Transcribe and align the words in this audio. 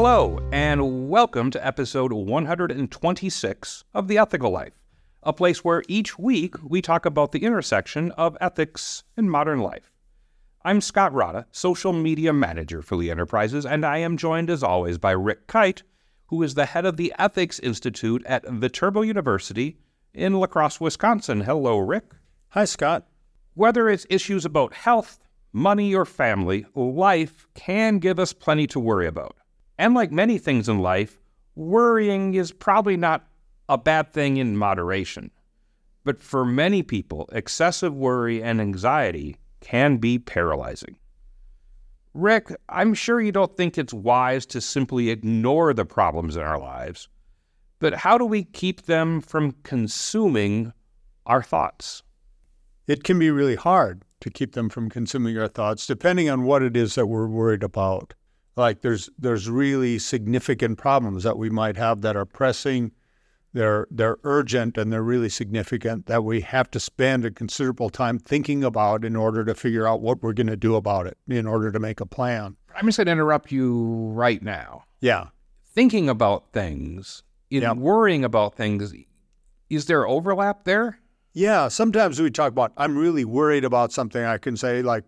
Hello, 0.00 0.38
and 0.52 1.10
welcome 1.10 1.50
to 1.50 1.66
episode 1.66 2.12
126 2.12 3.84
of 3.92 4.06
The 4.06 4.16
Ethical 4.16 4.52
Life, 4.52 4.78
a 5.24 5.32
place 5.32 5.64
where 5.64 5.82
each 5.88 6.16
week 6.16 6.54
we 6.62 6.80
talk 6.80 7.04
about 7.04 7.32
the 7.32 7.42
intersection 7.42 8.12
of 8.12 8.36
ethics 8.40 9.02
and 9.16 9.28
modern 9.28 9.58
life. 9.58 9.90
I'm 10.64 10.80
Scott 10.80 11.12
Rada, 11.12 11.46
social 11.50 11.92
media 11.92 12.32
manager 12.32 12.80
for 12.80 12.94
Lee 12.94 13.10
Enterprises, 13.10 13.66
and 13.66 13.84
I 13.84 13.98
am 13.98 14.16
joined 14.16 14.50
as 14.50 14.62
always 14.62 14.98
by 14.98 15.10
Rick 15.10 15.48
Kyte, 15.48 15.82
who 16.26 16.44
is 16.44 16.54
the 16.54 16.66
head 16.66 16.86
of 16.86 16.96
the 16.96 17.12
Ethics 17.18 17.58
Institute 17.58 18.24
at 18.24 18.48
Viterbo 18.48 19.02
University 19.02 19.80
in 20.14 20.34
La 20.34 20.46
Crosse, 20.46 20.80
Wisconsin. 20.80 21.40
Hello, 21.40 21.76
Rick. 21.76 22.12
Hi, 22.50 22.66
Scott. 22.66 23.08
Whether 23.54 23.88
it's 23.88 24.06
issues 24.08 24.44
about 24.44 24.74
health, 24.74 25.18
money, 25.52 25.92
or 25.92 26.04
family, 26.04 26.66
life 26.76 27.48
can 27.54 27.98
give 27.98 28.20
us 28.20 28.32
plenty 28.32 28.68
to 28.68 28.78
worry 28.78 29.08
about. 29.08 29.34
And 29.78 29.94
like 29.94 30.10
many 30.10 30.38
things 30.38 30.68
in 30.68 30.80
life, 30.80 31.20
worrying 31.54 32.34
is 32.34 32.52
probably 32.52 32.96
not 32.96 33.26
a 33.68 33.78
bad 33.78 34.12
thing 34.12 34.36
in 34.36 34.56
moderation. 34.56 35.30
But 36.04 36.20
for 36.22 36.44
many 36.44 36.82
people, 36.82 37.28
excessive 37.32 37.94
worry 37.94 38.42
and 38.42 38.60
anxiety 38.60 39.36
can 39.60 39.98
be 39.98 40.18
paralyzing. 40.18 40.96
Rick, 42.14 42.50
I'm 42.68 42.94
sure 42.94 43.20
you 43.20 43.32
don't 43.32 43.56
think 43.56 43.76
it's 43.76 43.92
wise 43.92 44.46
to 44.46 44.60
simply 44.60 45.10
ignore 45.10 45.74
the 45.74 45.84
problems 45.84 46.36
in 46.36 46.42
our 46.42 46.58
lives, 46.58 47.08
but 47.78 47.94
how 47.94 48.18
do 48.18 48.24
we 48.24 48.44
keep 48.44 48.82
them 48.82 49.20
from 49.20 49.52
consuming 49.62 50.72
our 51.26 51.42
thoughts? 51.42 52.02
It 52.86 53.04
can 53.04 53.18
be 53.18 53.30
really 53.30 53.54
hard 53.54 54.02
to 54.20 54.30
keep 54.30 54.54
them 54.54 54.68
from 54.68 54.88
consuming 54.88 55.38
our 55.38 55.46
thoughts, 55.46 55.86
depending 55.86 56.28
on 56.28 56.42
what 56.44 56.62
it 56.62 56.76
is 56.76 56.94
that 56.94 57.06
we're 57.06 57.28
worried 57.28 57.62
about. 57.62 58.14
Like 58.58 58.80
there's 58.82 59.08
there's 59.16 59.48
really 59.48 59.98
significant 60.00 60.78
problems 60.78 61.22
that 61.22 61.38
we 61.38 61.48
might 61.48 61.76
have 61.76 62.00
that 62.00 62.16
are 62.16 62.24
pressing, 62.26 62.90
they're 63.52 63.86
they're 63.88 64.18
urgent 64.24 64.76
and 64.76 64.92
they're 64.92 65.02
really 65.02 65.28
significant 65.28 66.06
that 66.06 66.24
we 66.24 66.40
have 66.40 66.68
to 66.72 66.80
spend 66.80 67.24
a 67.24 67.30
considerable 67.30 67.88
time 67.88 68.18
thinking 68.18 68.64
about 68.64 69.04
in 69.04 69.14
order 69.14 69.44
to 69.44 69.54
figure 69.54 69.86
out 69.86 70.00
what 70.00 70.22
we're 70.22 70.32
going 70.32 70.48
to 70.48 70.56
do 70.56 70.74
about 70.74 71.06
it, 71.06 71.16
in 71.28 71.46
order 71.46 71.70
to 71.70 71.78
make 71.78 72.00
a 72.00 72.06
plan. 72.06 72.56
I'm 72.74 72.86
just 72.86 72.98
going 72.98 73.06
to 73.06 73.12
interrupt 73.12 73.52
you 73.52 74.10
right 74.12 74.42
now. 74.42 74.84
Yeah. 75.00 75.28
Thinking 75.72 76.08
about 76.08 76.52
things, 76.52 77.22
in 77.50 77.62
Yeah. 77.62 77.72
worrying 77.74 78.24
about 78.24 78.56
things, 78.56 78.92
is 79.70 79.86
there 79.86 80.06
overlap 80.06 80.64
there? 80.64 80.98
Yeah, 81.32 81.68
sometimes 81.68 82.20
we 82.20 82.30
talk 82.32 82.50
about 82.50 82.72
I'm 82.76 82.98
really 82.98 83.24
worried 83.24 83.64
about 83.64 83.92
something. 83.92 84.24
I 84.24 84.38
can 84.38 84.56
say 84.56 84.82
like 84.82 85.04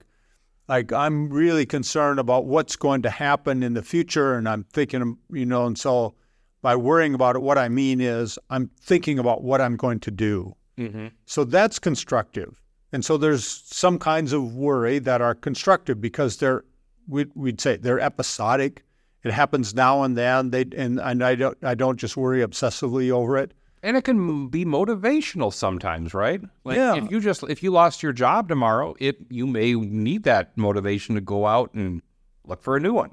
like 0.68 0.92
I'm 0.92 1.28
really 1.30 1.66
concerned 1.66 2.20
about 2.20 2.46
what's 2.46 2.76
going 2.76 3.02
to 3.02 3.10
happen 3.10 3.62
in 3.62 3.74
the 3.74 3.82
future 3.82 4.34
and 4.34 4.48
I'm 4.48 4.64
thinking 4.64 5.18
you 5.30 5.46
know 5.46 5.66
and 5.66 5.78
so 5.78 6.14
by 6.62 6.76
worrying 6.76 7.14
about 7.14 7.36
it 7.36 7.42
what 7.42 7.58
I 7.58 7.68
mean 7.68 8.00
is 8.00 8.38
I'm 8.50 8.70
thinking 8.80 9.18
about 9.18 9.42
what 9.42 9.60
I'm 9.60 9.76
going 9.76 10.00
to 10.00 10.10
do. 10.10 10.54
Mm-hmm. 10.78 11.08
So 11.26 11.44
that's 11.44 11.78
constructive. 11.78 12.60
And 12.92 13.04
so 13.04 13.16
there's 13.16 13.46
some 13.46 13.98
kinds 13.98 14.32
of 14.32 14.54
worry 14.54 14.98
that 15.00 15.20
are 15.20 15.34
constructive 15.34 16.00
because 16.00 16.38
they're 16.38 16.64
we'd, 17.08 17.30
we'd 17.34 17.60
say 17.60 17.76
they're 17.76 18.00
episodic. 18.00 18.84
It 19.22 19.32
happens 19.32 19.74
now 19.74 20.02
and 20.02 20.16
then. 20.16 20.50
They 20.50 20.64
and, 20.76 20.98
and 20.98 21.22
I 21.22 21.34
don't 21.34 21.58
I 21.62 21.74
don't 21.74 21.98
just 21.98 22.16
worry 22.16 22.40
obsessively 22.40 23.10
over 23.10 23.36
it. 23.36 23.52
And 23.82 23.96
it 23.96 24.02
can 24.04 24.48
be 24.48 24.64
motivational 24.64 25.52
sometimes, 25.52 26.12
right? 26.12 26.42
Like 26.64 26.76
Yeah. 26.76 26.96
if 26.96 27.10
you 27.10 27.20
just 27.20 27.42
if 27.44 27.62
you 27.62 27.70
lost 27.70 28.02
your 28.02 28.12
job 28.12 28.48
tomorrow, 28.48 28.94
it 28.98 29.18
you 29.30 29.46
may 29.46 29.74
need 29.74 30.24
that 30.24 30.56
motivation 30.56 31.14
to 31.14 31.20
go 31.20 31.46
out 31.46 31.72
and 31.74 32.02
look 32.46 32.62
for 32.62 32.76
a 32.76 32.80
new 32.80 32.92
one. 32.92 33.10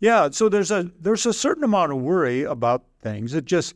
Yeah, 0.00 0.30
so 0.30 0.48
there's 0.48 0.70
a 0.70 0.90
there's 1.00 1.24
a 1.26 1.32
certain 1.32 1.64
amount 1.64 1.92
of 1.92 1.98
worry 1.98 2.42
about 2.42 2.84
things. 3.00 3.34
It 3.34 3.44
just 3.44 3.74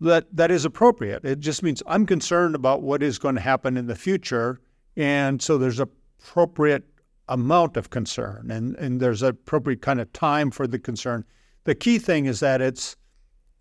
that 0.00 0.26
that 0.36 0.50
is 0.50 0.64
appropriate. 0.64 1.24
It 1.24 1.40
just 1.40 1.62
means 1.62 1.82
I'm 1.86 2.04
concerned 2.06 2.54
about 2.54 2.82
what 2.82 3.02
is 3.02 3.18
going 3.18 3.36
to 3.36 3.40
happen 3.40 3.76
in 3.76 3.86
the 3.86 3.94
future, 3.94 4.60
and 4.96 5.40
so 5.40 5.56
there's 5.56 5.80
appropriate 5.80 6.84
amount 7.28 7.76
of 7.76 7.88
concern, 7.90 8.50
and 8.50 8.74
and 8.76 9.00
there's 9.00 9.22
appropriate 9.22 9.80
kind 9.80 10.00
of 10.00 10.12
time 10.12 10.50
for 10.50 10.66
the 10.66 10.78
concern. 10.78 11.24
The 11.64 11.74
key 11.74 11.98
thing 11.98 12.26
is 12.26 12.40
that 12.40 12.60
it's 12.60 12.96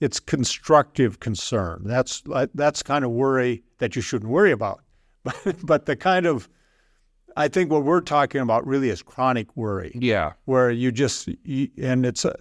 it's 0.04 0.20
constructive 0.20 1.20
concern. 1.20 1.82
That's 1.86 2.22
that's 2.54 2.84
kind 2.84 3.06
of 3.06 3.12
worry 3.12 3.64
that 3.80 3.96
you 3.96 4.02
shouldn't 4.02 4.32
worry 4.32 4.52
about, 4.52 4.82
but 5.24 5.36
but 5.64 5.86
the 5.86 5.96
kind 5.96 6.26
of 6.26 6.50
I 7.36 7.48
think 7.48 7.72
what 7.72 7.84
we're 7.84 8.02
talking 8.02 8.42
about 8.42 8.68
really 8.68 8.90
is 8.90 9.02
chronic 9.02 9.48
worry 9.56 9.92
Yeah. 9.96 10.34
where 10.46 10.70
you 10.70 10.92
just 10.92 11.30
you, 11.44 11.70
and 11.82 12.06
it's 12.06 12.26
a, 12.26 12.36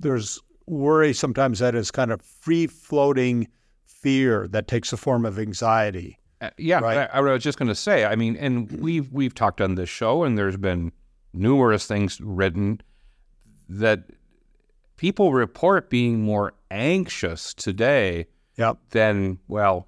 there's 0.00 0.40
worry 0.66 1.12
sometimes 1.12 1.58
that 1.58 1.74
is 1.74 1.90
kind 1.90 2.12
of 2.12 2.22
free 2.22 2.66
floating 2.66 3.48
fear 3.84 4.46
that 4.48 4.68
takes 4.68 4.90
the 4.90 4.96
form 4.96 5.26
of 5.26 5.38
anxiety. 5.38 6.18
Uh, 6.40 6.50
yeah, 6.56 6.78
Right. 6.78 7.08
I, 7.12 7.18
I 7.18 7.20
was 7.20 7.42
just 7.42 7.58
going 7.58 7.68
to 7.68 7.74
say. 7.74 8.04
I 8.04 8.14
mean, 8.14 8.36
and 8.36 8.70
we've 8.80 9.10
we've 9.12 9.34
talked 9.34 9.60
on 9.60 9.74
this 9.74 9.88
show, 9.88 10.22
and 10.22 10.38
there's 10.38 10.56
been 10.56 10.92
numerous 11.34 11.86
things 11.86 12.20
written 12.20 12.80
that 13.68 14.04
people 14.96 15.32
report 15.32 15.90
being 15.90 16.22
more 16.22 16.54
anxious 16.70 17.54
today 17.54 18.26
Yep. 18.56 18.78
than 18.90 19.38
well, 19.48 19.86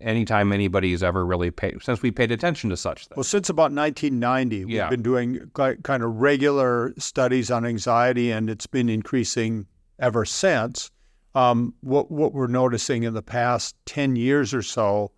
anytime 0.00 0.52
anybody's 0.52 1.02
ever 1.02 1.24
really 1.24 1.50
paid 1.50 1.82
since 1.82 2.02
we 2.02 2.10
paid 2.10 2.30
attention 2.32 2.70
to 2.70 2.76
such 2.76 3.06
things. 3.06 3.16
Well, 3.16 3.24
since 3.24 3.48
about 3.48 3.72
1990, 3.72 4.64
we've 4.64 4.90
been 4.90 5.02
doing 5.02 5.50
kind 5.54 6.02
of 6.02 6.16
regular 6.16 6.94
studies 6.98 7.50
on 7.50 7.64
anxiety, 7.64 8.30
and 8.32 8.48
it's 8.50 8.66
been 8.66 8.88
increasing 8.88 9.66
ever 9.98 10.24
since. 10.24 10.90
Um, 11.34 11.74
what 11.80 12.10
what 12.10 12.32
we're 12.32 12.46
noticing 12.48 13.02
in 13.04 13.14
the 13.14 13.22
past 13.22 13.76
10 13.86 14.16
years 14.16 14.52
or 14.54 14.62
so 14.62 15.12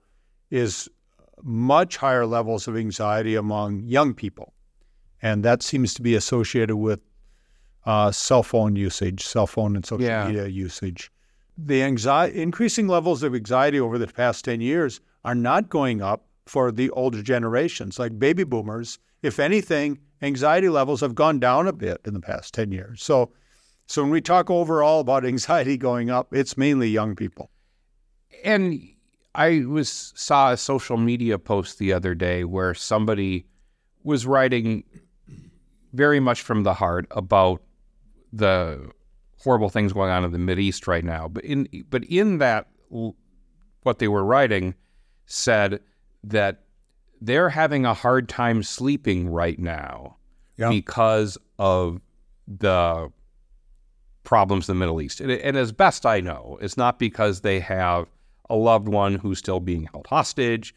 is 0.51 0.89
much 1.43 1.97
higher 1.97 2.27
levels 2.27 2.69
of 2.69 2.77
anxiety 2.77 3.35
among 3.37 3.81
young 3.85 4.13
people, 4.13 4.53
and 5.23 5.43
that 5.45 5.63
seems 5.63 5.95
to 5.95 6.03
be 6.03 6.15
associated 6.15 6.77
with 6.77 7.01
uh, 7.87 8.11
cell 8.13 8.43
phone 8.43 8.77
usage, 8.77 9.25
cell 9.25 9.47
phone 9.47 9.77
and 9.77 9.85
social 9.85 10.05
Yeah. 10.07 10.27
media 10.27 10.47
usage. 10.47 11.11
The 11.57 11.83
anxiety, 11.83 12.41
increasing 12.41 12.89
levels 12.89 13.23
of 13.23 13.35
anxiety 13.35 13.79
over 13.81 13.99
the 13.99 14.07
past 14.07 14.45
10 14.45 14.61
years 14.61 15.01
are 15.25 15.35
not 15.35 15.69
going 15.69 16.01
up 16.03 16.27
for 16.47 16.73
the 16.73 16.91
older 16.91 17.23
generations, 17.23 17.99
like 17.99 18.19
baby 18.19 18.45
boomers. 18.45 18.99
If 19.23 19.39
anything, 19.39 19.99
anxiety 20.23 20.69
levels 20.69 21.01
have 21.03 21.15
gone 21.15 21.39
down 21.39 21.67
a 21.69 21.73
bit 21.73 22.01
in 22.05 22.15
the 22.15 22.21
past 22.21 22.55
10 22.55 22.73
years. 22.73 23.03
So, 23.03 23.33
so 23.87 24.03
when 24.03 24.11
we 24.11 24.21
talk 24.21 24.51
overall 24.51 25.01
about 25.01 25.25
anxiety 25.35 25.77
going 25.77 26.11
up, 26.11 26.35
it's 26.35 26.57
mainly 26.57 26.89
young 26.89 27.15
people. 27.15 27.51
And 28.45 28.81
I 29.35 29.65
was 29.67 30.13
saw 30.17 30.53
a 30.53 30.57
social 30.57 30.97
media 30.97 31.39
post 31.39 31.79
the 31.79 31.93
other 31.93 32.15
day 32.15 32.45
where 32.45 32.75
somebody 32.75 33.47
was 34.03 34.27
writing 34.27 34.85
very 35.93 36.21
much 36.21 36.43
from 36.43 36.63
the 36.63 36.75
heart 36.75 37.07
about 37.11 37.63
the 38.33 38.91
horrible 39.39 39.71
things 39.71 39.93
going 39.93 40.11
on 40.11 40.25
in 40.25 40.33
the 40.33 40.39
Mid 40.39 40.59
East 40.59 40.87
right 40.87 41.05
now. 41.05 41.29
But 41.29 41.45
in 41.45 41.69
but 41.89 42.05
in 42.05 42.39
that 42.39 42.69
what 43.83 43.99
they 43.99 44.09
were 44.09 44.25
writing 44.25 44.75
said 45.27 45.81
that 46.25 46.65
they're 47.21 47.49
having 47.49 47.85
a 47.85 47.95
hard 47.95 48.29
time 48.29 48.63
sleeping 48.63 49.29
right 49.29 49.59
now 49.59 50.17
Yeah. 50.57 50.69
because 50.71 51.39
of 51.59 52.01
the 52.49 53.11
problems 54.25 54.69
in 54.69 54.77
the 54.77 54.79
Middle 54.81 55.01
East. 55.01 55.21
And, 55.21 55.31
and 55.31 55.57
as 55.57 55.73
best 55.73 56.05
I 56.05 56.21
know, 56.21 56.59
it's 56.61 56.77
not 56.77 56.99
because 56.99 57.41
they 57.41 57.61
have 57.61 58.07
a 58.49 58.57
loved 58.57 58.89
one 58.89 59.15
who's 59.15 59.39
still 59.39 59.61
being 59.61 59.89
held 59.93 60.07
hostage 60.09 60.75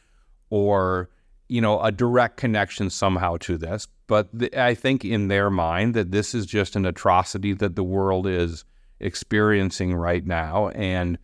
or 0.50 1.10
you 1.48 1.62
know 1.62 1.80
a 1.82 1.92
direct 1.92 2.38
connection 2.38 2.90
somehow 2.90 3.38
to 3.38 3.58
this 3.58 3.88
but 4.08 4.38
th- 4.38 4.54
i 4.56 4.74
think 4.74 5.04
in 5.04 5.28
their 5.28 5.50
mind 5.50 5.94
that 5.94 6.12
this 6.12 6.34
is 6.34 6.46
just 6.46 6.76
an 6.76 6.86
atrocity 6.86 7.54
that 7.54 7.76
the 7.76 7.84
world 7.84 8.28
is 8.28 8.66
experiencing 9.00 9.94
right 9.94 10.26
now 10.26 10.70
and 10.70 11.18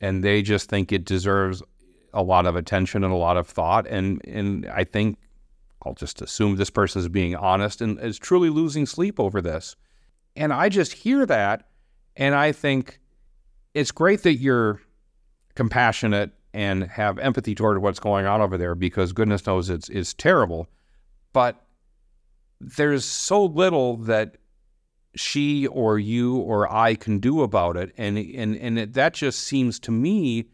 and 0.00 0.22
they 0.22 0.42
just 0.42 0.68
think 0.68 0.92
it 0.92 1.04
deserves 1.04 1.62
a 2.12 2.22
lot 2.22 2.46
of 2.46 2.56
attention 2.56 3.04
and 3.04 3.12
a 3.12 3.16
lot 3.16 3.36
of 3.36 3.46
thought 3.46 3.86
and 3.86 4.20
and 4.26 4.66
i 4.66 4.84
think 4.84 5.18
i'll 5.84 5.94
just 5.94 6.20
assume 6.20 6.56
this 6.56 6.70
person 6.70 7.00
is 7.00 7.08
being 7.08 7.34
honest 7.34 7.80
and 7.80 7.98
is 8.00 8.18
truly 8.18 8.50
losing 8.50 8.86
sleep 8.86 9.20
over 9.20 9.40
this. 9.40 9.76
And 10.34 10.52
i 10.52 10.68
just 10.68 10.92
hear 10.92 11.24
that 11.26 11.68
and 12.16 12.34
i 12.34 12.52
think 12.52 13.00
it's 13.74 13.90
great 13.90 14.22
that 14.22 14.34
you're 14.34 14.80
compassionate 15.54 16.32
and 16.56 16.84
have 16.84 17.18
empathy 17.18 17.54
toward 17.54 17.82
what's 17.82 18.00
going 18.00 18.24
on 18.24 18.40
over 18.40 18.56
there 18.56 18.74
because 18.74 19.12
goodness 19.12 19.46
knows 19.46 19.68
it's 19.68 19.90
it's 19.90 20.14
terrible. 20.14 20.66
But 21.34 21.62
there's 22.62 23.04
so 23.04 23.44
little 23.44 23.98
that 23.98 24.38
she 25.14 25.66
or 25.66 25.98
you 25.98 26.38
or 26.38 26.72
I 26.72 26.94
can 26.94 27.18
do 27.18 27.42
about 27.42 27.76
it, 27.76 27.92
and 27.98 28.16
and 28.16 28.56
and 28.56 28.78
it, 28.78 28.94
that 28.94 29.12
just 29.12 29.40
seems 29.40 29.78
to 29.80 29.90
me 29.90 30.46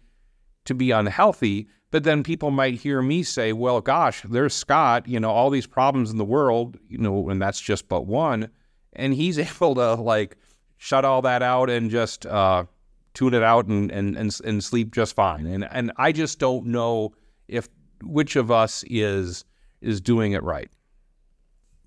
to 0.65 0.75
be 0.75 0.91
unhealthy. 0.91 1.69
But 1.93 2.03
then 2.03 2.25
people 2.25 2.51
might 2.51 2.75
hear 2.75 3.01
me 3.01 3.23
say, 3.23 3.53
"Well, 3.53 3.81
gosh, 3.81 4.23
there's 4.29 4.55
Scott. 4.55 5.07
You 5.07 5.21
know, 5.21 5.31
all 5.31 5.51
these 5.51 5.69
problems 5.69 6.11
in 6.11 6.17
the 6.19 6.25
world. 6.25 6.79
You 6.89 6.99
know, 6.99 7.29
and 7.31 7.41
that's 7.41 7.61
just 7.61 7.89
but 7.89 8.07
one." 8.07 8.51
And 8.93 9.15
he's 9.15 9.39
able 9.63 9.77
to 9.77 9.95
like 9.95 10.37
shut 10.79 11.05
all 11.05 11.23
that 11.23 11.45
out 11.45 11.71
and 11.71 11.93
just 11.93 12.27
uh, 12.27 12.65
tune 13.15 13.35
it 13.35 13.43
out 13.43 13.67
and, 13.67 13.91
and 13.91 14.17
and 14.17 14.39
and 14.45 14.65
sleep 14.65 14.93
just 14.93 15.15
fine. 15.15 15.47
And 15.47 15.69
and 15.71 15.93
I 15.97 16.13
just 16.13 16.39
don't 16.39 16.67
know 16.67 17.13
if 17.49 17.69
which 18.03 18.37
of 18.37 18.51
us 18.51 18.85
is 18.89 19.45
is 19.81 20.01
doing 20.01 20.33
it 20.33 20.43
right. 20.43 20.71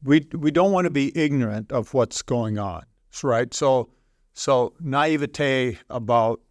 We 0.04 0.28
we 0.34 0.52
don't 0.52 0.72
want 0.72 0.86
to 0.86 0.92
be 0.92 1.18
ignorant 1.18 1.72
of 1.72 1.94
what's 1.94 2.22
going 2.22 2.58
on, 2.60 2.84
right? 3.24 3.54
So 3.54 3.90
so 4.34 4.74
naivete 4.80 5.80
about 5.90 6.42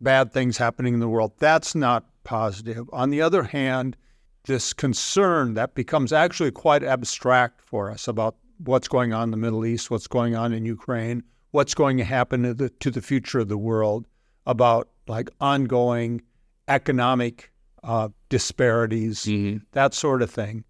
bad 0.00 0.32
things 0.32 0.56
happening 0.56 0.94
in 0.94 1.00
the 1.00 1.08
world 1.08 1.32
that's 1.38 1.74
not 1.74 2.06
positive. 2.24 2.88
On 2.92 3.10
the 3.10 3.22
other 3.22 3.42
hand, 3.42 3.96
this 4.44 4.72
concern 4.72 5.54
that 5.54 5.74
becomes 5.74 6.12
actually 6.12 6.50
quite 6.50 6.82
abstract 6.82 7.60
for 7.60 7.90
us 7.90 8.08
about 8.08 8.36
what's 8.58 8.88
going 8.88 9.12
on 9.12 9.24
in 9.24 9.30
the 9.30 9.36
Middle 9.36 9.64
East, 9.64 9.90
what's 9.90 10.06
going 10.06 10.34
on 10.34 10.52
in 10.52 10.64
Ukraine, 10.64 11.22
what's 11.50 11.74
going 11.74 11.96
to 11.96 12.04
happen 12.04 12.42
to 12.42 12.54
the, 12.54 12.68
to 12.68 12.90
the 12.90 13.02
future 13.02 13.40
of 13.40 13.48
the 13.48 13.58
world, 13.58 14.06
about 14.46 14.88
like 15.06 15.30
ongoing 15.40 16.22
economic 16.68 17.50
uh, 17.82 18.08
disparities, 18.28 19.24
Mm-hmm. 19.24 19.58
that 19.72 19.94
sort 19.94 20.22
of 20.22 20.30
thing. 20.30 20.64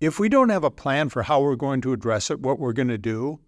If 0.00 0.18
we 0.18 0.28
don't 0.28 0.50
have 0.50 0.64
a 0.64 0.70
plan 0.70 1.08
for 1.08 1.22
how 1.22 1.40
we're 1.40 1.56
going 1.56 1.80
to 1.82 1.92
address 1.92 2.30
it, 2.30 2.40
what 2.40 2.58
we're 2.58 2.72
going 2.72 2.88
to 2.88 2.98
do, 2.98 3.40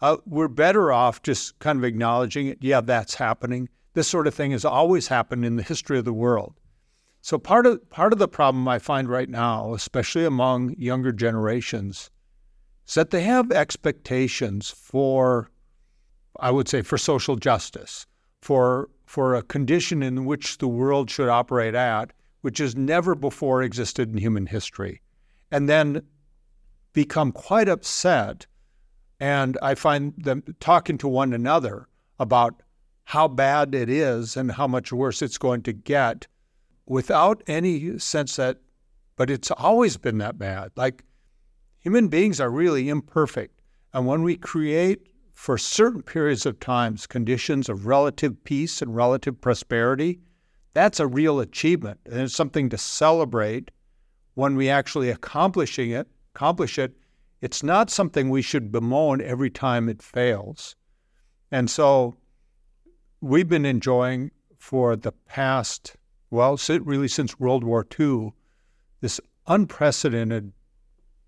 uh, 0.00 0.16
we're 0.26 0.48
better 0.48 0.92
off 0.92 1.22
just 1.22 1.58
kind 1.58 1.78
of 1.78 1.84
acknowledging 1.84 2.46
it. 2.46 2.58
Yeah, 2.60 2.80
that's 2.80 3.14
happening. 3.14 3.68
This 3.94 4.08
sort 4.08 4.26
of 4.26 4.34
thing 4.34 4.52
has 4.52 4.64
always 4.64 5.08
happened 5.08 5.44
in 5.44 5.56
the 5.56 5.62
history 5.62 5.98
of 5.98 6.04
the 6.04 6.12
world. 6.12 6.54
So 7.20 7.36
part 7.36 7.66
of 7.66 7.90
part 7.90 8.12
of 8.12 8.20
the 8.20 8.28
problem 8.28 8.68
I 8.68 8.78
find 8.78 9.08
right 9.08 9.28
now, 9.28 9.74
especially 9.74 10.24
among 10.24 10.76
younger 10.78 11.12
generations, 11.12 12.10
is 12.86 12.94
that 12.94 13.10
they 13.10 13.22
have 13.22 13.50
expectations 13.50 14.70
for, 14.70 15.50
I 16.38 16.50
would 16.50 16.68
say, 16.68 16.82
for 16.82 16.98
social 16.98 17.36
justice, 17.36 18.06
for 18.40 18.88
for 19.06 19.34
a 19.34 19.42
condition 19.42 20.02
in 20.02 20.26
which 20.26 20.58
the 20.58 20.68
world 20.68 21.10
should 21.10 21.28
operate 21.28 21.74
at, 21.74 22.12
which 22.42 22.58
has 22.58 22.76
never 22.76 23.14
before 23.14 23.62
existed 23.62 24.10
in 24.10 24.18
human 24.18 24.46
history, 24.46 25.00
and 25.50 25.68
then 25.68 26.02
become 26.92 27.32
quite 27.32 27.68
upset. 27.68 28.46
And 29.18 29.58
I 29.62 29.74
find 29.74 30.12
them 30.16 30.42
talking 30.60 30.98
to 30.98 31.08
one 31.08 31.32
another 31.32 31.88
about 32.18 32.62
how 33.04 33.26
bad 33.26 33.74
it 33.74 33.88
is 33.88 34.36
and 34.36 34.52
how 34.52 34.66
much 34.66 34.92
worse 34.92 35.22
it's 35.22 35.38
going 35.38 35.62
to 35.62 35.72
get 35.72 36.26
without 36.86 37.42
any 37.46 37.98
sense 37.98 38.36
that, 38.36 38.58
but 39.16 39.30
it's 39.30 39.50
always 39.50 39.96
been 39.96 40.18
that 40.18 40.38
bad. 40.38 40.70
Like 40.76 41.04
human 41.78 42.08
beings 42.08 42.40
are 42.40 42.50
really 42.50 42.88
imperfect. 42.88 43.60
And 43.92 44.06
when 44.06 44.22
we 44.22 44.36
create 44.36 45.08
for 45.38 45.56
certain 45.56 46.02
periods 46.02 46.44
of 46.46 46.58
times 46.58 47.06
conditions 47.06 47.68
of 47.68 47.86
relative 47.86 48.42
peace 48.42 48.82
and 48.82 48.96
relative 48.96 49.40
prosperity, 49.40 50.18
that's 50.74 50.98
a 50.98 51.06
real 51.06 51.38
achievement. 51.38 52.00
And 52.06 52.20
it's 52.22 52.34
something 52.34 52.68
to 52.70 52.76
celebrate 52.76 53.70
when 54.34 54.56
we 54.56 54.68
actually 54.68 55.10
accomplishing 55.10 55.92
it, 55.92 56.08
accomplish 56.34 56.76
it. 56.76 56.96
It's 57.40 57.62
not 57.62 57.88
something 57.88 58.28
we 58.28 58.42
should 58.42 58.72
bemoan 58.72 59.20
every 59.20 59.48
time 59.48 59.88
it 59.88 60.02
fails. 60.02 60.74
And 61.52 61.70
so 61.70 62.16
we've 63.20 63.48
been 63.48 63.64
enjoying 63.64 64.32
for 64.56 64.96
the 64.96 65.12
past, 65.12 65.94
well, 66.30 66.58
really 66.68 67.06
since 67.06 67.38
World 67.38 67.62
War 67.62 67.86
II, 67.98 68.32
this 69.00 69.20
unprecedented 69.46 70.52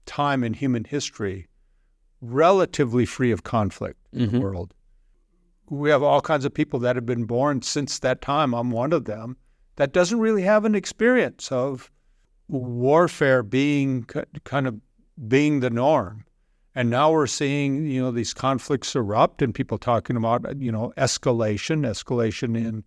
time 0.04 0.42
in 0.42 0.54
human 0.54 0.82
history, 0.82 1.46
relatively 2.20 3.06
free 3.06 3.30
of 3.30 3.42
conflict 3.42 3.98
in 4.12 4.28
Mhm. 4.28 4.32
the 4.32 4.40
world. 4.40 4.74
We 5.68 5.90
have 5.90 6.02
all 6.02 6.20
kinds 6.20 6.44
of 6.44 6.52
people 6.52 6.80
that 6.80 6.96
have 6.96 7.06
been 7.06 7.24
born 7.24 7.62
since 7.62 7.98
that 8.00 8.20
time. 8.20 8.54
I'm 8.54 8.70
one 8.70 8.92
of 8.92 9.04
them 9.04 9.36
that 9.76 9.92
doesn't 9.92 10.18
really 10.18 10.42
have 10.42 10.64
an 10.64 10.74
experience 10.74 11.50
of 11.52 11.90
warfare 12.48 13.42
being 13.42 14.04
kind 14.44 14.66
of 14.66 14.80
being 15.28 15.60
the 15.60 15.70
norm. 15.70 16.24
And 16.74 16.90
now 16.90 17.12
we're 17.12 17.26
seeing, 17.26 17.86
you 17.86 18.00
know, 18.00 18.10
these 18.10 18.32
conflicts 18.34 18.94
erupt 18.94 19.42
and 19.42 19.54
people 19.54 19.78
talking 19.78 20.16
about, 20.16 20.60
you 20.60 20.70
know, 20.72 20.92
escalation, 20.96 21.86
escalation 21.86 22.56
in 22.56 22.84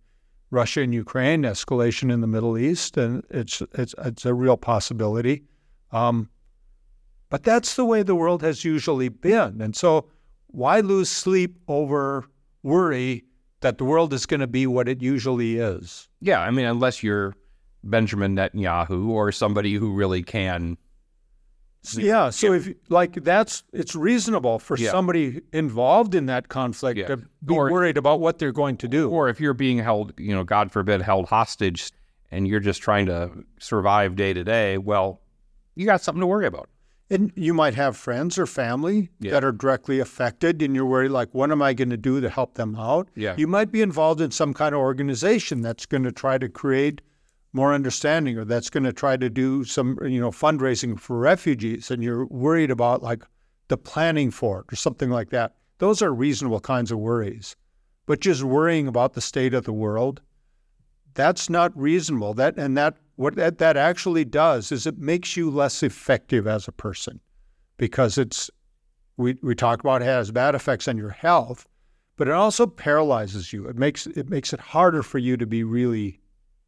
Russia 0.50 0.82
and 0.82 0.94
Ukraine, 0.94 1.42
escalation 1.42 2.12
in 2.12 2.20
the 2.20 2.26
Middle 2.26 2.56
East, 2.56 2.96
and 2.96 3.24
it's 3.30 3.62
it's 3.72 3.94
it's 3.98 4.24
a 4.24 4.34
real 4.34 4.56
possibility. 4.56 5.44
Um, 5.90 6.28
but 7.30 7.42
that's 7.42 7.74
the 7.76 7.84
way 7.84 8.02
the 8.02 8.14
world 8.14 8.42
has 8.42 8.64
usually 8.64 9.08
been. 9.08 9.60
And 9.60 9.74
so 9.74 10.06
why 10.48 10.80
lose 10.80 11.08
sleep 11.08 11.58
over 11.68 12.24
worry 12.62 13.24
that 13.60 13.78
the 13.78 13.84
world 13.84 14.12
is 14.12 14.26
going 14.26 14.40
to 14.40 14.46
be 14.46 14.66
what 14.66 14.88
it 14.88 15.02
usually 15.02 15.56
is? 15.56 16.08
Yeah, 16.20 16.40
I 16.40 16.50
mean, 16.50 16.66
unless 16.66 17.02
you're 17.02 17.34
Benjamin 17.82 18.36
Netanyahu 18.36 19.08
or 19.08 19.32
somebody 19.32 19.74
who 19.74 19.92
really 19.92 20.22
can. 20.22 20.76
Yeah. 21.92 22.30
So 22.30 22.54
if 22.54 22.72
like 22.88 23.12
that's 23.24 23.62
it's 23.74 23.94
reasonable 23.94 24.58
for 24.58 24.78
Yeah. 24.78 24.90
somebody 24.90 25.42
involved 25.52 26.14
in 26.14 26.24
that 26.26 26.48
conflict 26.48 26.98
Yeah. 26.98 27.06
to 27.08 27.16
be 27.44 27.54
Or- 27.54 27.70
worried 27.70 27.98
about 27.98 28.20
what 28.20 28.38
they're 28.38 28.52
going 28.52 28.78
to 28.78 28.88
do. 28.88 29.10
Or 29.10 29.28
if 29.28 29.38
you're 29.38 29.52
being 29.52 29.78
held, 29.78 30.14
you 30.18 30.34
know, 30.34 30.44
God 30.44 30.72
forbid, 30.72 31.02
held 31.02 31.26
hostage 31.28 31.90
and 32.30 32.48
you're 32.48 32.60
just 32.60 32.80
trying 32.80 33.04
to 33.06 33.30
survive 33.60 34.16
day 34.16 34.32
to 34.32 34.42
day, 34.44 34.78
well, 34.78 35.20
you 35.74 35.84
got 35.84 36.00
something 36.00 36.20
to 36.20 36.26
worry 36.26 36.46
about. 36.46 36.70
And 37.10 37.32
you 37.36 37.52
might 37.52 37.74
have 37.74 37.96
friends 37.96 38.38
or 38.38 38.46
family 38.46 39.10
Yeah. 39.20 39.32
that 39.32 39.44
are 39.44 39.52
directly 39.52 40.00
affected, 40.00 40.62
and 40.62 40.74
you're 40.74 40.86
worried, 40.86 41.10
like, 41.10 41.34
what 41.34 41.50
am 41.50 41.60
I 41.60 41.74
going 41.74 41.90
to 41.90 41.98
do 41.98 42.20
to 42.20 42.30
help 42.30 42.54
them 42.54 42.76
out? 42.76 43.08
Yeah. 43.14 43.34
You 43.36 43.46
might 43.46 43.70
be 43.70 43.82
involved 43.82 44.20
in 44.22 44.30
some 44.30 44.54
kind 44.54 44.74
of 44.74 44.80
organization 44.80 45.60
that's 45.60 45.84
going 45.84 46.04
to 46.04 46.12
try 46.12 46.38
to 46.38 46.48
create 46.48 47.02
more 47.52 47.74
understanding, 47.74 48.38
or 48.38 48.44
that's 48.44 48.70
going 48.70 48.84
to 48.84 48.92
try 48.92 49.16
to 49.16 49.28
do 49.30 49.64
some, 49.64 49.98
you 50.02 50.18
know, 50.20 50.30
fundraising 50.30 50.98
for 50.98 51.18
refugees, 51.18 51.90
and 51.90 52.02
you're 52.02 52.26
worried 52.26 52.70
about 52.70 53.02
like 53.02 53.22
the 53.68 53.76
planning 53.76 54.30
for 54.30 54.60
it 54.60 54.72
or 54.72 54.76
something 54.76 55.10
like 55.10 55.30
that. 55.30 55.54
Those 55.78 56.02
are 56.02 56.12
reasonable 56.12 56.60
kinds 56.60 56.90
of 56.90 56.98
worries. 56.98 57.54
But 58.06 58.20
just 58.20 58.42
worrying 58.42 58.86
about 58.88 59.12
the 59.14 59.20
state 59.20 59.54
of 59.54 59.64
the 59.64 59.72
world, 59.72 60.20
that's 61.14 61.48
not 61.48 61.76
reasonable. 61.78 62.34
That 62.34 62.56
and 62.58 62.76
that 62.76 62.96
what 63.16 63.36
that, 63.36 63.58
that 63.58 63.76
actually 63.76 64.24
does 64.24 64.72
is 64.72 64.86
it 64.86 64.98
makes 64.98 65.36
you 65.36 65.50
less 65.50 65.82
effective 65.82 66.46
as 66.46 66.66
a 66.66 66.72
person 66.72 67.20
because 67.76 68.18
it's 68.18 68.50
we, 69.16 69.36
we 69.42 69.54
talk 69.54 69.80
about 69.80 70.02
it 70.02 70.06
has 70.06 70.30
bad 70.30 70.54
effects 70.54 70.88
on 70.88 70.96
your 70.96 71.10
health, 71.10 71.66
but 72.16 72.26
it 72.26 72.34
also 72.34 72.66
paralyzes 72.66 73.52
you. 73.52 73.68
It 73.68 73.76
makes 73.76 74.06
it 74.06 74.28
makes 74.28 74.52
it 74.52 74.60
harder 74.60 75.02
for 75.02 75.18
you 75.18 75.36
to 75.36 75.46
be 75.46 75.62
really 75.62 76.20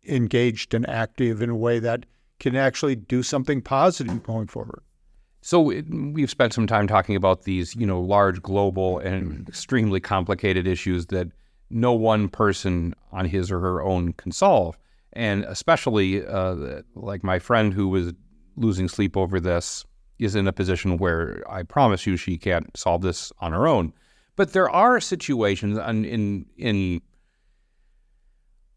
engaged 0.06 0.74
and 0.74 0.88
active 0.88 1.42
in 1.42 1.50
a 1.50 1.56
way 1.56 1.78
that 1.80 2.06
can 2.38 2.54
actually 2.54 2.94
do 2.94 3.22
something 3.22 3.60
positive 3.60 4.22
going 4.22 4.46
forward. 4.46 4.82
So 5.40 5.70
it, 5.70 5.86
we've 5.88 6.30
spent 6.30 6.52
some 6.52 6.66
time 6.66 6.86
talking 6.86 7.16
about 7.16 7.42
these, 7.42 7.74
you 7.76 7.86
know, 7.86 8.00
large, 8.00 8.42
global, 8.42 8.98
and 8.98 9.48
extremely 9.48 10.00
complicated 10.00 10.66
issues 10.66 11.06
that 11.06 11.28
no 11.70 11.92
one 11.92 12.28
person 12.28 12.94
on 13.12 13.26
his 13.26 13.50
or 13.50 13.60
her 13.60 13.82
own 13.82 14.12
can 14.12 14.32
solve. 14.32 14.76
And 15.16 15.44
especially, 15.44 16.24
uh, 16.26 16.82
like 16.94 17.24
my 17.24 17.38
friend 17.38 17.72
who 17.72 17.88
was 17.88 18.12
losing 18.56 18.88
sleep 18.88 19.16
over 19.16 19.40
this 19.40 19.84
is 20.18 20.34
in 20.34 20.46
a 20.46 20.52
position 20.52 20.98
where 20.98 21.42
I 21.48 21.62
promise 21.62 22.06
you 22.06 22.16
she 22.16 22.38
can't 22.38 22.74
solve 22.76 23.02
this 23.02 23.32
on 23.40 23.52
her 23.52 23.66
own. 23.66 23.92
But 24.36 24.52
there 24.52 24.68
are 24.70 25.00
situations 25.00 25.78
in 25.78 26.04
in, 26.04 26.46
in 26.58 27.00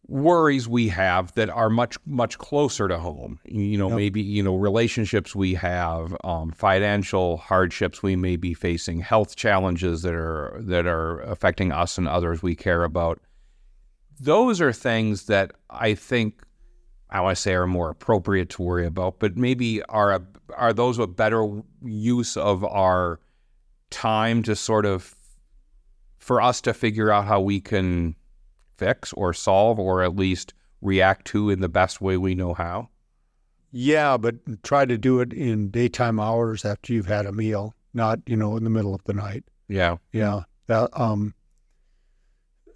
worries 0.08 0.68
we 0.68 0.88
have 0.90 1.32
that 1.36 1.50
are 1.50 1.70
much 1.70 1.96
much 2.06 2.38
closer 2.40 2.88
to 2.88 2.98
home 2.98 3.40
you 3.46 3.78
know 3.78 3.90
Yep. 3.90 3.96
maybe 3.98 4.22
you 4.22 4.42
know 4.42 4.56
relationships 4.56 5.36
we 5.36 5.54
have 5.54 6.16
um, 6.24 6.50
financial 6.52 7.38
hardships 7.38 8.02
we 8.02 8.16
may 8.16 8.36
be 8.36 8.56
facing 8.56 9.02
health 9.02 9.36
challenges 9.36 10.02
that 10.02 10.16
are 10.16 10.58
that 10.62 10.88
are 10.88 11.20
affecting 11.22 11.72
us 11.72 12.00
and 12.00 12.08
others 12.08 12.42
we 12.42 12.56
care 12.56 12.84
about 12.84 13.20
those 14.20 14.62
are 14.62 14.74
things 14.74 15.26
that 15.26 15.52
i 15.70 15.94
think 15.94 16.42
i 17.10 17.20
want 17.22 17.36
to 17.36 17.42
say 17.42 17.54
are 17.54 17.68
more 17.68 17.90
appropriate 17.90 18.50
to 18.50 18.62
worry 18.62 18.86
about 18.86 19.20
but 19.20 19.38
maybe 19.38 19.82
are 19.84 20.14
a, 20.14 20.22
are 20.56 20.74
those 20.74 21.00
a 21.00 21.08
better 21.08 21.62
use 21.84 22.38
of 22.38 22.64
our 22.66 23.20
time 23.90 24.44
to 24.44 24.56
sort 24.56 24.86
of 24.86 25.16
for 26.18 26.42
us 26.42 26.62
to 26.62 26.74
figure 26.74 27.12
out 27.12 27.26
how 27.26 27.40
we 27.40 27.60
can 27.60 28.16
fix 28.78 29.12
or 29.14 29.34
solve 29.34 29.80
or 29.80 30.04
at 30.04 30.16
least 30.16 30.54
react 30.82 31.26
to 31.28 31.50
in 31.50 31.60
the 31.60 31.70
best 31.70 32.02
way 32.02 32.18
we 32.18 32.36
know 32.36 32.54
how. 32.54 32.90
Yeah, 33.72 34.18
but 34.18 34.36
try 34.64 34.86
to 34.86 34.98
do 34.98 35.20
it 35.20 35.34
in 35.34 35.70
daytime 35.70 36.20
hours 36.20 36.66
after 36.66 36.94
you've 36.94 37.06
had 37.06 37.26
a 37.26 37.32
meal, 37.32 37.76
not 37.94 38.20
you 38.26 38.36
know 38.36 38.58
in 38.58 38.64
the 38.64 38.70
middle 38.70 38.96
of 38.96 39.04
the 39.04 39.14
night. 39.14 39.44
Yeah. 39.68 39.98
Yeah. 40.12 40.42
That, 40.68 40.90
um, 41.00 41.34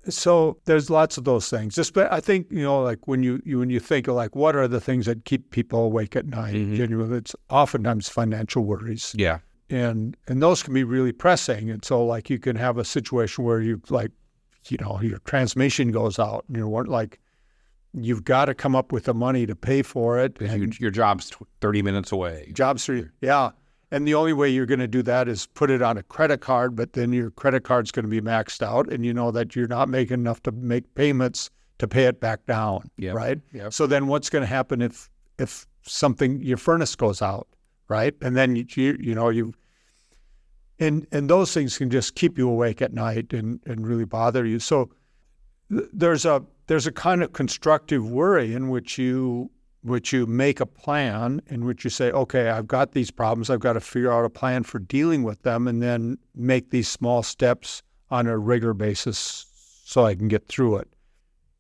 so 0.10 0.58
there's 0.66 0.90
lots 0.90 1.18
of 1.18 1.24
those 1.24 1.50
things. 1.50 1.76
Just, 1.76 1.94
but 1.94 2.12
I 2.12 2.20
think 2.20 2.48
you 2.52 2.64
know, 2.64 2.82
like 2.82 3.08
when 3.08 3.24
you, 3.24 3.42
you 3.46 3.60
when 3.60 3.70
you 3.70 3.80
think 3.80 4.08
of 4.08 4.16
like 4.16 4.36
what 4.36 4.56
are 4.56 4.68
the 4.68 4.82
things 4.82 5.06
that 5.06 5.26
keep 5.26 5.52
people 5.52 5.86
awake 5.86 6.16
at 6.16 6.26
night, 6.26 6.56
Mhm. 6.56 6.76
genuinely, 6.76 7.18
it's 7.20 7.36
oftentimes 7.50 8.10
financial 8.10 8.64
worries. 8.66 9.16
Yeah. 9.18 9.40
and 9.70 10.16
and 10.28 10.42
those 10.42 10.62
can 10.62 10.74
be 10.74 10.84
really 10.84 11.12
pressing. 11.14 11.70
And 11.70 11.84
so 11.86 12.06
like 12.06 12.30
you 12.30 12.38
can 12.38 12.56
have 12.58 12.78
a 12.78 12.84
situation 12.86 13.44
where 13.46 13.62
you 13.62 13.82
like, 13.90 14.12
you 14.68 14.78
know, 14.82 15.00
your 15.02 15.20
transmission 15.20 15.92
goes 15.92 16.20
out, 16.20 16.44
and 16.48 16.58
you're 16.58 16.86
like, 16.86 17.20
you've 17.94 18.24
got 18.24 18.46
to 18.46 18.54
come 18.54 18.76
up 18.76 18.92
with 18.92 19.06
the 19.06 19.14
money 19.14 19.46
to 19.46 19.56
pay 19.56 19.82
for 19.82 20.20
it. 20.20 20.40
Your, 20.42 20.50
And 20.50 20.80
your 20.80 20.92
job's 20.92 21.30
tw- 21.30 21.44
30 21.62 21.82
minutes 21.82 22.12
away. 22.12 22.52
jobs 22.54 22.90
yeah. 23.22 23.52
And 23.94 24.08
the 24.08 24.16
only 24.16 24.34
way 24.34 24.50
you're 24.50 24.66
going 24.66 24.80
to 24.80 24.88
do 24.88 25.04
that 25.04 25.28
is 25.28 25.46
put 25.46 25.70
it 25.70 25.84
on 25.84 26.00
a 26.00 26.04
credit 26.04 26.42
card, 26.42 26.76
but 26.76 26.94
then 26.94 27.14
your 27.14 27.30
credit 27.30 27.64
card's 27.64 27.92
going 27.92 28.06
to 28.06 28.10
be 28.10 28.22
maxed 28.22 28.64
out, 28.66 28.92
and 28.92 29.06
you 29.06 29.14
know 29.14 29.30
that 29.30 29.56
you're 29.56 29.68
not 29.68 29.88
making 29.88 30.16
enough 30.16 30.42
to 30.44 30.52
make 30.52 30.96
payments 30.96 31.52
to 31.78 31.88
pay 31.88 32.06
it 32.06 32.20
back 32.20 32.44
down, 32.48 32.90
Yep. 32.98 33.14
right? 33.16 33.40
Yep. 33.54 33.72
So 33.72 33.86
then 33.86 34.08
what's 34.08 34.32
going 34.32 34.42
to 34.42 34.48
happen 34.48 34.82
if 34.82 35.12
if 35.38 35.68
something 35.84 36.42
your 36.42 36.58
furnace 36.58 36.96
goes 36.96 37.22
out, 37.22 37.48
right? 37.88 38.16
And 38.20 38.36
then 38.36 38.56
you 38.56 38.66
you, 38.76 38.98
you 39.00 39.14
know 39.14 39.30
you 39.30 39.54
and 40.80 41.06
and 41.12 41.30
those 41.30 41.54
things 41.54 41.78
can 41.78 41.92
just 41.92 42.16
keep 42.16 42.36
you 42.36 42.50
awake 42.50 42.82
at 42.82 42.94
night 42.94 43.32
and 43.32 43.60
and 43.68 43.86
really 43.86 44.06
bother 44.06 44.44
you. 44.44 44.58
So 44.58 44.90
th- 45.70 45.88
there's 45.94 46.26
a 46.26 46.44
there's 46.66 46.88
a 46.88 46.92
kind 46.92 47.22
of 47.22 47.34
constructive 47.34 48.10
worry 48.10 48.56
in 48.56 48.70
which 48.70 48.98
you 48.98 49.52
which 49.84 50.12
you 50.14 50.26
make 50.26 50.60
a 50.60 50.66
plan 50.66 51.42
in 51.48 51.66
which 51.66 51.84
you 51.84 51.90
say, 51.90 52.10
okay, 52.12 52.50
I've 52.50 52.68
got 52.68 52.94
these 52.94 53.12
problems, 53.12 53.50
I've 53.50 53.60
got 53.60 53.74
to 53.74 53.82
figure 53.82 54.12
out 54.12 54.26
a 54.26 54.30
plan 54.30 54.64
for 54.64 54.80
dealing 54.80 55.24
with 55.24 55.42
them, 55.44 55.68
and 55.68 55.82
then 55.82 56.18
make 56.34 56.70
these 56.72 56.88
small 56.88 57.22
steps 57.24 57.84
on 58.10 58.28
a 58.28 58.38
regular 58.38 58.74
basis 58.74 59.46
so 59.86 60.06
I 60.06 60.16
can 60.16 60.28
get 60.28 60.48
through 60.48 60.78
it. 60.78 60.88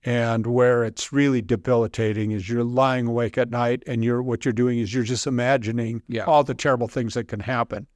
And 0.05 0.47
where 0.47 0.83
it's 0.83 1.13
really 1.13 1.41
debilitating 1.41 2.31
is 2.31 2.49
you're 2.49 2.63
lying 2.63 3.07
awake 3.07 3.37
at 3.37 3.49
night 3.49 3.83
and 3.87 4.03
you're 4.03 4.21
what 4.21 4.43
you're 4.43 4.51
doing 4.53 4.79
is 4.79 4.93
you're 4.93 5.03
just 5.03 5.25
imagining 5.27 6.01
Yeah. 6.09 6.25
all 6.25 6.43
the 6.43 6.53
terrible 6.53 6.89
things 6.89 7.13
that 7.13 7.29
can 7.29 7.39
happen. 7.39 7.87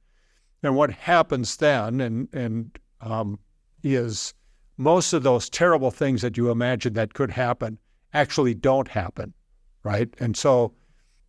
And 0.62 0.74
what 0.74 0.90
happens 0.90 1.56
then 1.58 2.00
and 2.00 2.28
and 2.32 2.78
um, 3.02 3.38
is 3.82 4.32
most 4.78 5.12
of 5.12 5.22
those 5.22 5.50
terrible 5.50 5.90
things 5.90 6.22
that 6.22 6.36
you 6.36 6.50
imagine 6.50 6.94
that 6.94 7.12
could 7.14 7.30
happen 7.30 7.78
actually 8.14 8.54
don't 8.54 8.88
happen, 8.88 9.34
right? 9.82 10.08
And 10.18 10.36
so 10.36 10.74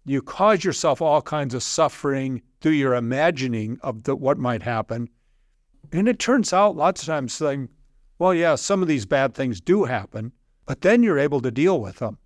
you 0.05 0.21
cause 0.21 0.63
yourself 0.63 1.01
all 1.01 1.21
kinds 1.21 1.53
of 1.53 1.63
suffering 1.63 2.41
through 2.61 2.73
your 2.73 2.95
imagining 2.95 3.79
of 3.81 4.03
the, 4.03 4.15
what 4.15 4.37
might 4.37 4.63
happen. 4.63 5.09
And 5.91 6.07
it 6.07 6.19
turns 6.19 6.53
out 6.53 6.75
lots 6.75 7.01
of 7.01 7.07
times 7.07 7.33
saying, 7.33 7.69
well, 8.17 8.33
yeah, 8.33 8.55
some 8.55 8.81
of 8.81 8.87
these 8.87 9.05
bad 9.05 9.33
things 9.33 9.61
do 9.61 9.85
happen, 9.85 10.33
but 10.65 10.81
then 10.81 11.03
you're 11.03 11.19
able 11.19 11.41
to 11.41 11.51
deal 11.51 11.79
with 11.79 11.97
them, 11.97 12.17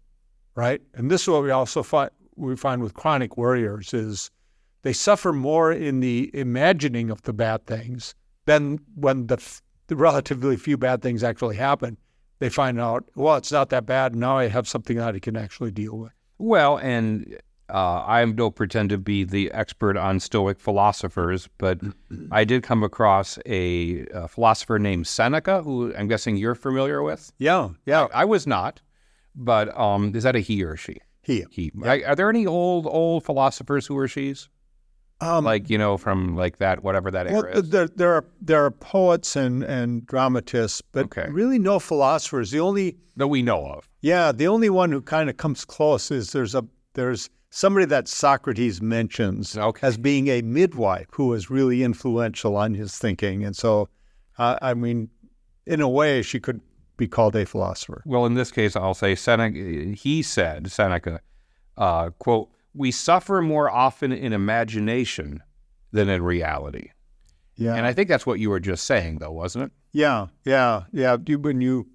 right? 0.56 0.82
And 0.96 1.10
this 1.10 1.22
is 1.22 1.30
what 1.30 1.44
we 1.44 1.52
also 1.52 1.84
find 1.84 2.10
we 2.36 2.56
find 2.56 2.82
with 2.82 2.96
chronic 2.96 3.38
worriers 3.38 3.94
is 3.94 4.32
they 4.82 4.94
suffer 4.94 5.32
more 5.32 5.72
in 5.72 6.00
the 6.00 6.32
imagining 6.34 7.10
of 7.10 7.22
the 7.22 7.34
bad 7.34 7.66
things 7.68 8.16
than 8.46 8.80
when 8.96 9.28
the, 9.28 9.38
the 9.88 9.96
relatively 9.96 10.58
few 10.58 10.78
bad 10.78 11.02
things 11.02 11.24
actually 11.24 11.56
happen. 11.56 11.98
They 12.40 12.50
find 12.50 12.80
out, 12.80 13.06
well, 13.16 13.36
it's 13.36 13.52
not 13.52 13.70
that 13.70 13.86
bad. 13.86 14.16
Now 14.16 14.38
I 14.38 14.48
have 14.48 14.68
something 14.68 14.98
that 14.98 15.16
I 15.16 15.20
can 15.20 15.38
actually 15.38 15.72
deal 15.72 15.98
with. 15.98 16.12
Well, 16.38 16.78
and 16.78 17.38
uh, 17.70 18.04
I 18.06 18.26
don't 18.26 18.56
pretend 18.56 18.90
to 18.90 18.98
be 18.98 19.24
the 19.24 19.52
expert 19.52 19.98
on 19.98 20.20
Stoic 20.20 20.60
philosophers, 20.60 21.48
but 21.58 21.80
I 22.32 22.44
did 22.44 22.64
come 22.64 22.84
across 22.84 23.40
a, 23.46 24.06
a 24.14 24.28
philosopher 24.28 24.78
named 24.80 25.08
Seneca, 25.08 25.62
who 25.62 25.94
I'm 25.96 26.08
guessing 26.08 26.36
you're 26.36 26.56
familiar 26.56 27.02
with. 27.02 27.32
Yeah, 27.38 27.70
yeah. 27.86 28.08
I 28.14 28.26
was 28.26 28.46
not, 28.46 28.82
but 29.36 29.76
um, 29.78 30.16
is 30.16 30.24
that 30.24 30.36
a 30.36 30.40
he 30.40 30.64
or 30.64 30.76
she? 30.76 30.98
He, 31.22 31.46
He. 31.50 31.72
Are, 31.84 32.00
are 32.06 32.16
there 32.16 32.30
any 32.30 32.46
old 32.46 32.86
old 32.86 33.24
philosophers 33.24 33.88
who 33.88 33.98
are 33.98 34.10
she's? 34.10 34.50
Um, 35.24 35.46
Like 35.46 35.70
you 35.70 35.78
know 35.78 35.98
from 35.98 36.36
like 36.36 36.58
that 36.58 36.84
whatever 36.84 37.10
that 37.12 37.28
well, 37.28 37.46
era 37.46 37.58
is. 37.60 37.70
there, 37.70 37.88
there 37.88 38.14
are 38.14 38.26
there 38.42 38.64
are 38.66 38.72
poets 38.72 39.36
and 39.36 39.64
and 39.64 40.06
dramatists, 40.06 40.82
but 40.92 41.06
Okay. 41.06 41.28
really 41.32 41.60
no 41.60 41.80
philosophers. 41.80 42.52
The 42.52 42.60
only 42.60 42.98
that 43.18 43.28
we 43.28 43.42
know 43.42 43.66
of. 43.68 43.88
Yeah, 44.02 44.32
the 44.32 44.48
only 44.48 44.70
one 44.70 44.92
who 44.92 45.02
kind 45.02 45.30
of 45.30 45.38
comes 45.38 45.66
close 45.66 46.12
is 46.12 46.32
there's 46.32 46.56
a 46.56 46.64
there's 46.94 47.30
somebody 47.50 47.86
that 47.86 48.08
Socrates 48.08 48.82
mentions 48.82 49.56
Okay. 49.58 49.86
as 49.88 49.98
being 49.98 50.28
a 50.28 50.42
midwife 50.42 51.08
who 51.12 51.28
was 51.28 51.50
really 51.50 51.84
influential 51.84 52.56
on 52.58 52.74
his 52.74 52.98
thinking, 52.98 53.46
and 53.46 53.56
so 53.56 53.90
uh, 54.40 54.58
I 54.62 54.74
mean, 54.74 55.10
in 55.68 55.80
a 55.82 55.88
way, 55.90 56.22
she 56.24 56.40
could 56.40 56.60
be 56.98 57.08
called 57.08 57.36
a 57.36 57.46
philosopher. 57.46 58.02
Well, 58.06 58.26
in 58.26 58.34
this 58.34 58.52
case, 58.52 58.76
I'll 58.76 58.94
say 58.96 59.16
Seneca. 59.16 59.96
He 59.96 60.22
said, 60.24 60.72
Seneca, 60.72 61.22
uh, 61.78 62.10
"quote 62.20 62.50
We 62.74 62.92
suffer 62.92 63.42
more 63.42 63.70
often 63.70 64.12
in 64.12 64.34
imagination 64.34 65.44
than 65.92 66.10
in 66.10 66.24
reality." 66.24 66.90
Yeah, 67.56 67.76
And 67.76 67.86
I 67.86 67.94
think 67.94 68.10
that's 68.10 68.26
what 68.26 68.40
you 68.40 68.50
were 68.50 68.60
just 68.60 68.86
saying, 68.86 69.20
though, 69.20 69.32
wasn't 69.32 69.66
it? 69.66 69.72
yeah, 69.92 70.28
yeah, 70.44 70.86
yeah. 70.92 71.18
You, 71.26 71.38
when 71.38 71.62
you 71.62 71.88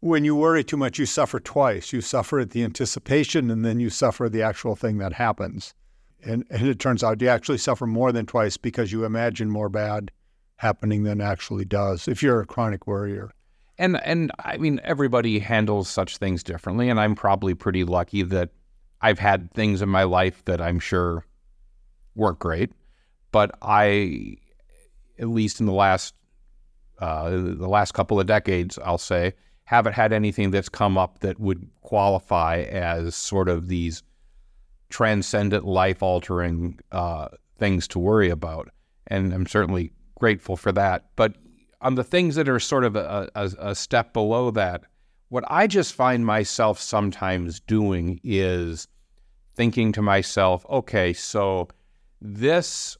when 0.00 0.22
you 0.24 0.36
worry 0.36 0.62
too 0.62 0.76
much, 0.76 0.98
you 0.98 1.06
suffer 1.06 1.40
twice. 1.40 1.90
You 1.90 2.02
suffer 2.02 2.38
at 2.40 2.50
the 2.50 2.62
anticipation, 2.62 3.50
and 3.50 3.64
then 3.64 3.80
you 3.80 3.88
suffer 3.88 4.28
the 4.28 4.42
actual 4.42 4.76
thing 4.76 4.98
that 4.98 5.14
happens. 5.14 5.74
And 6.22 6.44
and 6.50 6.68
it 6.68 6.78
turns 6.78 7.02
out 7.02 7.22
you 7.22 7.28
actually 7.28 7.58
suffer 7.58 7.86
more 7.86 8.12
than 8.12 8.26
twice 8.26 8.58
because 8.58 8.92
you 8.92 9.04
imagine 9.04 9.50
more 9.50 9.70
bad 9.70 10.10
happening 10.56 11.04
than 11.04 11.22
actually 11.22 11.64
does. 11.64 12.06
If 12.06 12.22
you're 12.22 12.40
a 12.42 12.46
chronic 12.46 12.86
worrier. 12.86 13.30
And 13.78 13.96
and 14.04 14.30
I 14.38 14.58
mean, 14.58 14.80
everybody 14.84 15.38
handles 15.38 15.88
such 15.88 16.18
things 16.18 16.42
differently, 16.42 16.90
and 16.90 17.00
I'm 17.00 17.14
probably 17.14 17.54
pretty 17.54 17.84
lucky 17.84 18.22
that 18.22 18.50
I've 19.04 19.18
had 19.18 19.52
things 19.52 19.82
in 19.82 19.90
my 19.90 20.04
life 20.04 20.42
that 20.46 20.62
I'm 20.62 20.78
sure 20.78 21.26
weren't 22.14 22.38
great, 22.38 22.72
but 23.32 23.50
I, 23.60 24.38
at 25.18 25.28
least 25.28 25.60
in 25.60 25.66
the 25.66 25.74
last 25.74 26.14
uh, 27.00 27.28
the 27.28 27.68
last 27.68 27.92
couple 27.92 28.18
of 28.18 28.26
decades, 28.26 28.78
I'll 28.82 28.96
say, 28.96 29.34
haven't 29.64 29.92
had 29.92 30.14
anything 30.14 30.52
that's 30.52 30.70
come 30.70 30.96
up 30.96 31.18
that 31.18 31.38
would 31.38 31.68
qualify 31.82 32.60
as 32.62 33.14
sort 33.14 33.50
of 33.50 33.68
these 33.68 34.02
transcendent, 34.88 35.66
life 35.66 36.02
altering 36.02 36.78
uh, 36.90 37.28
things 37.58 37.86
to 37.88 37.98
worry 37.98 38.30
about. 38.30 38.70
And 39.08 39.34
I'm 39.34 39.46
certainly 39.46 39.92
grateful 40.18 40.56
for 40.56 40.72
that. 40.72 41.10
But 41.14 41.34
on 41.82 41.96
the 41.96 42.04
things 42.04 42.36
that 42.36 42.48
are 42.48 42.58
sort 42.60 42.84
of 42.84 42.96
a, 42.96 43.28
a, 43.34 43.50
a 43.58 43.74
step 43.74 44.14
below 44.14 44.50
that, 44.52 44.84
what 45.28 45.44
I 45.48 45.66
just 45.66 45.92
find 45.92 46.24
myself 46.24 46.80
sometimes 46.80 47.60
doing 47.60 48.18
is 48.24 48.88
thinking 49.54 49.92
to 49.92 50.02
myself, 50.02 50.66
okay, 50.68 51.12
so 51.12 51.68
this 52.20 52.96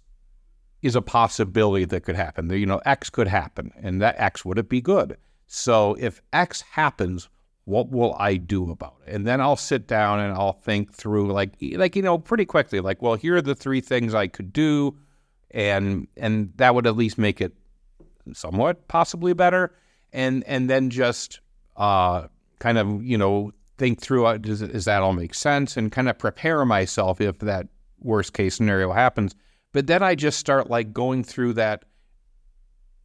is 0.83 0.95
a 0.95 1.03
possibility 1.03 1.85
that 1.87 2.03
could 2.03 2.17
happen. 2.17 2.51
You 2.51 2.67
know, 2.67 2.81
X 2.85 3.11
could 3.11 3.29
happen, 3.29 3.73
and 3.77 4.01
that 4.03 4.17
X 4.19 4.45
would 4.45 4.59
it 4.59 4.69
be 4.69 4.81
good? 4.81 5.17
So 5.47 5.97
if 5.99 6.21
X 6.33 6.61
happens, 6.61 7.29
what 7.65 7.91
will 7.91 8.15
I 8.19 8.37
do 8.37 8.71
about 8.71 8.97
it? 9.07 9.15
And 9.15 9.27
then 9.27 9.41
I'll 9.41 9.57
sit 9.57 9.87
down 9.87 10.21
and 10.21 10.35
I'll 10.35 10.53
think 10.53 10.93
through, 10.93 11.33
like, 11.33 11.55
like 11.61 11.97
you 11.97 12.03
know, 12.03 12.19
pretty 12.19 12.45
quickly, 12.45 12.81
like, 12.81 13.01
well, 13.01 13.15
here 13.15 13.37
are 13.37 13.43
the 13.43 13.55
three 13.55 13.81
things 13.81 14.15
I 14.15 14.27
could 14.27 14.53
do, 14.53 14.99
and 15.51 16.07
and 16.17 16.53
that 16.57 16.75
would 16.75 16.87
at 16.87 16.97
least 16.97 17.17
make 17.17 17.41
it 17.41 17.55
somewhat 18.33 18.87
possibly 18.89 19.33
better, 19.33 19.75
and 20.13 20.45
and 20.45 20.69
then 20.69 20.91
just 20.91 21.41
uh, 21.77 22.27
kind 22.59 22.79
of 22.79 23.03
you 23.03 23.17
know 23.17 23.53
think 23.79 24.01
through, 24.01 24.27
uh, 24.27 24.39
does 24.39 24.61
does 24.61 24.85
that 24.85 25.03
all 25.03 25.13
make 25.13 25.35
sense, 25.35 25.77
and 25.77 25.91
kind 25.91 26.09
of 26.09 26.19
prepare 26.19 26.65
myself 26.65 27.21
if 27.21 27.39
that 27.41 27.69
worst 28.01 28.33
case 28.33 28.55
scenario 28.57 28.93
happens. 28.93 29.35
But 29.73 29.87
then 29.87 30.03
I 30.03 30.15
just 30.15 30.39
start 30.39 30.71
like 30.71 30.93
going 30.93 31.25
through 31.25 31.55
that. 31.55 31.85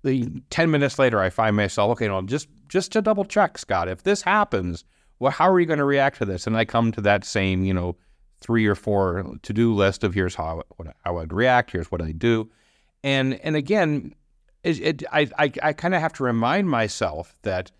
The 0.03 0.29
ten 0.49 0.71
minutes 0.71 0.97
later, 0.97 1.19
I 1.19 1.29
find 1.29 1.55
myself 1.55 1.91
okay. 1.93 2.07
No, 2.07 2.21
just 2.21 2.47
just 2.67 2.91
to 2.93 3.01
double 3.01 3.25
check, 3.25 3.57
Scott. 3.57 3.89
If 3.89 4.03
this 4.03 4.21
happens, 4.21 4.85
well, 5.19 5.31
how 5.31 5.49
are 5.49 5.59
you 5.59 5.65
going 5.65 5.79
to 5.79 5.85
react 5.85 6.19
to 6.19 6.25
this? 6.25 6.47
And 6.47 6.55
I 6.55 6.65
come 6.65 6.91
to 6.93 7.01
that 7.01 7.25
same, 7.25 7.65
you 7.65 7.73
know, 7.73 7.97
three 8.39 8.65
or 8.65 8.75
four 8.75 9.35
to 9.41 9.53
do 9.53 9.73
list 9.73 10.03
of 10.03 10.13
here's 10.13 10.35
how 10.35 10.63
what, 10.77 10.95
how 11.03 11.17
I'd 11.17 11.33
react, 11.33 11.71
here's 11.71 11.91
what 11.91 12.01
I 12.01 12.11
do, 12.11 12.49
and 13.03 13.33
and 13.41 13.55
again, 13.55 14.15
it, 14.63 14.79
it 14.79 15.03
I 15.11 15.29
I, 15.37 15.51
I 15.61 15.73
kind 15.73 15.95
of 15.95 16.01
have 16.01 16.13
to 16.13 16.23
remind 16.23 16.69
myself 16.69 17.35
that 17.41 17.71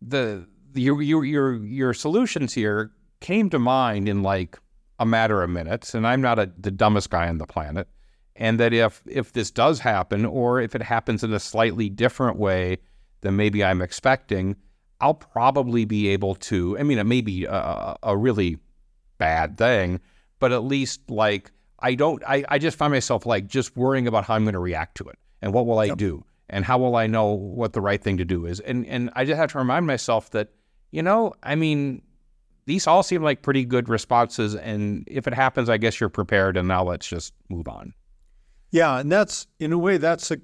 the 0.00 0.46
your 0.78 1.02
your 1.02 1.24
your 1.24 1.64
your 1.64 1.94
solutions 1.94 2.54
here 2.54 2.90
came 3.20 3.50
to 3.50 3.58
mind 3.58 4.08
in 4.08 4.22
like 4.22 4.58
a 4.98 5.06
matter 5.06 5.42
of 5.42 5.50
minutes, 5.50 5.94
and 5.94 6.06
I'm 6.06 6.20
not 6.20 6.38
a, 6.38 6.50
the 6.58 6.70
dumbest 6.70 7.10
guy 7.10 7.28
on 7.28 7.38
the 7.38 7.46
planet. 7.46 7.88
And 8.36 8.60
that 8.60 8.72
if 8.72 9.02
if 9.06 9.32
this 9.32 9.50
does 9.50 9.80
happen, 9.80 10.24
or 10.24 10.60
if 10.60 10.74
it 10.74 10.82
happens 10.82 11.24
in 11.24 11.32
a 11.32 11.40
slightly 11.40 11.88
different 11.88 12.38
way 12.38 12.78
than 13.20 13.36
maybe 13.36 13.64
I'm 13.64 13.82
expecting, 13.82 14.56
I'll 15.00 15.14
probably 15.14 15.84
be 15.84 16.08
able 16.08 16.36
to. 16.36 16.78
I 16.78 16.84
mean, 16.84 16.98
it 16.98 17.04
may 17.04 17.20
be 17.20 17.46
a, 17.46 17.96
a 18.02 18.16
really 18.16 18.58
bad 19.18 19.58
thing, 19.58 20.00
but 20.38 20.52
at 20.52 20.62
least 20.62 21.10
like 21.10 21.50
I 21.80 21.94
don't. 21.94 22.22
I, 22.26 22.44
I 22.48 22.58
just 22.58 22.76
find 22.76 22.92
myself 22.92 23.26
like 23.26 23.48
just 23.48 23.76
worrying 23.76 24.06
about 24.06 24.24
how 24.24 24.34
I'm 24.34 24.44
going 24.44 24.54
to 24.54 24.60
react 24.60 24.96
to 24.98 25.08
it 25.08 25.18
and 25.42 25.52
what 25.52 25.66
will 25.66 25.80
I 25.80 25.88
do 25.88 26.24
and 26.50 26.64
how 26.64 26.78
will 26.78 26.96
I 26.96 27.06
know 27.06 27.32
what 27.32 27.72
the 27.72 27.80
right 27.80 28.02
thing 28.02 28.16
to 28.18 28.24
do 28.24 28.46
is. 28.46 28.60
And 28.60 28.86
and 28.86 29.10
I 29.14 29.24
just 29.24 29.36
have 29.36 29.52
to 29.52 29.58
remind 29.58 29.86
myself 29.86 30.30
that 30.30 30.50
you 30.90 31.02
know, 31.02 31.32
I 31.42 31.54
mean, 31.54 32.02
these 32.66 32.86
all 32.86 33.02
seem 33.02 33.22
like 33.22 33.42
pretty 33.42 33.64
good 33.64 33.88
responses. 33.88 34.54
And 34.54 35.04
if 35.06 35.26
it 35.26 35.34
happens, 35.34 35.68
I 35.68 35.76
guess 35.78 36.00
you're 36.00 36.08
prepared. 36.08 36.56
And 36.56 36.68
now 36.68 36.84
let's 36.84 37.06
just 37.06 37.32
move 37.48 37.68
on. 37.68 37.94
Yeah, 38.70 38.98
and 38.98 39.10
that's 39.10 39.46
in 39.58 39.72
a 39.72 39.78
way 39.78 39.96
that's 39.96 40.30
a 40.30 40.38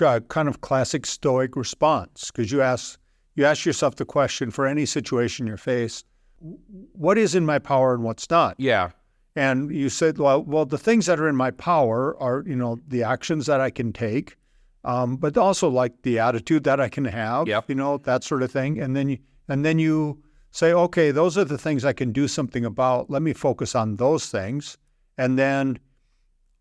uh, 0.00 0.20
kind 0.28 0.48
of 0.48 0.62
classic 0.62 1.04
Stoic 1.04 1.56
response 1.56 2.30
because 2.30 2.50
you 2.50 2.62
ask 2.62 2.98
you 3.34 3.44
ask 3.44 3.66
yourself 3.66 3.96
the 3.96 4.06
question 4.06 4.50
for 4.50 4.66
any 4.66 4.86
situation 4.86 5.46
you're 5.46 5.58
faced 5.58 6.06
what 6.40 7.18
is 7.18 7.34
in 7.34 7.44
my 7.44 7.58
power 7.58 7.94
and 7.94 8.02
what's 8.02 8.28
not? 8.30 8.56
Yeah. 8.58 8.90
And 9.36 9.70
you 9.70 9.88
said, 9.88 10.18
well, 10.18 10.42
well, 10.42 10.64
the 10.64 10.78
things 10.78 11.06
that 11.06 11.20
are 11.20 11.28
in 11.28 11.36
my 11.36 11.50
power 11.50 12.20
are, 12.20 12.42
you 12.46 12.56
know, 12.56 12.78
the 12.88 13.02
actions 13.02 13.46
that 13.46 13.60
I 13.60 13.70
can 13.70 13.92
take, 13.92 14.36
um, 14.84 15.16
but 15.16 15.36
also 15.36 15.68
like 15.68 16.02
the 16.02 16.18
attitude 16.18 16.64
that 16.64 16.80
I 16.80 16.88
can 16.88 17.04
have, 17.04 17.46
Yep. 17.46 17.68
you 17.68 17.74
know, 17.74 17.98
that 17.98 18.24
sort 18.24 18.42
of 18.42 18.50
thing. 18.50 18.80
And 18.80 18.96
then 18.96 19.10
you, 19.10 19.18
and 19.50 19.64
then 19.64 19.78
you 19.78 20.22
say, 20.50 20.72
okay, 20.72 21.10
those 21.10 21.36
are 21.36 21.44
the 21.44 21.58
things 21.58 21.84
I 21.84 21.92
can 21.92 22.12
do 22.12 22.26
something 22.26 22.64
about. 22.64 23.10
Let 23.10 23.22
me 23.22 23.32
focus 23.32 23.74
on 23.74 23.96
those 23.96 24.30
things, 24.30 24.78
and 25.18 25.38
then 25.38 25.78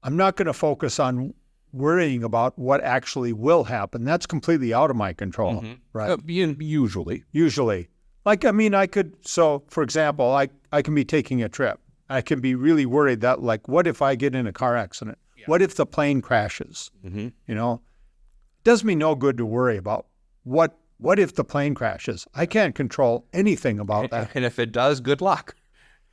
I'm 0.03 0.17
not 0.17 0.35
going 0.35 0.47
to 0.47 0.53
focus 0.53 0.99
on 0.99 1.33
worrying 1.71 2.23
about 2.23 2.57
what 2.57 2.81
actually 2.83 3.31
will 3.31 3.63
happen. 3.63 4.03
That's 4.03 4.25
completely 4.25 4.73
out 4.73 4.89
of 4.89 4.95
my 4.95 5.13
control, 5.13 5.63
right? 5.93 6.11
Uh, 6.11 6.17
usually. 6.27 7.23
usually. 7.31 7.89
Like, 8.25 8.43
I 8.43 8.51
mean, 8.51 8.73
I 8.73 8.87
could, 8.87 9.15
so 9.25 9.63
for 9.69 9.83
example, 9.83 10.31
I, 10.33 10.49
I 10.71 10.81
can 10.81 10.95
be 10.95 11.05
taking 11.05 11.41
a 11.43 11.49
trip. 11.49 11.79
I 12.09 12.21
can 12.21 12.41
be 12.41 12.55
really 12.55 12.85
worried 12.85 13.21
that, 13.21 13.41
like, 13.43 13.67
what 13.67 13.85
if 13.87 14.01
I 14.01 14.15
get 14.15 14.33
in 14.33 14.47
a 14.47 14.51
car 14.53 14.75
accident? 14.75 15.17
What 15.45 15.61
if 15.61 15.75
the 15.75 15.85
plane 15.85 16.21
crashes? 16.21 16.91
Mhm. 17.05 17.33
You 17.47 17.55
know, 17.55 17.73
it 17.75 18.63
does 18.63 18.83
me 18.83 18.95
no 18.95 19.15
good 19.15 19.37
to 19.37 19.45
worry 19.45 19.77
about 19.77 20.07
what, 20.43 20.77
what 20.99 21.17
if 21.17 21.35
the 21.35 21.43
plane 21.43 21.73
crashes? 21.73 22.27
I 22.35 22.45
can't 22.45 22.75
control 22.75 23.25
anything 23.33 23.79
about 23.79 24.09
that. 24.11 24.31
And 24.35 24.45
if 24.45 24.59
it 24.59 24.71
does, 24.71 24.99
good 25.01 25.21
luck. 25.21 25.55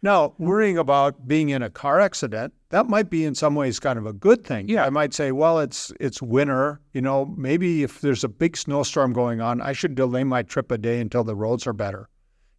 Now, 0.02 0.34
worrying 0.38 0.78
about 0.78 1.26
being 1.26 1.48
in 1.48 1.62
a 1.62 1.70
car 1.70 2.00
accident, 2.00 2.52
that 2.68 2.88
might 2.88 3.10
be 3.10 3.24
in 3.24 3.34
some 3.34 3.54
ways 3.54 3.80
kind 3.80 3.98
of 3.98 4.06
a 4.06 4.12
good 4.12 4.44
thing. 4.44 4.68
Yeah. 4.68 4.84
I 4.84 4.90
might 4.90 5.14
say, 5.14 5.32
well, 5.32 5.58
it's 5.58 5.92
it's 5.98 6.22
winter, 6.22 6.80
you 6.92 7.00
know, 7.00 7.34
maybe 7.36 7.82
if 7.82 8.00
there's 8.00 8.22
a 8.22 8.28
big 8.28 8.56
snowstorm 8.56 9.12
going 9.12 9.40
on, 9.40 9.60
I 9.60 9.72
should 9.72 9.94
delay 9.94 10.22
my 10.22 10.42
trip 10.42 10.70
a 10.70 10.78
day 10.78 11.00
until 11.00 11.24
the 11.24 11.34
roads 11.34 11.66
are 11.66 11.72
better. 11.72 12.08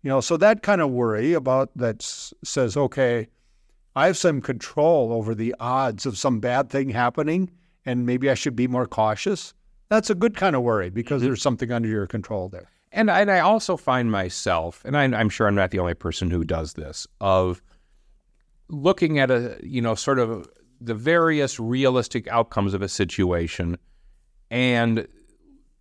You 0.02 0.10
know, 0.10 0.22
so 0.22 0.38
that 0.38 0.64
kind 0.64 0.82
of 0.82 0.92
worry 0.92 1.34
about 1.34 1.70
that 1.76 2.02
says, 2.02 2.76
okay, 2.76 3.28
I 3.96 4.08
have 4.08 4.18
some 4.18 4.42
control 4.42 5.14
over 5.14 5.34
the 5.34 5.56
odds 5.60 6.06
of 6.06 6.18
some 6.18 6.40
bad 6.40 6.70
thing 6.70 6.90
happening 6.90 7.52
and 7.86 8.06
maybe 8.06 8.30
I 8.30 8.34
should 8.34 8.56
be 8.56 8.68
more 8.68 8.86
cautious. 8.86 9.54
That's 9.90 10.10
a 10.10 10.16
good 10.16 10.36
kind 10.36 10.56
of 10.56 10.64
worry 10.64 10.90
because 10.90 11.22
mm-hmm. 11.22 11.28
there's 11.28 11.42
something 11.42 11.72
under 11.72 11.88
your 11.88 12.08
control 12.08 12.50
there. 12.50 12.70
And 12.92 13.10
and 13.10 13.30
I 13.30 13.40
also 13.40 13.78
find 13.78 14.12
myself, 14.12 14.84
and 14.86 14.98
I, 14.98 15.04
I'm 15.04 15.30
sure 15.30 15.48
I'm 15.48 15.56
not 15.56 15.72
the 15.72 15.80
only 15.80 15.94
person 15.94 16.32
who 16.32 16.44
does 16.44 16.74
this, 16.74 17.06
of 17.20 17.62
looking 18.70 19.20
at 19.20 19.30
a 19.30 19.60
you 19.62 19.82
know 19.82 19.94
sort 19.94 20.20
of 20.20 20.48
the 20.80 20.96
various 20.96 21.60
realistic 21.60 22.28
outcomes 22.30 22.74
of 22.74 22.82
a 22.82 22.88
situation, 22.88 23.78
and 24.50 25.08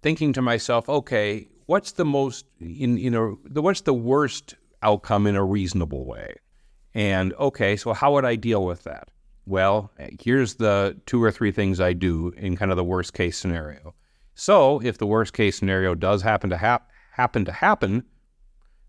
thinking 0.03 0.33
to 0.33 0.43
myself, 0.43 0.89
okay, 0.89 1.47
what's 1.67 1.93
the 1.93 2.05
most 2.05 2.45
in 2.61 2.97
you 2.99 3.11
know 3.11 3.39
the 3.45 3.63
what's 3.63 3.83
the 3.83 3.95
worst 3.95 4.57
outcome 4.83 5.27
in 5.29 5.37
a 5.37 5.45
reasonable 5.45 6.05
way, 6.05 6.35
and 6.93 7.33
okay, 7.35 7.77
so 7.77 7.93
how 7.93 8.13
would 8.15 8.25
I 8.25 8.35
deal 8.35 8.65
with 8.65 8.83
that? 8.83 9.11
Well, 9.47 9.93
here's 10.21 10.57
the 10.57 10.97
two 11.07 11.23
or 11.23 11.31
three 11.31 11.53
things 11.53 11.81
I 11.81 11.93
do 11.93 12.33
in 12.37 12.57
kind 12.57 12.73
of 12.73 12.77
the 12.77 12.85
worst 12.85 13.15
case 13.15 13.39
scenario. 13.39 13.95
So, 14.35 14.81
if 14.83 14.99
the 14.99 15.07
worst 15.07 15.33
case 15.33 15.57
scenario 15.57 15.95
does 15.95 16.21
happen 16.21 16.51
to 16.51 16.57
hap- 16.57 16.91
happen 17.13 17.45
to 17.45 17.53
happen, 17.53 18.05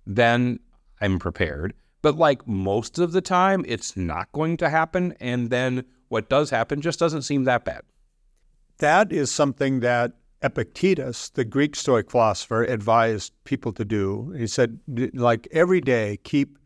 then 0.05 0.59
I'm 0.99 1.19
prepared. 1.19 1.73
But 2.01 2.17
like 2.17 2.47
most 2.47 2.99
of 2.99 3.11
the 3.11 3.21
time, 3.21 3.63
it's 3.67 3.95
not 3.95 4.31
going 4.31 4.57
to 4.57 4.69
happen, 4.69 5.15
and 5.19 5.49
then 5.49 5.85
what 6.09 6.29
does 6.29 6.49
happen 6.49 6.81
just 6.81 6.99
doesn't 6.99 7.21
seem 7.21 7.43
that 7.43 7.63
bad. 7.63 7.81
That 8.79 9.11
is 9.11 9.31
something 9.31 9.79
that 9.81 10.13
Epictetus, 10.41 11.29
the 11.29 11.45
Greek 11.45 11.75
Stoic 11.75 12.11
philosopher, 12.11 12.63
advised 12.63 13.33
people 13.43 13.73
to 13.73 13.85
do. 13.85 14.31
He 14.37 14.47
said, 14.47 14.79
like 15.13 15.47
every 15.51 15.81
day, 15.81 16.17
keep 16.23 16.57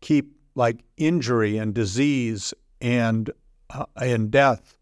keep 0.00 0.36
like 0.54 0.80
injury 0.96 1.58
and 1.58 1.74
disease 1.74 2.54
and 2.80 3.30
uh, 3.70 3.86
and 3.96 4.30
death 4.30 4.76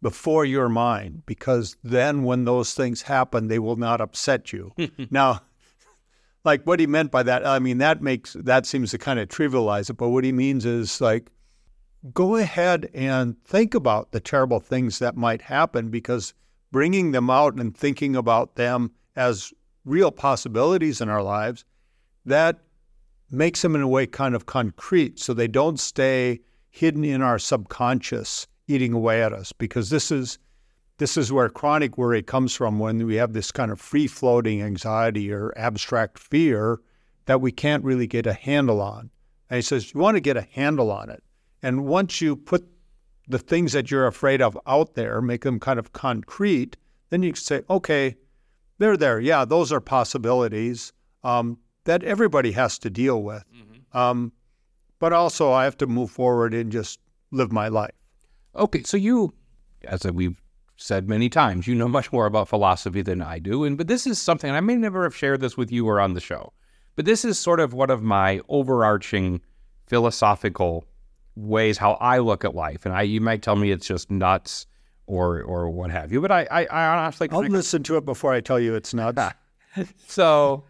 before 0.00 0.44
your 0.44 0.68
mind, 0.68 1.22
because 1.26 1.76
then 1.84 2.24
when 2.24 2.44
those 2.44 2.74
things 2.74 3.02
happen, 3.02 3.48
they 3.48 3.58
will 3.58 3.76
not 3.76 4.00
upset 4.00 4.52
you. 4.52 4.72
now, 5.10 5.40
like 6.44 6.64
what 6.64 6.80
he 6.80 6.86
meant 6.86 7.10
by 7.10 7.22
that, 7.22 7.46
I 7.46 7.58
mean 7.58 7.78
that 7.78 8.02
makes 8.02 8.34
that 8.34 8.66
seems 8.66 8.90
to 8.90 8.98
kind 8.98 9.20
of 9.20 9.28
trivialize 9.28 9.90
it, 9.90 9.94
but 9.94 10.08
what 10.08 10.24
he 10.24 10.32
means 10.32 10.66
is 10.66 11.00
like 11.00 11.30
go 12.12 12.36
ahead 12.36 12.90
and 12.94 13.40
think 13.44 13.74
about 13.74 14.10
the 14.10 14.20
terrible 14.20 14.58
things 14.58 14.98
that 14.98 15.16
might 15.16 15.42
happen 15.42 15.88
because 15.88 16.34
bringing 16.72 17.12
them 17.12 17.30
out 17.30 17.54
and 17.54 17.76
thinking 17.76 18.16
about 18.16 18.56
them 18.56 18.90
as 19.14 19.52
real 19.84 20.10
possibilities 20.10 21.00
in 21.00 21.08
our 21.08 21.22
lives 21.22 21.64
that 22.24 22.58
makes 23.30 23.62
them 23.62 23.74
in 23.74 23.82
a 23.82 23.88
way 23.88 24.06
kind 24.06 24.34
of 24.34 24.46
concrete 24.46 25.18
so 25.18 25.32
they 25.32 25.48
don't 25.48 25.78
stay 25.78 26.40
hidden 26.72 27.04
in 27.04 27.22
our 27.22 27.38
subconscious 27.38 28.48
eating 28.66 28.92
away 28.92 29.22
at 29.22 29.32
us 29.32 29.52
because 29.52 29.90
this 29.90 30.10
is 30.10 30.38
this 30.98 31.16
is 31.16 31.32
where 31.32 31.48
chronic 31.48 31.98
worry 31.98 32.22
comes 32.22 32.54
from 32.54 32.78
when 32.78 33.06
we 33.06 33.16
have 33.16 33.32
this 33.32 33.52
kind 33.52 33.70
of 33.70 33.80
free 33.80 34.06
floating 34.06 34.62
anxiety 34.62 35.32
or 35.32 35.52
abstract 35.56 36.18
fear 36.18 36.80
that 37.26 37.40
we 37.40 37.52
can't 37.52 37.84
really 37.84 38.06
get 38.06 38.26
a 38.26 38.32
handle 38.32 38.80
on. 38.80 39.10
And 39.50 39.56
he 39.56 39.62
says, 39.62 39.92
You 39.92 40.00
want 40.00 40.16
to 40.16 40.20
get 40.20 40.36
a 40.36 40.48
handle 40.52 40.90
on 40.90 41.10
it. 41.10 41.22
And 41.62 41.86
once 41.86 42.20
you 42.20 42.36
put 42.36 42.66
the 43.28 43.38
things 43.38 43.72
that 43.72 43.90
you're 43.90 44.06
afraid 44.06 44.40
of 44.40 44.58
out 44.66 44.94
there, 44.94 45.20
make 45.20 45.42
them 45.42 45.60
kind 45.60 45.78
of 45.78 45.92
concrete, 45.92 46.76
then 47.10 47.22
you 47.22 47.32
can 47.32 47.42
say, 47.42 47.62
Okay, 47.68 48.16
they're 48.78 48.96
there. 48.96 49.20
Yeah, 49.20 49.44
those 49.44 49.72
are 49.72 49.80
possibilities 49.80 50.92
um, 51.24 51.58
that 51.84 52.02
everybody 52.02 52.52
has 52.52 52.78
to 52.80 52.90
deal 52.90 53.22
with. 53.22 53.44
Um, 53.92 54.32
but 55.02 55.12
also, 55.12 55.50
I 55.50 55.64
have 55.64 55.76
to 55.78 55.88
move 55.88 56.12
forward 56.12 56.54
and 56.54 56.70
just 56.70 57.00
live 57.32 57.50
my 57.50 57.66
life. 57.66 57.90
Okay, 58.54 58.84
so 58.84 58.96
you, 58.96 59.34
as 59.82 60.04
we've 60.04 60.40
said 60.76 61.08
many 61.08 61.28
times, 61.28 61.66
you 61.66 61.74
know 61.74 61.88
much 61.88 62.12
more 62.12 62.26
about 62.26 62.46
philosophy 62.46 63.02
than 63.02 63.20
I 63.20 63.40
do, 63.40 63.64
and 63.64 63.76
but 63.76 63.88
this 63.88 64.06
is 64.06 64.22
something 64.22 64.48
I 64.48 64.60
may 64.60 64.76
never 64.76 65.02
have 65.02 65.16
shared 65.16 65.40
this 65.40 65.56
with 65.56 65.72
you 65.72 65.88
or 65.88 65.98
on 65.98 66.14
the 66.14 66.20
show, 66.20 66.52
but 66.94 67.04
this 67.04 67.24
is 67.24 67.36
sort 67.36 67.58
of 67.58 67.74
one 67.74 67.90
of 67.90 68.00
my 68.00 68.42
overarching 68.48 69.40
philosophical 69.88 70.84
ways 71.34 71.78
how 71.78 71.94
I 71.94 72.18
look 72.18 72.44
at 72.44 72.54
life, 72.54 72.86
and 72.86 72.94
I 72.94 73.02
you 73.02 73.20
might 73.20 73.42
tell 73.42 73.56
me 73.56 73.72
it's 73.72 73.88
just 73.88 74.08
nuts 74.08 74.68
or 75.08 75.42
or 75.42 75.68
what 75.68 75.90
have 75.90 76.12
you, 76.12 76.20
but 76.20 76.30
I 76.30 76.46
I, 76.48 76.64
I 76.66 76.96
honestly 76.96 77.28
I'll 77.32 77.40
listen 77.40 77.82
to 77.82 77.96
it 77.96 78.04
before 78.04 78.32
I 78.32 78.40
tell 78.40 78.60
you 78.60 78.76
it's 78.76 78.94
nuts. 78.94 79.34
so 80.06 80.62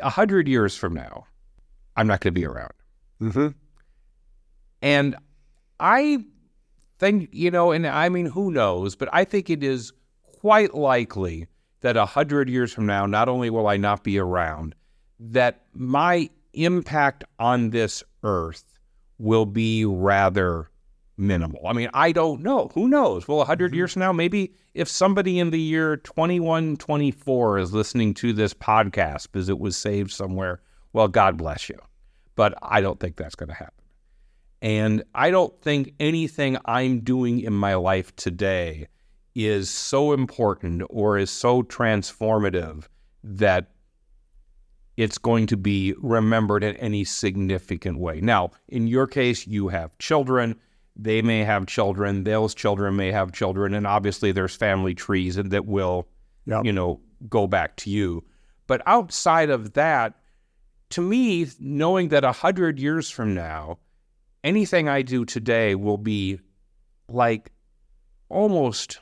a 0.00 0.10
hundred 0.10 0.48
years 0.48 0.76
from 0.76 0.94
now, 0.94 1.26
I'm 1.94 2.08
not 2.08 2.18
going 2.22 2.34
to 2.34 2.40
be 2.40 2.44
around. 2.44 2.72
Mm-hmm. 3.22 3.48
And 4.82 5.16
I 5.78 6.24
think, 6.98 7.28
you 7.32 7.50
know, 7.50 7.70
and 7.70 7.86
I 7.86 8.08
mean, 8.08 8.26
who 8.26 8.50
knows, 8.50 8.96
but 8.96 9.08
I 9.12 9.24
think 9.24 9.48
it 9.48 9.62
is 9.62 9.92
quite 10.22 10.74
likely 10.74 11.46
that 11.80 11.96
a 11.96 12.06
hundred 12.06 12.48
years 12.48 12.72
from 12.72 12.86
now, 12.86 13.06
not 13.06 13.28
only 13.28 13.50
will 13.50 13.68
I 13.68 13.76
not 13.76 14.04
be 14.04 14.18
around, 14.18 14.74
that 15.18 15.64
my 15.72 16.30
impact 16.52 17.24
on 17.38 17.70
this 17.70 18.02
earth 18.22 18.78
will 19.18 19.46
be 19.46 19.84
rather 19.84 20.68
minimal. 21.16 21.66
I 21.66 21.72
mean, 21.72 21.90
I 21.94 22.12
don't 22.12 22.42
know. 22.42 22.70
Who 22.74 22.88
knows? 22.88 23.28
Well, 23.28 23.38
a 23.38 23.40
100 23.40 23.74
years 23.74 23.92
from 23.92 24.00
now, 24.00 24.12
maybe 24.12 24.52
if 24.74 24.88
somebody 24.88 25.38
in 25.38 25.50
the 25.50 25.60
year 25.60 25.96
2124 25.98 27.58
is 27.58 27.72
listening 27.72 28.14
to 28.14 28.32
this 28.32 28.54
podcast 28.54 29.28
because 29.30 29.48
it 29.48 29.58
was 29.58 29.76
saved 29.76 30.10
somewhere, 30.10 30.60
well, 30.92 31.08
God 31.08 31.36
bless 31.36 31.68
you. 31.68 31.78
But 32.34 32.54
I 32.62 32.80
don't 32.80 32.98
think 32.98 33.16
that's 33.16 33.34
going 33.34 33.48
to 33.48 33.54
happen. 33.54 33.84
And 34.62 35.02
I 35.14 35.30
don't 35.30 35.60
think 35.60 35.94
anything 35.98 36.56
I'm 36.64 37.00
doing 37.00 37.40
in 37.40 37.52
my 37.52 37.74
life 37.74 38.14
today 38.16 38.86
is 39.34 39.70
so 39.70 40.12
important 40.12 40.82
or 40.88 41.18
is 41.18 41.30
so 41.30 41.62
transformative 41.62 42.84
that 43.24 43.72
it's 44.96 45.18
going 45.18 45.46
to 45.48 45.56
be 45.56 45.94
remembered 45.98 46.62
in 46.62 46.76
any 46.76 47.02
significant 47.04 47.98
way. 47.98 48.20
Now, 48.20 48.50
in 48.68 48.86
your 48.86 49.06
case, 49.06 49.46
you 49.46 49.68
have 49.68 49.96
children. 49.98 50.54
They 50.94 51.22
may 51.22 51.44
have 51.44 51.66
children. 51.66 52.24
Those 52.24 52.54
children 52.54 52.96
may 52.96 53.10
have 53.10 53.32
children. 53.32 53.74
And 53.74 53.86
obviously, 53.86 54.32
there's 54.32 54.54
family 54.54 54.94
trees 54.94 55.36
that 55.36 55.66
will, 55.66 56.06
Yep. 56.46 56.64
you 56.66 56.72
know, 56.72 57.00
go 57.28 57.46
back 57.46 57.76
to 57.76 57.90
you. 57.90 58.22
But 58.66 58.82
outside 58.86 59.48
of 59.50 59.72
that, 59.72 60.14
to 60.92 61.00
me, 61.00 61.46
knowing 61.58 62.08
that 62.08 62.24
a 62.24 62.32
hundred 62.32 62.78
years 62.78 63.10
from 63.10 63.34
now, 63.34 63.78
anything 64.44 64.88
I 64.88 65.02
do 65.02 65.24
today 65.24 65.74
will 65.74 65.98
be 65.98 66.40
like 67.08 67.50
almost 68.28 69.00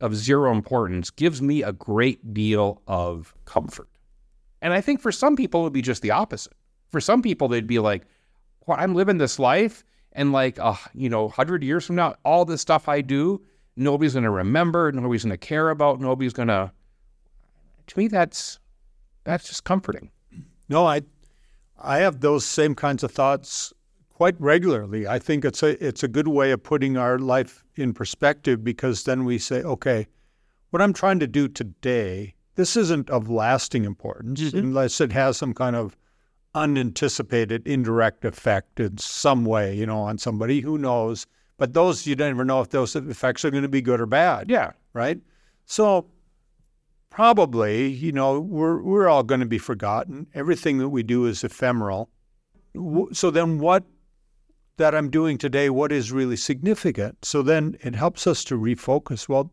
of 0.00 0.14
zero 0.14 0.52
importance 0.52 1.10
gives 1.10 1.42
me 1.42 1.62
a 1.62 1.72
great 1.72 2.32
deal 2.32 2.82
of 2.86 3.34
comfort. 3.44 3.88
And 4.62 4.72
I 4.72 4.80
think 4.80 5.00
for 5.00 5.12
some 5.12 5.36
people, 5.36 5.60
it 5.60 5.64
would 5.64 5.72
be 5.72 5.82
just 5.82 6.02
the 6.02 6.10
opposite. 6.10 6.54
For 6.90 7.00
some 7.00 7.22
people, 7.22 7.48
they'd 7.48 7.66
be 7.66 7.78
like, 7.78 8.06
well, 8.66 8.76
I'm 8.80 8.94
living 8.94 9.18
this 9.18 9.38
life. 9.38 9.84
And 10.12 10.32
like, 10.32 10.58
uh, 10.58 10.74
you 10.94 11.08
know, 11.08 11.24
100 11.24 11.62
years 11.62 11.86
from 11.86 11.96
now, 11.96 12.16
all 12.24 12.44
this 12.44 12.60
stuff 12.60 12.88
I 12.88 13.00
do, 13.00 13.40
nobody's 13.76 14.14
going 14.14 14.24
to 14.24 14.30
remember, 14.30 14.90
nobody's 14.90 15.24
going 15.24 15.30
to 15.30 15.36
care 15.36 15.70
about, 15.70 16.00
nobody's 16.00 16.32
going 16.32 16.48
to. 16.48 16.72
To 17.88 17.98
me, 17.98 18.08
that's 18.08 18.58
that's 19.24 19.46
just 19.46 19.64
comforting. 19.64 20.10
No, 20.68 20.86
I 20.86 21.02
I 21.80 21.98
have 21.98 22.20
those 22.20 22.44
same 22.44 22.74
kinds 22.74 23.02
of 23.02 23.10
thoughts 23.10 23.72
quite 24.10 24.40
regularly. 24.40 25.06
I 25.06 25.18
think 25.18 25.44
it's 25.44 25.62
a 25.62 25.86
it's 25.86 26.02
a 26.02 26.08
good 26.08 26.28
way 26.28 26.50
of 26.50 26.62
putting 26.62 26.96
our 26.96 27.18
life 27.18 27.64
in 27.76 27.94
perspective 27.94 28.64
because 28.64 29.04
then 29.04 29.24
we 29.24 29.38
say, 29.38 29.62
okay, 29.62 30.06
what 30.70 30.82
I'm 30.82 30.92
trying 30.92 31.20
to 31.20 31.26
do 31.26 31.46
today, 31.48 32.34
this 32.56 32.76
isn't 32.76 33.08
of 33.10 33.30
lasting 33.30 33.84
importance 33.84 34.40
mm-hmm. 34.40 34.58
unless 34.58 35.00
it 35.00 35.12
has 35.12 35.36
some 35.36 35.54
kind 35.54 35.76
of 35.76 35.96
unanticipated 36.54 37.66
indirect 37.66 38.24
effect 38.24 38.80
in 38.80 38.98
some 38.98 39.44
way, 39.44 39.74
you 39.74 39.86
know, 39.86 40.00
on 40.00 40.18
somebody 40.18 40.60
who 40.60 40.78
knows. 40.78 41.26
But 41.56 41.74
those 41.74 42.06
you 42.06 42.16
don't 42.16 42.30
never 42.30 42.44
know 42.44 42.60
if 42.60 42.70
those 42.70 42.96
effects 42.96 43.44
are 43.44 43.50
going 43.50 43.62
to 43.62 43.68
be 43.68 43.82
good 43.82 44.00
or 44.00 44.06
bad. 44.06 44.50
Yeah. 44.50 44.72
Right. 44.92 45.20
So 45.64 46.06
probably, 47.10 47.88
you 47.88 48.12
know, 48.12 48.40
we're 48.40 48.82
we're 48.82 49.08
all 49.08 49.22
going 49.22 49.40
to 49.40 49.46
be 49.46 49.58
forgotten. 49.58 50.26
Everything 50.34 50.78
that 50.78 50.88
we 50.88 51.02
do 51.02 51.26
is 51.26 51.44
ephemeral. 51.44 52.10
So 53.12 53.30
then, 53.30 53.58
what 53.58 53.84
that 54.76 54.94
I'm 54.94 55.10
doing 55.10 55.38
today? 55.38 55.70
What 55.70 55.92
is 55.92 56.12
really 56.12 56.36
significant? 56.36 57.24
So 57.24 57.42
then, 57.42 57.76
it 57.82 57.94
helps 57.94 58.26
us 58.26 58.44
to 58.44 58.58
refocus. 58.58 59.28
Well, 59.28 59.52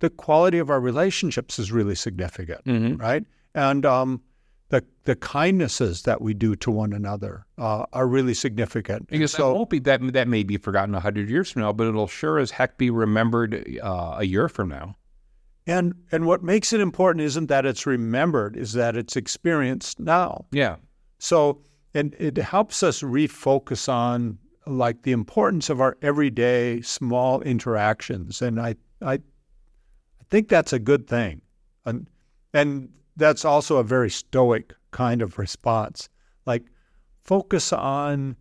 the 0.00 0.10
quality 0.10 0.58
of 0.58 0.70
our 0.70 0.80
relationships 0.80 1.58
is 1.58 1.72
really 1.72 1.94
significant, 1.94 2.64
mm-hmm. 2.64 2.96
right? 2.96 3.24
And 3.54 3.86
um, 3.86 4.22
the 4.70 4.84
the 5.04 5.16
kindnesses 5.16 6.02
that 6.02 6.20
we 6.22 6.34
do 6.34 6.56
to 6.56 6.70
one 6.70 6.92
another 6.92 7.46
uh, 7.58 7.84
are 7.92 8.06
really 8.06 8.34
significant. 8.34 9.08
Because 9.08 9.32
so, 9.32 9.48
that 9.48 9.54
won't 9.54 9.70
be 9.70 9.78
that 9.80 10.12
that 10.12 10.28
may 10.28 10.42
be 10.42 10.56
forgotten 10.56 10.94
a 10.94 11.00
hundred 11.00 11.28
years 11.28 11.50
from 11.50 11.62
now, 11.62 11.72
but 11.72 11.86
it'll 11.86 12.06
sure 12.06 12.38
as 12.38 12.50
heck 12.50 12.78
be 12.78 12.90
remembered 12.90 13.78
uh, 13.82 14.16
a 14.18 14.24
year 14.24 14.48
from 14.48 14.68
now. 14.68 14.96
And 15.70 15.94
and 16.10 16.26
what 16.26 16.42
makes 16.42 16.72
it 16.72 16.80
important 16.80 17.24
isn't 17.24 17.46
that 17.46 17.64
it's 17.64 17.86
remembered, 17.86 18.56
is 18.56 18.72
that 18.72 18.96
it's 18.96 19.14
experienced 19.14 20.00
now. 20.00 20.46
Yeah. 20.50 20.76
So 21.20 21.62
and 21.94 22.16
it 22.18 22.36
helps 22.38 22.82
us 22.82 23.02
refocus 23.02 23.88
on 23.88 24.38
like 24.66 25.02
the 25.02 25.12
importance 25.12 25.70
of 25.70 25.80
our 25.80 25.96
everyday 26.02 26.80
small 26.80 27.40
interactions, 27.42 28.42
and 28.42 28.60
I 28.60 28.74
I 29.00 29.14
I 29.14 30.24
think 30.28 30.48
that's 30.48 30.72
a 30.72 30.80
good 30.80 31.06
thing, 31.06 31.40
and 31.84 32.08
and 32.52 32.88
that's 33.16 33.44
also 33.44 33.76
a 33.76 33.84
very 33.84 34.10
stoic 34.10 34.74
kind 34.90 35.22
of 35.22 35.38
response. 35.38 36.08
Like, 36.46 36.64
focus 37.22 37.72
on 37.72 38.34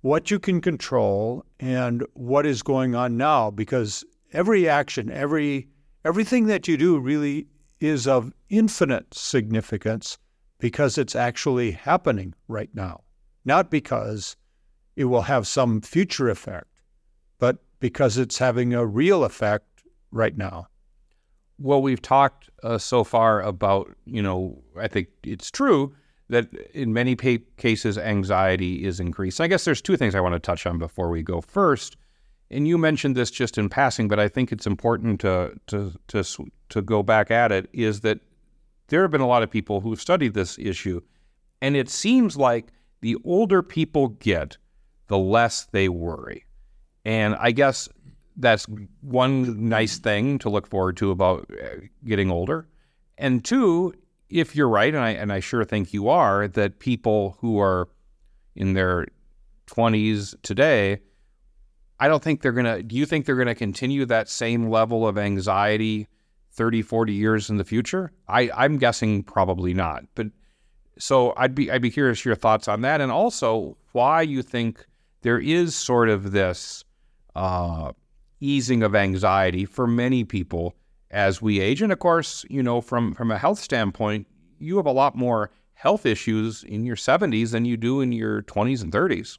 what 0.00 0.28
you 0.30 0.40
can 0.40 0.60
control 0.60 1.44
and 1.60 2.04
what 2.14 2.46
is 2.46 2.62
going 2.62 2.96
on 2.96 3.16
now, 3.16 3.52
because 3.52 4.04
every 4.32 4.68
action, 4.68 5.10
every 5.10 5.68
everything 6.04 6.46
that 6.46 6.68
you 6.68 6.76
do 6.76 6.98
really 6.98 7.46
is 7.80 8.06
of 8.06 8.32
infinite 8.48 9.12
significance 9.12 10.18
because 10.58 10.98
it's 10.98 11.16
actually 11.16 11.72
happening 11.72 12.34
right 12.48 12.70
now, 12.74 13.02
not 13.44 13.70
because 13.70 14.36
it 14.96 15.04
will 15.04 15.22
have 15.22 15.46
some 15.46 15.80
future 15.80 16.28
effect, 16.28 16.68
but 17.38 17.58
because 17.80 18.16
it's 18.16 18.38
having 18.38 18.72
a 18.72 18.86
real 18.86 19.24
effect 19.24 19.82
right 20.10 20.36
now. 20.36 20.68
Well, 21.58 21.82
we've 21.82 22.02
talked 22.02 22.50
uh, 22.62 22.78
so 22.78 23.04
far 23.04 23.42
about, 23.42 23.94
you 24.06 24.22
know, 24.22 24.62
I 24.78 24.88
think 24.88 25.08
it's 25.22 25.50
true 25.50 25.94
that 26.28 26.52
in 26.72 26.92
many 26.92 27.14
pa- 27.14 27.44
cases 27.56 27.98
anxiety 27.98 28.84
is 28.84 29.00
increased. 29.00 29.40
I 29.40 29.46
guess 29.46 29.64
there's 29.64 29.82
two 29.82 29.96
things 29.96 30.14
I 30.14 30.20
want 30.20 30.34
to 30.34 30.38
touch 30.38 30.66
on 30.66 30.78
before 30.78 31.10
we 31.10 31.22
go. 31.22 31.40
First, 31.40 31.96
and 32.50 32.68
you 32.68 32.78
mentioned 32.78 33.16
this 33.16 33.30
just 33.30 33.58
in 33.58 33.68
passing, 33.68 34.08
but 34.08 34.20
I 34.20 34.28
think 34.28 34.52
it's 34.52 34.66
important 34.66 35.20
to 35.20 35.54
to 35.68 35.92
to 36.08 36.24
to 36.70 36.82
go 36.82 37.02
back 37.02 37.30
at 37.30 37.52
it. 37.52 37.68
Is 37.72 38.00
that 38.00 38.20
there 38.88 39.02
have 39.02 39.10
been 39.10 39.20
a 39.20 39.26
lot 39.26 39.42
of 39.42 39.50
people 39.50 39.80
who've 39.80 40.00
studied 40.00 40.34
this 40.34 40.58
issue, 40.58 41.00
and 41.60 41.76
it 41.76 41.88
seems 41.88 42.36
like 42.36 42.68
the 43.00 43.16
older 43.24 43.62
people 43.62 44.08
get, 44.08 44.56
the 45.08 45.18
less 45.18 45.66
they 45.72 45.88
worry. 45.88 46.44
And 47.04 47.34
I 47.36 47.50
guess 47.50 47.88
that's 48.36 48.66
one 49.00 49.68
nice 49.68 49.98
thing 49.98 50.38
to 50.38 50.48
look 50.48 50.66
forward 50.66 50.96
to 50.98 51.10
about 51.10 51.50
uh, 51.52 51.80
getting 52.04 52.30
older. 52.30 52.66
And 53.18 53.44
two, 53.44 53.94
if 54.28 54.56
you're 54.56 54.68
right, 54.68 54.94
and 54.94 55.02
I 55.02 55.10
and 55.10 55.32
I 55.32 55.40
sure 55.40 55.64
think 55.64 55.92
you 55.92 56.08
are, 56.08 56.48
that 56.48 56.78
people 56.78 57.36
who 57.40 57.58
are 57.58 57.88
in 58.56 58.74
their 58.74 59.06
20s 59.66 60.34
today, 60.42 61.00
I 62.00 62.08
don't 62.08 62.22
think 62.22 62.42
they're 62.42 62.52
going 62.52 62.66
to 62.66 62.82
do 62.82 62.96
you 62.96 63.06
think 63.06 63.26
they're 63.26 63.36
going 63.36 63.46
to 63.46 63.54
continue 63.54 64.04
that 64.06 64.28
same 64.28 64.68
level 64.68 65.06
of 65.06 65.16
anxiety 65.16 66.08
30, 66.52 66.82
40 66.82 67.12
years 67.12 67.50
in 67.50 67.56
the 67.56 67.64
future? 67.64 68.12
I 68.28 68.50
I'm 68.54 68.78
guessing 68.78 69.22
probably 69.22 69.74
not. 69.74 70.04
But 70.14 70.28
so 70.98 71.32
I'd 71.36 71.54
be 71.54 71.70
I'd 71.70 71.82
be 71.82 71.90
curious 71.90 72.24
your 72.24 72.34
thoughts 72.34 72.68
on 72.68 72.82
that 72.82 73.00
and 73.00 73.10
also 73.10 73.76
why 73.92 74.22
you 74.22 74.42
think 74.42 74.86
there 75.22 75.38
is 75.38 75.74
sort 75.74 76.08
of 76.08 76.32
this 76.32 76.84
uh, 77.34 77.92
easing 78.40 78.82
of 78.82 78.94
anxiety 78.94 79.64
for 79.64 79.86
many 79.86 80.24
people 80.24 80.74
as 81.10 81.40
we 81.40 81.60
age. 81.60 81.80
And 81.80 81.92
of 81.92 81.98
course, 81.98 82.44
you 82.50 82.62
know, 82.62 82.80
from 82.80 83.14
from 83.14 83.30
a 83.30 83.38
health 83.38 83.58
standpoint, 83.58 84.26
you 84.58 84.76
have 84.76 84.86
a 84.86 84.92
lot 84.92 85.16
more 85.16 85.50
health 85.72 86.06
issues 86.06 86.62
in 86.64 86.84
your 86.84 86.96
70s 86.96 87.50
than 87.50 87.64
you 87.64 87.76
do 87.76 88.00
in 88.00 88.12
your 88.12 88.42
20s 88.42 88.82
and 88.82 88.92
30s. 88.92 89.38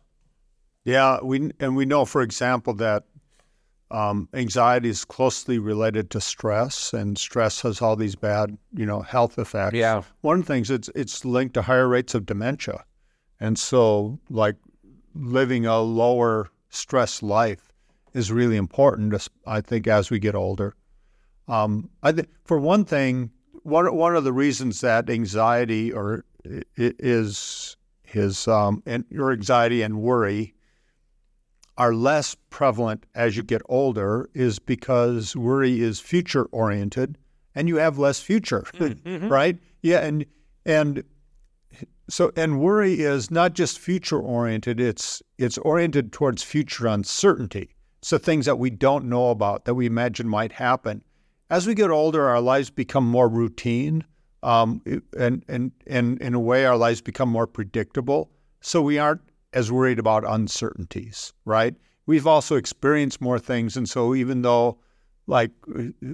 Yeah, 0.85 1.17
we 1.21 1.51
and 1.59 1.75
we 1.75 1.85
know, 1.85 2.05
for 2.05 2.21
example, 2.21 2.75
that 2.75 3.03
um, 3.89 4.29
anxiety 4.33 4.89
is 4.89 5.03
closely 5.03 5.57
related 5.57 6.11
to 6.11 6.21
stress, 6.21 6.93
and 6.93 7.17
stress 7.17 7.61
has 7.61 7.81
all 7.81 7.95
these 7.95 8.15
bad, 8.15 8.55
you 8.73 8.85
know, 8.85 9.01
health 9.01 9.39
effects. 9.39 9.75
Yeah. 9.75 10.03
One 10.21 10.39
of 10.39 10.45
the 10.45 10.53
things 10.53 10.69
it's 10.69 10.89
it's 10.95 11.25
linked 11.25 11.55
to 11.55 11.63
higher 11.63 11.87
rates 11.87 12.13
of 12.13 12.27
dementia, 12.27 12.85
and 13.39 13.57
so 13.57 14.19
like 14.29 14.55
living 15.15 15.65
a 15.65 15.79
lower 15.79 16.51
stress 16.69 17.23
life 17.23 17.73
is 18.13 18.31
really 18.31 18.55
important. 18.55 19.27
I 19.47 19.61
think 19.61 19.87
as 19.87 20.11
we 20.11 20.19
get 20.19 20.35
older, 20.35 20.75
um, 21.47 21.89
I 22.03 22.11
th- 22.11 22.29
for 22.43 22.59
one 22.59 22.85
thing, 22.85 23.31
one 23.63 23.91
one 23.95 24.15
of 24.15 24.23
the 24.23 24.33
reasons 24.33 24.81
that 24.81 25.09
anxiety 25.09 25.91
or 25.91 26.25
is 26.77 27.75
his 28.03 28.47
um, 28.47 28.83
and 28.85 29.03
your 29.09 29.31
anxiety 29.31 29.81
and 29.81 29.99
worry 29.99 30.53
are 31.77 31.93
less 31.93 32.35
prevalent 32.49 33.05
as 33.15 33.35
you 33.35 33.43
get 33.43 33.61
older 33.67 34.29
is 34.33 34.59
because 34.59 35.35
worry 35.35 35.81
is 35.81 35.99
future 35.99 36.45
oriented 36.45 37.17
and 37.53 37.67
you 37.67 37.77
have 37.77 37.97
less 37.97 38.19
future, 38.19 38.61
mm-hmm. 38.73 39.27
right? 39.31 39.57
Yeah, 39.81 39.99
and 39.99 40.25
and 40.65 41.03
so, 42.09 42.31
and 42.35 42.59
worry 42.59 43.01
is 43.01 43.31
not 43.31 43.53
just 43.53 43.79
future 43.79 44.19
oriented, 44.19 44.79
it's, 44.79 45.23
it's 45.37 45.57
oriented 45.59 46.11
towards 46.11 46.43
future 46.43 46.87
uncertainty. 46.87 47.75
So, 48.01 48.17
things 48.17 48.45
that 48.45 48.59
we 48.59 48.69
don't 48.69 49.05
know 49.05 49.31
about 49.31 49.65
that 49.65 49.73
we 49.73 49.87
imagine 49.87 50.27
might 50.27 50.51
happen. 50.51 51.03
As 51.49 51.65
we 51.65 51.73
get 51.73 51.89
older, 51.89 52.27
our 52.27 52.41
lives 52.41 52.69
become 52.69 53.05
more 53.05 53.27
routine, 53.27 54.03
um, 54.43 54.81
and, 55.17 55.43
and, 55.47 55.71
and 55.87 56.21
in 56.21 56.33
a 56.35 56.39
way, 56.39 56.65
our 56.65 56.77
lives 56.77 57.01
become 57.01 57.29
more 57.29 57.47
predictable. 57.47 58.29
So, 58.61 58.81
we 58.81 58.99
aren't 58.99 59.21
as 59.55 59.71
worried 59.71 59.97
about 59.97 60.23
uncertainties, 60.27 61.33
right? 61.45 61.73
We've 62.05 62.27
also 62.27 62.55
experienced 62.55 63.19
more 63.19 63.39
things. 63.39 63.75
And 63.75 63.89
so, 63.89 64.13
even 64.13 64.43
though 64.43 64.77
like 65.27 65.51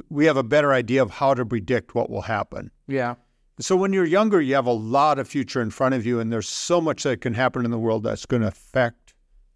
we 0.09 0.25
have 0.25 0.37
a 0.37 0.43
better 0.43 0.71
idea 0.73 1.01
of 1.01 1.11
how 1.11 1.33
to 1.33 1.45
predict 1.45 1.95
what 1.95 2.09
will 2.09 2.21
happen. 2.21 2.71
Yeah. 2.87 3.15
So 3.59 3.75
when 3.75 3.93
you're 3.93 4.05
younger, 4.05 4.41
you 4.41 4.55
have 4.55 4.65
a 4.65 4.71
lot 4.71 5.19
of 5.19 5.27
future 5.27 5.61
in 5.61 5.69
front 5.69 5.93
of 5.93 6.05
you, 6.05 6.19
and 6.19 6.31
there's 6.31 6.49
so 6.49 6.81
much 6.81 7.03
that 7.03 7.21
can 7.21 7.33
happen 7.33 7.65
in 7.65 7.71
the 7.71 7.77
world 7.77 8.03
that's 8.03 8.25
going 8.25 8.41
to 8.41 8.47
affect 8.47 9.13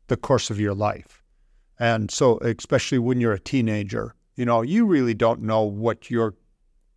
the 0.08 0.18
course 0.18 0.50
of 0.50 0.60
your 0.60 0.76
life. 0.76 1.24
And 1.80 2.12
so, 2.12 2.38
especially 2.40 3.00
when 3.00 3.20
you're 3.20 3.34
a 3.34 3.40
teenager, 3.40 4.14
you 4.36 4.46
know, 4.46 4.62
you 4.62 4.86
really 4.86 5.14
don't 5.14 5.42
know 5.42 5.64
what 5.64 6.12
you're, 6.12 6.36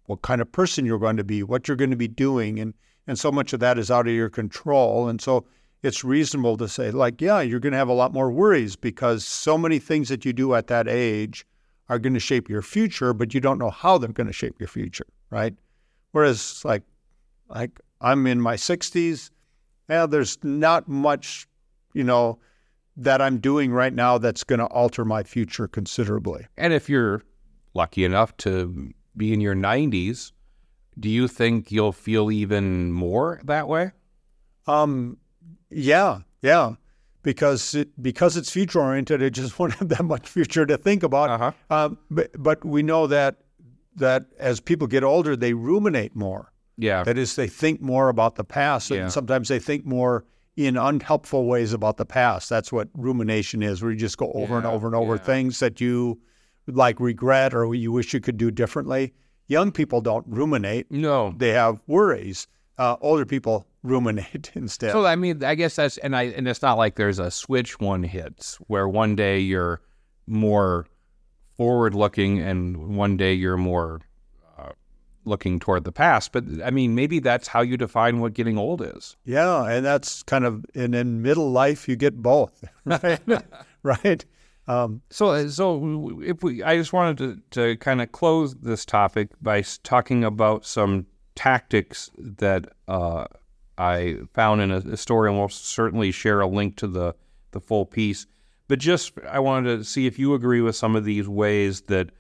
what 0.06 0.22
kind 0.22 0.40
of 0.40 0.50
person 0.52 0.84
you're 0.84 0.98
going 0.98 1.16
to 1.16 1.24
be, 1.24 1.42
what 1.42 1.66
you're 1.66 1.76
going 1.76 1.90
to 1.90 1.96
be 1.96 2.08
doing, 2.08 2.58
and 2.58 2.74
and 3.06 3.18
so 3.18 3.32
much 3.32 3.54
of 3.54 3.60
that 3.60 3.78
is 3.78 3.90
out 3.90 4.06
of 4.06 4.12
your 4.12 4.28
control. 4.28 5.08
And 5.08 5.20
so, 5.20 5.46
it's 5.82 6.04
reasonable 6.04 6.56
to 6.56 6.68
say, 6.68 6.90
like, 6.90 7.20
yeah, 7.20 7.40
you're 7.40 7.60
going 7.60 7.72
to 7.72 7.78
have 7.78 7.88
a 7.88 7.92
lot 7.92 8.12
more 8.12 8.30
worries 8.30 8.76
because 8.76 9.24
so 9.24 9.56
many 9.56 9.78
things 9.78 10.08
that 10.08 10.24
you 10.24 10.32
do 10.32 10.54
at 10.54 10.66
that 10.68 10.88
age 10.88 11.46
are 11.88 11.98
going 11.98 12.14
to 12.14 12.20
shape 12.20 12.48
your 12.48 12.62
future, 12.62 13.12
but 13.12 13.32
you 13.32 13.40
don't 13.40 13.58
know 13.58 13.70
how 13.70 13.96
they're 13.96 14.10
going 14.10 14.26
to 14.26 14.32
shape 14.32 14.56
your 14.58 14.68
future, 14.68 15.06
right? 15.30 15.54
Whereas, 16.12 16.62
like, 16.64 16.82
like 17.48 17.80
I'm 18.00 18.26
in 18.26 18.40
my 18.40 18.56
60s. 18.56 19.30
Yeah, 19.88 20.06
there's 20.06 20.38
not 20.42 20.88
much, 20.88 21.46
you 21.94 22.04
know, 22.04 22.38
that 22.96 23.22
I'm 23.22 23.38
doing 23.38 23.72
right 23.72 23.92
now 23.92 24.18
that's 24.18 24.44
going 24.44 24.58
to 24.58 24.66
alter 24.66 25.04
my 25.04 25.22
future 25.22 25.68
considerably. 25.68 26.46
And 26.56 26.72
if 26.72 26.88
you're 26.88 27.22
lucky 27.74 28.04
enough 28.04 28.36
to 28.38 28.92
be 29.16 29.32
in 29.32 29.40
your 29.40 29.54
90s, 29.54 30.32
do 30.98 31.08
you 31.08 31.28
think 31.28 31.70
you'll 31.70 31.92
feel 31.92 32.30
even 32.30 32.92
more 32.92 33.40
that 33.44 33.68
way? 33.68 33.92
Um, 34.66 35.16
yeah, 35.70 36.20
yeah, 36.42 36.74
because 37.22 37.74
it, 37.74 38.02
because 38.02 38.36
it's 38.36 38.50
future 38.50 38.80
oriented, 38.80 39.22
it 39.22 39.30
just 39.30 39.58
won't 39.58 39.74
have 39.74 39.88
that 39.88 40.04
much 40.04 40.28
future 40.28 40.66
to 40.66 40.76
think 40.76 41.02
about. 41.02 41.30
Uh-huh. 41.30 41.52
Um, 41.70 41.98
but, 42.10 42.30
but 42.40 42.64
we 42.64 42.82
know 42.82 43.06
that 43.06 43.36
that 43.96 44.26
as 44.38 44.60
people 44.60 44.86
get 44.86 45.02
older, 45.02 45.36
they 45.36 45.54
ruminate 45.54 46.14
more. 46.14 46.52
Yeah. 46.76 47.02
That 47.02 47.18
is, 47.18 47.34
they 47.34 47.48
think 47.48 47.80
more 47.80 48.08
about 48.08 48.36
the 48.36 48.44
past, 48.44 48.90
and 48.92 49.12
sometimes 49.12 49.48
they 49.48 49.58
think 49.58 49.84
more 49.84 50.24
in 50.56 50.76
unhelpful 50.76 51.46
ways 51.46 51.72
about 51.72 51.96
the 51.96 52.04
past. 52.04 52.48
That's 52.48 52.72
what 52.72 52.88
rumination 52.94 53.62
is, 53.62 53.82
where 53.82 53.90
you 53.90 53.98
just 53.98 54.16
go 54.16 54.30
over 54.32 54.56
and 54.56 54.66
over 54.66 54.86
and 54.86 54.94
over 54.96 55.16
yeah. 55.16 55.22
things 55.22 55.58
that 55.60 55.80
you 55.80 56.20
like 56.66 57.00
regret 57.00 57.54
or 57.54 57.74
you 57.74 57.90
wish 57.92 58.14
you 58.14 58.20
could 58.20 58.36
do 58.36 58.50
differently. 58.50 59.12
Young 59.48 59.72
people 59.72 60.00
don't 60.00 60.26
ruminate; 60.28 60.90
no. 60.90 61.34
they 61.36 61.50
have 61.50 61.80
worries. 61.86 62.46
Uh, 62.78 62.96
older 63.00 63.26
people 63.26 63.66
ruminate 63.82 64.52
instead. 64.54 64.92
So 64.92 65.04
I 65.04 65.16
mean, 65.16 65.42
I 65.42 65.54
guess 65.54 65.76
that's 65.76 65.98
and 65.98 66.14
I 66.16 66.24
and 66.24 66.46
it's 66.46 66.62
not 66.62 66.78
like 66.78 66.96
there's 66.96 67.18
a 67.18 67.30
switch 67.30 67.80
one 67.80 68.02
hits 68.02 68.56
where 68.68 68.88
one 68.88 69.16
day 69.16 69.38
you're 69.40 69.80
more 70.26 70.86
forward 71.56 71.94
looking 71.94 72.38
and 72.40 72.96
one 72.96 73.16
day 73.16 73.32
you're 73.32 73.56
more 73.56 74.00
uh, 74.58 74.70
looking 75.24 75.58
toward 75.58 75.84
the 75.84 75.92
past. 75.92 76.32
But 76.32 76.44
I 76.64 76.70
mean, 76.70 76.94
maybe 76.94 77.18
that's 77.18 77.48
how 77.48 77.62
you 77.62 77.76
define 77.76 78.20
what 78.20 78.34
getting 78.34 78.56
old 78.58 78.80
is. 78.80 79.16
Yeah, 79.24 79.64
and 79.64 79.84
that's 79.84 80.22
kind 80.22 80.44
of 80.44 80.64
and 80.74 80.94
in 80.94 81.22
middle 81.22 81.50
life 81.50 81.88
you 81.88 81.96
get 81.96 82.16
both, 82.22 82.64
right? 82.84 83.20
right. 83.82 84.24
Um, 84.68 85.00
So, 85.10 85.48
so 85.48 86.20
if 86.22 86.42
we, 86.42 86.62
I 86.62 86.76
just 86.76 86.92
wanted 86.92 87.16
to, 87.18 87.40
to 87.52 87.76
kind 87.78 88.02
of 88.02 88.12
close 88.12 88.54
this 88.56 88.84
topic 88.84 89.30
by 89.40 89.62
talking 89.82 90.24
about 90.24 90.66
some 90.66 91.06
tactics 91.38 92.10
that 92.18 92.66
uh, 92.88 93.26
I 93.78 94.18
found 94.34 94.60
in 94.60 94.70
a, 94.72 94.78
a 94.78 94.96
story, 94.96 95.30
and 95.30 95.38
we'll 95.38 95.48
certainly 95.48 96.10
share 96.10 96.40
a 96.40 96.48
link 96.48 96.76
to 96.76 96.88
the 96.88 97.14
the 97.52 97.60
full 97.60 97.86
piece. 97.86 98.26
But 98.66 98.80
just, 98.80 99.12
I 99.30 99.38
wanted 99.38 99.78
to 99.78 99.84
see 99.84 100.06
if 100.06 100.18
you 100.18 100.34
agree 100.34 100.60
with 100.60 100.76
some 100.76 100.98
of 100.98 101.04
these 101.04 101.28
ways 101.28 101.82
that 101.82 102.10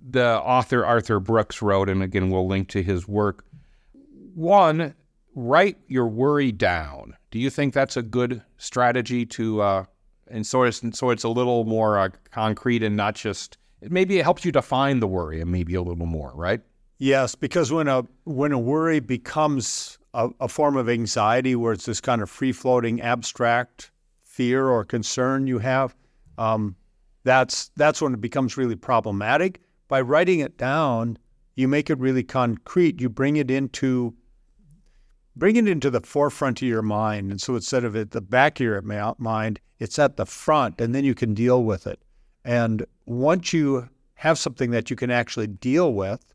the 0.00 0.38
author 0.38 0.84
Arthur 0.84 1.18
Brooks 1.20 1.62
wrote, 1.62 1.88
and 1.88 2.02
again, 2.02 2.30
we'll 2.30 2.46
link 2.46 2.68
to 2.68 2.82
his 2.82 3.08
work. 3.08 3.44
One, 4.34 4.94
write 5.34 5.78
your 5.88 6.06
worry 6.06 6.52
down. 6.52 7.16
Do 7.30 7.38
you 7.38 7.50
think 7.50 7.74
that's 7.74 7.96
a 7.96 8.02
good 8.02 8.42
strategy 8.58 9.26
to, 9.26 9.62
uh, 9.62 9.84
and 10.28 10.46
so 10.46 10.62
it's, 10.62 10.82
so 10.98 11.10
it's 11.10 11.24
a 11.24 11.28
little 11.28 11.64
more 11.64 11.98
uh, 11.98 12.10
concrete 12.30 12.82
and 12.82 12.96
not 12.96 13.14
just, 13.16 13.58
maybe 13.82 14.18
it 14.18 14.22
helps 14.22 14.44
you 14.44 14.52
define 14.52 15.00
the 15.00 15.08
worry 15.08 15.40
and 15.40 15.50
maybe 15.50 15.74
a 15.74 15.82
little 15.82 16.06
more, 16.06 16.32
right? 16.34 16.60
Yes, 17.00 17.34
because 17.34 17.72
when 17.72 17.88
a 17.88 18.04
when 18.24 18.52
a 18.52 18.58
worry 18.58 19.00
becomes 19.00 19.98
a, 20.12 20.28
a 20.38 20.48
form 20.48 20.76
of 20.76 20.86
anxiety, 20.86 21.56
where 21.56 21.72
it's 21.72 21.86
this 21.86 21.98
kind 21.98 22.20
of 22.20 22.28
free 22.28 22.52
floating 22.52 23.00
abstract 23.00 23.90
fear 24.22 24.68
or 24.68 24.84
concern 24.84 25.46
you 25.46 25.60
have, 25.60 25.96
um, 26.36 26.76
that's 27.24 27.70
that's 27.74 28.02
when 28.02 28.12
it 28.12 28.20
becomes 28.20 28.58
really 28.58 28.76
problematic. 28.76 29.62
By 29.88 30.02
writing 30.02 30.40
it 30.40 30.58
down, 30.58 31.16
you 31.56 31.68
make 31.68 31.88
it 31.88 31.98
really 31.98 32.22
concrete. 32.22 33.00
You 33.00 33.08
bring 33.08 33.36
it 33.36 33.50
into 33.50 34.12
bring 35.34 35.56
it 35.56 35.66
into 35.66 35.88
the 35.88 36.02
forefront 36.02 36.60
of 36.60 36.68
your 36.68 36.82
mind, 36.82 37.30
and 37.30 37.40
so 37.40 37.54
instead 37.54 37.82
of 37.82 37.96
at 37.96 38.10
the 38.10 38.20
back 38.20 38.60
of 38.60 38.64
your 38.64 38.82
mind, 39.16 39.58
it's 39.78 39.98
at 39.98 40.18
the 40.18 40.26
front, 40.26 40.82
and 40.82 40.94
then 40.94 41.06
you 41.06 41.14
can 41.14 41.32
deal 41.32 41.64
with 41.64 41.86
it. 41.86 42.02
And 42.44 42.84
once 43.06 43.54
you 43.54 43.88
have 44.16 44.38
something 44.38 44.70
that 44.72 44.90
you 44.90 44.96
can 44.96 45.10
actually 45.10 45.46
deal 45.46 45.94
with 45.94 46.29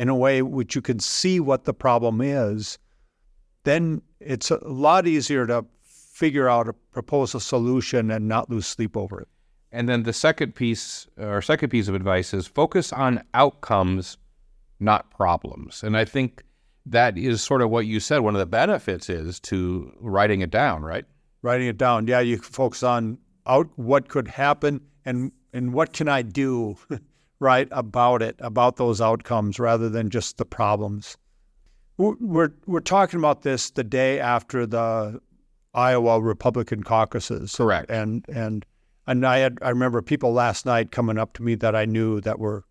in 0.00 0.08
a 0.08 0.16
way 0.16 0.40
which 0.40 0.74
you 0.74 0.80
can 0.80 0.98
see 0.98 1.38
what 1.38 1.64
the 1.64 1.74
problem 1.74 2.22
is, 2.22 2.78
then 3.64 4.00
it's 4.18 4.50
a 4.50 4.56
lot 4.66 5.06
easier 5.06 5.46
to 5.46 5.62
figure 5.84 6.48
out 6.48 6.66
a 6.70 6.72
propose 6.72 7.34
a 7.34 7.40
solution 7.40 8.10
and 8.10 8.26
not 8.26 8.48
lose 8.48 8.66
sleep 8.66 8.96
over 8.96 9.20
it. 9.20 9.28
And 9.72 9.90
then 9.90 10.04
the 10.04 10.14
second 10.14 10.54
piece, 10.54 11.06
or 11.18 11.42
second 11.42 11.68
piece 11.68 11.86
of 11.86 11.94
advice 11.94 12.32
is 12.32 12.46
focus 12.46 12.94
on 12.94 13.22
outcomes, 13.34 14.16
not 14.80 15.10
problems. 15.10 15.82
And 15.82 15.98
I 15.98 16.06
think 16.06 16.44
that 16.86 17.18
is 17.18 17.42
sort 17.42 17.60
of 17.60 17.68
what 17.68 17.84
you 17.84 18.00
said. 18.00 18.20
One 18.20 18.34
of 18.34 18.40
the 18.40 18.46
benefits 18.46 19.10
is 19.10 19.38
to 19.40 19.92
writing 20.00 20.40
it 20.40 20.50
down, 20.50 20.80
right? 20.80 21.04
Writing 21.42 21.66
it 21.66 21.76
down, 21.76 22.06
yeah, 22.06 22.20
you 22.20 22.38
focus 22.38 22.82
on 22.82 23.18
out 23.46 23.68
what 23.76 24.08
could 24.08 24.28
happen 24.28 24.80
and 25.04 25.30
and 25.52 25.74
what 25.74 25.92
can 25.92 26.08
I 26.08 26.22
do, 26.22 26.78
right, 27.40 27.68
about 27.70 28.22
it, 28.22 28.36
about 28.38 28.76
those 28.76 29.00
outcomes, 29.00 29.58
rather 29.58 29.88
than 29.88 30.10
just 30.10 30.36
the 30.38 30.44
problems. 30.44 31.16
We're 31.96 32.14
we're, 32.20 32.52
we're 32.66 32.80
talking 32.80 33.18
about 33.18 33.42
this 33.42 33.70
the 33.70 33.84
day 33.84 34.20
after 34.20 34.66
the 34.66 35.20
Iowa 35.74 36.20
Republican 36.20 36.82
caucuses, 36.82 37.54
Correct. 37.56 37.90
and 37.90 38.24
and 38.28 38.64
and 39.06 39.26
I 39.26 39.38
had 39.38 39.58
I 39.62 39.70
remember 39.70 40.02
people 40.02 40.32
last 40.32 40.64
night 40.66 40.92
coming 40.92 41.18
up 41.18 41.32
to 41.34 41.42
me 41.42 41.54
that 41.56 41.74
I 41.74 41.84
knew 41.84 42.20
that 42.20 42.38
were 42.38 42.64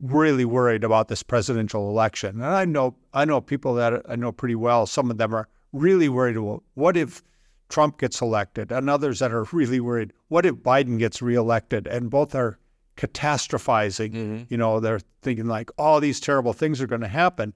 really 0.00 0.44
worried 0.44 0.84
about 0.84 1.08
this 1.08 1.22
presidential 1.22 1.88
election. 1.88 2.36
And 2.36 2.44
I 2.44 2.64
know 2.64 2.96
I 3.12 3.24
know 3.24 3.40
people 3.40 3.74
that 3.74 4.02
I 4.08 4.16
know 4.16 4.32
pretty 4.32 4.54
well. 4.54 4.86
Some 4.86 5.10
of 5.10 5.18
them 5.18 5.34
are 5.34 5.48
really 5.72 6.08
worried. 6.08 6.36
about 6.36 6.62
what 6.74 6.96
if 6.96 7.22
Trump 7.68 7.98
gets 7.98 8.20
elected? 8.20 8.70
And 8.70 8.90
others 8.90 9.18
that 9.20 9.32
are 9.32 9.44
really 9.52 9.80
worried. 9.80 10.12
What 10.28 10.46
if 10.46 10.56
Biden 10.56 10.98
gets 10.98 11.22
reelected? 11.22 11.86
And 11.86 12.10
both 12.10 12.34
are 12.34 12.58
catastrophizing. 12.96 14.46
You 14.48 14.56
know, 14.56 14.80
they're 14.80 15.00
thinking 15.22 15.46
like 15.46 15.70
all 15.78 16.00
these 16.00 16.20
terrible 16.20 16.52
things 16.52 16.80
are 16.80 16.86
going 16.86 17.02
to 17.02 17.08
happen. 17.08 17.54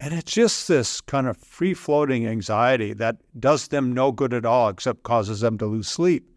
And 0.00 0.14
it's 0.14 0.32
just 0.32 0.68
this 0.68 1.00
kind 1.00 1.26
of 1.26 1.36
free 1.36 1.74
floating 1.74 2.26
anxiety 2.26 2.92
that 2.94 3.16
does 3.38 3.68
them 3.68 3.92
no 3.92 4.12
good 4.12 4.32
at 4.32 4.44
all, 4.46 4.68
except 4.68 5.02
causes 5.02 5.40
them 5.40 5.58
to 5.58 5.66
lose 5.66 5.88
sleep. 5.88 6.30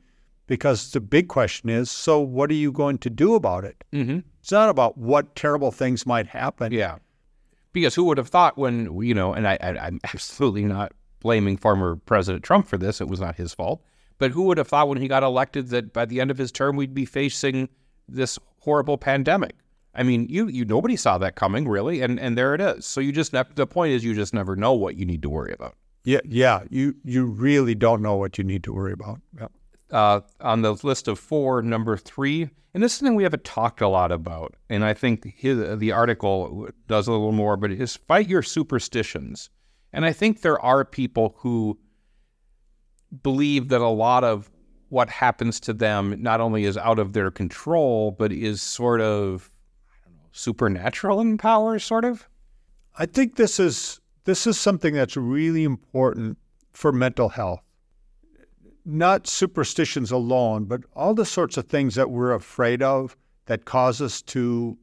Because 0.48 0.92
the 0.92 1.00
big 1.00 1.28
question 1.28 1.70
is 1.70 1.90
so, 1.92 2.20
what 2.20 2.50
are 2.50 2.56
you 2.56 2.72
going 2.72 2.98
to 3.00 3.10
do 3.10 3.36
about 3.36 3.64
it? 3.64 3.84
Mm-hmm. 3.94 4.20
It's 4.42 4.52
not 4.52 4.70
about 4.70 4.98
what 4.98 5.36
terrible 5.36 5.72
things 5.72 6.06
might 6.06 6.28
happen. 6.28 6.72
Yeah. 6.72 6.98
Because 7.72 7.96
who 7.96 8.04
would 8.06 8.18
have 8.18 8.28
thought 8.28 8.58
when, 8.58 9.02
you 9.02 9.14
know, 9.14 9.34
and 9.34 9.48
I, 9.48 9.58
I, 9.62 9.78
I'm 9.78 10.00
absolutely 10.14 10.66
not 10.66 10.92
blaming 11.20 11.56
former 11.56 11.96
President 11.96 12.44
Trump 12.44 12.68
for 12.68 12.78
this, 12.78 13.00
it 13.00 13.08
was 13.08 13.22
not 13.22 13.36
his 13.36 13.54
fault. 13.54 13.84
But 14.18 14.32
who 14.32 14.44
would 14.44 14.58
have 14.58 14.68
thought 14.68 14.90
when 14.90 14.98
he 14.98 15.08
got 15.08 15.24
elected 15.24 15.70
that 15.70 15.94
by 15.94 16.06
the 16.06 16.20
end 16.20 16.32
of 16.32 16.38
his 16.38 16.52
term 16.52 16.76
we'd 16.76 16.94
be 16.94 17.06
facing 17.06 17.70
this 18.12 18.38
horrible 18.60 18.98
pandemic? 18.98 19.56
I 19.94 20.04
mean, 20.04 20.28
you 20.30 20.48
you 20.48 20.64
nobody 20.66 20.96
saw 20.96 21.18
that 21.18 21.36
coming 21.36 21.68
really, 21.68 22.02
and 22.02 22.20
and 22.20 22.38
there 22.38 22.56
it 22.56 22.62
is. 22.62 22.86
So 22.86 23.02
you 23.02 23.12
just 23.12 23.34
the 23.56 23.68
point 23.68 23.94
is 23.94 24.04
you 24.04 24.14
just 24.16 24.34
never 24.34 24.56
know 24.56 24.74
what 24.74 24.96
you 24.96 25.06
need 25.06 25.22
to 25.24 25.30
worry 25.30 25.54
about. 25.54 25.76
Yeah, 26.04 26.22
yeah. 26.24 26.64
You 26.70 26.96
you 27.04 27.26
really 27.26 27.76
don't 27.76 28.02
know 28.02 28.16
what 28.16 28.38
you 28.38 28.44
need 28.44 28.64
to 28.64 28.74
worry 28.74 28.94
about. 28.94 29.20
Yeah. 29.38 29.48
uh, 29.92 30.22
on 30.40 30.62
the 30.62 30.74
list 30.84 31.08
of 31.08 31.20
four, 31.20 31.62
number 31.62 31.98
three, 31.98 32.50
and 32.74 32.82
this 32.82 32.94
is 32.94 33.00
something 33.00 33.16
we 33.16 33.24
haven't 33.24 33.44
talked 33.44 33.82
a 33.82 33.88
lot 33.88 34.12
about, 34.12 34.56
and 34.70 34.84
I 34.84 34.94
think 34.94 35.26
his, 35.36 35.78
the 35.80 35.92
article 35.92 36.70
does 36.88 37.08
a 37.08 37.12
little 37.12 37.32
more, 37.32 37.58
but 37.58 37.72
is 37.72 37.96
fight 37.96 38.28
your 38.28 38.44
superstitions. 38.44 39.50
And 39.94 40.06
I 40.06 40.14
think 40.14 40.42
there 40.42 40.60
are 40.62 40.86
people 40.86 41.36
who 41.40 41.78
believe 43.24 43.68
that 43.70 43.82
a 43.82 43.90
lot 43.90 44.24
of 44.24 44.50
what 44.92 45.10
happens 45.10 45.58
to 45.58 45.72
them 45.72 46.14
not 46.22 46.42
only 46.42 46.66
is 46.66 46.76
out 46.76 47.00
of 47.00 47.14
their 47.14 47.32
control, 47.32 48.12
but 48.12 48.30
is 48.30 48.62
sort 48.62 49.00
of 49.00 49.50
know, 50.06 50.12
supernatural 50.34 51.22
in 51.22 51.38
power, 51.38 51.80
sort 51.80 52.04
of. 52.04 52.28
I 52.98 53.06
think 53.06 53.38
this 53.38 53.58
is 53.58 54.02
this 54.26 54.46
is 54.46 54.60
something 54.60 54.94
that's 54.94 55.16
really 55.16 55.64
important 55.64 56.38
for 56.74 56.92
mental 56.92 57.30
health. 57.30 57.62
Not 58.84 59.28
superstitions 59.28 60.12
alone, 60.12 60.66
but 60.66 60.82
all 60.94 61.14
the 61.14 61.26
sorts 61.26 61.56
of 61.56 61.68
things 61.68 61.96
that 61.96 62.12
we're 62.12 62.34
afraid 62.34 62.84
of 62.84 63.16
that 63.46 63.64
cause 63.64 64.02
us 64.02 64.22
to 64.24 64.78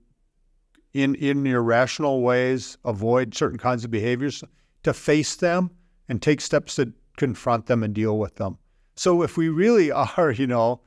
in 0.94 1.16
in 1.16 1.46
irrational 1.46 2.22
ways 2.22 2.78
avoid 2.86 3.34
certain 3.34 3.58
kinds 3.58 3.84
of 3.84 3.90
behaviors 3.90 4.42
to 4.84 4.94
face 4.94 5.36
them 5.36 5.70
and 6.08 6.22
take 6.22 6.40
steps 6.40 6.76
to 6.76 6.94
confront 7.18 7.66
them 7.66 7.82
and 7.82 7.92
deal 7.92 8.18
with 8.18 8.36
them. 8.36 8.56
So 8.98 9.22
if 9.22 9.36
we 9.36 9.48
really 9.48 9.90
are, 9.92 10.32
you 10.32 10.46
know, 10.46 10.80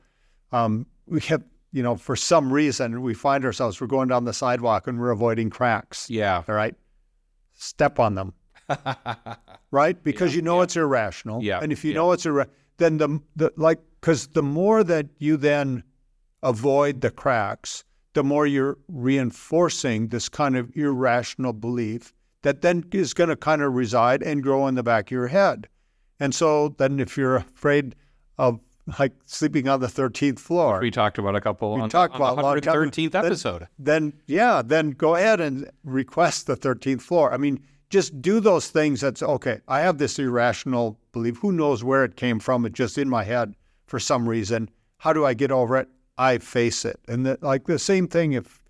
um, 0.51 0.85
we 1.07 1.21
have, 1.21 1.43
you 1.71 1.81
know, 1.81 1.95
for 1.95 2.15
some 2.15 2.51
reason 2.51 3.01
we 3.01 3.13
find 3.13 3.45
ourselves 3.45 3.79
we're 3.79 3.87
going 3.87 4.09
down 4.09 4.25
the 4.25 4.33
sidewalk 4.33 4.87
and 4.87 4.99
we're 4.99 5.11
avoiding 5.11 5.49
cracks. 5.49 6.09
Yeah. 6.09 6.43
All 6.47 6.55
right. 6.55 6.75
Step 7.53 7.99
on 7.99 8.15
them, 8.15 8.33
right? 9.71 10.03
Because 10.03 10.35
you 10.35 10.41
know 10.41 10.61
it's 10.61 10.75
irrational. 10.75 11.41
Yeah, 11.41 11.59
And 11.61 11.71
if 11.71 11.85
you 11.85 11.91
yeah. 11.91 11.97
know 11.97 12.11
it's 12.11 12.25
irrational, 12.25 12.55
then 12.77 12.97
the, 12.97 13.19
the 13.35 13.53
like, 13.55 13.79
because 13.99 14.27
the 14.27 14.43
more 14.43 14.83
that 14.83 15.07
you 15.19 15.37
then 15.37 15.83
avoid 16.43 17.01
the 17.01 17.11
cracks, 17.11 17.85
the 18.13 18.23
more 18.23 18.45
you're 18.45 18.77
reinforcing 18.89 20.07
this 20.07 20.27
kind 20.27 20.57
of 20.57 20.75
irrational 20.75 21.53
belief 21.53 22.13
that 22.41 22.61
then 22.61 22.83
is 22.91 23.13
going 23.13 23.29
to 23.29 23.35
kind 23.35 23.61
of 23.61 23.73
reside 23.73 24.23
and 24.23 24.43
grow 24.43 24.67
in 24.67 24.75
the 24.75 24.83
back 24.83 25.07
of 25.07 25.11
your 25.11 25.27
head. 25.27 25.67
And 26.21 26.33
so 26.33 26.69
then 26.77 26.99
if 27.01 27.17
you're 27.17 27.35
afraid 27.37 27.95
of 28.37 28.59
like 28.99 29.11
sleeping 29.25 29.67
on 29.67 29.79
the 29.79 29.87
13th 29.87 30.39
floor, 30.39 30.79
we 30.79 30.91
talked 30.91 31.17
about 31.17 31.35
a 31.35 31.41
couple 31.41 31.75
We 31.75 31.81
on, 31.81 31.89
talked 31.89 32.13
on 32.15 32.21
about 32.21 32.35
the 32.37 32.41
long 32.43 32.61
time- 32.61 32.73
113th 32.75 33.11
that- 33.11 33.25
episode. 33.25 33.67
then 33.77 34.13
yeah, 34.27 34.61
then 34.65 34.91
go 34.91 35.15
ahead 35.15 35.41
and 35.41 35.69
request 35.83 36.47
the 36.47 36.55
13th 36.55 37.01
floor. 37.01 37.33
I 37.33 37.37
mean, 37.37 37.59
just 37.89 38.21
do 38.21 38.39
those 38.39 38.69
things 38.69 39.01
that's 39.01 39.21
okay. 39.21 39.59
I 39.67 39.81
have 39.81 39.97
this 39.97 40.17
irrational 40.19 40.97
belief. 41.11 41.37
Who 41.39 41.51
knows 41.51 41.83
where 41.83 42.05
it 42.05 42.15
came 42.15 42.39
from? 42.39 42.65
It's 42.65 42.77
just 42.77 42.97
in 42.97 43.09
my 43.09 43.23
head. 43.23 43.53
for 43.87 43.99
some 43.99 44.29
reason. 44.29 44.69
How 44.99 45.11
do 45.11 45.25
I 45.25 45.33
get 45.33 45.51
over 45.51 45.75
it? 45.75 45.89
I 46.17 46.37
face 46.37 46.85
it. 46.85 46.97
And 47.09 47.25
the, 47.25 47.37
like 47.41 47.65
the 47.65 47.77
same 47.77 48.07
thing 48.07 48.31
if 48.31 48.63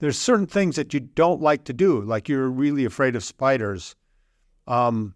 there's 0.00 0.18
certain 0.18 0.48
things 0.48 0.74
that 0.74 0.92
you 0.92 0.98
don't 0.98 1.40
like 1.40 1.62
to 1.66 1.72
do, 1.72 2.00
like 2.00 2.28
you're 2.28 2.48
really 2.50 2.84
afraid 2.84 3.14
of 3.14 3.22
spiders. 3.22 3.94
Um, 4.66 5.14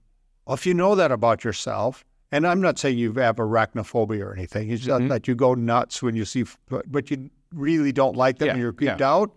if 0.52 0.66
you 0.66 0.74
know 0.74 0.94
that 0.94 1.12
about 1.12 1.44
yourself, 1.44 2.04
and 2.32 2.46
I'm 2.46 2.60
not 2.60 2.78
saying 2.78 2.98
you 2.98 3.12
have 3.14 3.36
arachnophobia 3.36 4.20
or 4.24 4.32
anything, 4.32 4.70
it's 4.70 4.82
mm-hmm. 4.82 5.06
not 5.06 5.08
that 5.08 5.28
you 5.28 5.34
go 5.34 5.54
nuts 5.54 6.02
when 6.02 6.14
you 6.14 6.24
see, 6.24 6.44
but 6.68 7.10
you 7.10 7.30
really 7.52 7.92
don't 7.92 8.16
like 8.16 8.38
them 8.38 8.46
yeah, 8.46 8.52
and 8.52 8.60
you're 8.60 8.72
creeped 8.72 9.00
yeah. 9.00 9.12
out. 9.12 9.34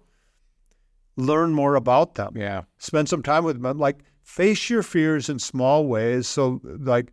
Learn 1.16 1.52
more 1.52 1.76
about 1.76 2.16
them. 2.16 2.34
Yeah. 2.36 2.64
Spend 2.78 3.10
some 3.10 3.24
time 3.24 3.44
with 3.44 3.62
them. 3.62 3.78
Like 3.78 4.00
face 4.24 4.70
your 4.70 4.84
fears 4.84 5.30
in 5.30 5.40
small 5.40 5.86
ways. 5.86 6.28
So, 6.28 6.62
like 6.64 7.12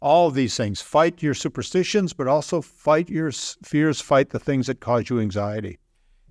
all 0.00 0.28
of 0.28 0.34
these 0.34 0.56
things, 0.56 0.80
fight 0.80 1.22
your 1.22 1.34
superstitions, 1.34 2.12
but 2.12 2.28
also 2.28 2.60
fight 2.60 3.08
your 3.08 3.32
fears, 3.32 4.00
fight 4.00 4.30
the 4.30 4.38
things 4.38 4.66
that 4.66 4.80
cause 4.80 5.10
you 5.10 5.20
anxiety. 5.20 5.78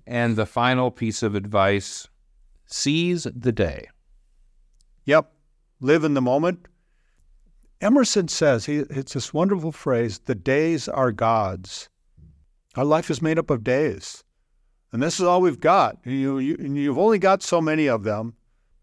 And 0.06 0.36
the 0.36 0.46
final 0.46 0.90
piece 0.90 1.22
of 1.22 1.34
advice 1.34 2.08
seize 2.66 3.26
the 3.34 3.52
day. 3.52 3.88
Yep. 5.04 5.32
Live 5.80 6.04
in 6.04 6.14
the 6.14 6.22
moment. 6.22 6.66
Emerson 7.80 8.28
says, 8.28 8.66
he, 8.66 8.78
it's 8.78 9.14
this 9.14 9.32
wonderful 9.32 9.72
phrase 9.72 10.18
the 10.20 10.34
days 10.34 10.88
are 10.88 11.12
God's. 11.12 11.88
Our 12.76 12.84
life 12.84 13.10
is 13.10 13.22
made 13.22 13.38
up 13.38 13.50
of 13.50 13.64
days. 13.64 14.24
And 14.92 15.02
this 15.02 15.20
is 15.20 15.26
all 15.26 15.40
we've 15.40 15.60
got. 15.60 15.98
You, 16.04 16.38
you, 16.38 16.56
you've 16.56 16.98
only 16.98 17.18
got 17.18 17.42
so 17.42 17.60
many 17.60 17.86
of 17.86 18.04
them. 18.04 18.34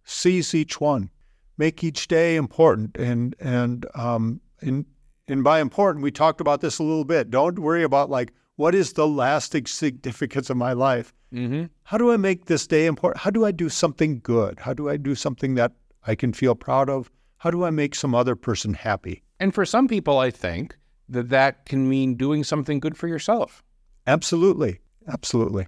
Seize 0.04 0.54
each 0.54 0.80
one. 0.80 1.10
Make 1.58 1.84
each 1.84 2.08
day 2.08 2.36
important. 2.36 2.96
And, 2.98 3.36
and, 3.40 3.86
um, 3.96 4.40
and, 4.62 4.86
and 5.28 5.44
by 5.44 5.60
important, 5.60 6.04
we 6.04 6.12
talked 6.12 6.42
about 6.42 6.62
this 6.62 6.80
a 6.80 6.84
little 6.84 7.06
bit. 7.06 7.32
Don't 7.32 7.60
worry 7.60 7.84
about 7.84 8.10
like, 8.10 8.32
what 8.58 8.76
is 8.76 8.94
the 8.94 9.08
lasting 9.08 9.66
significance 9.66 10.50
of 10.50 10.58
my 10.58 10.74
life? 10.74 11.14
Mm-hmm. 11.34 11.66
How 11.84 11.98
do 11.98 12.12
I 12.12 12.18
make 12.18 12.46
this 12.46 12.68
day 12.68 12.86
important? 12.86 13.22
How 13.22 13.32
do 13.32 13.46
I 13.46 13.52
do 13.52 13.68
something 13.68 14.20
good? 14.24 14.60
How 14.60 14.74
do 14.74 14.90
I 14.90 14.98
do 14.98 15.16
something 15.16 15.56
that 15.56 15.74
I 16.06 16.16
can 16.16 16.32
feel 16.34 16.56
proud 16.56 16.90
of? 16.90 17.12
How 17.38 17.52
do 17.52 17.64
I 17.64 17.70
make 17.70 17.96
some 17.96 18.16
other 18.16 18.36
person 18.36 18.74
happy? 18.74 19.24
And 19.40 19.54
for 19.54 19.66
some 19.66 19.88
people, 19.88 20.18
I 20.18 20.32
think 20.32 20.78
that 21.10 21.30
that 21.30 21.66
can 21.66 21.88
mean 21.88 22.16
doing 22.16 22.44
something 22.44 22.80
good 22.80 22.98
for 22.98 23.08
yourself. 23.08 23.64
Absolutely. 24.08 24.80
Absolutely. 25.08 25.68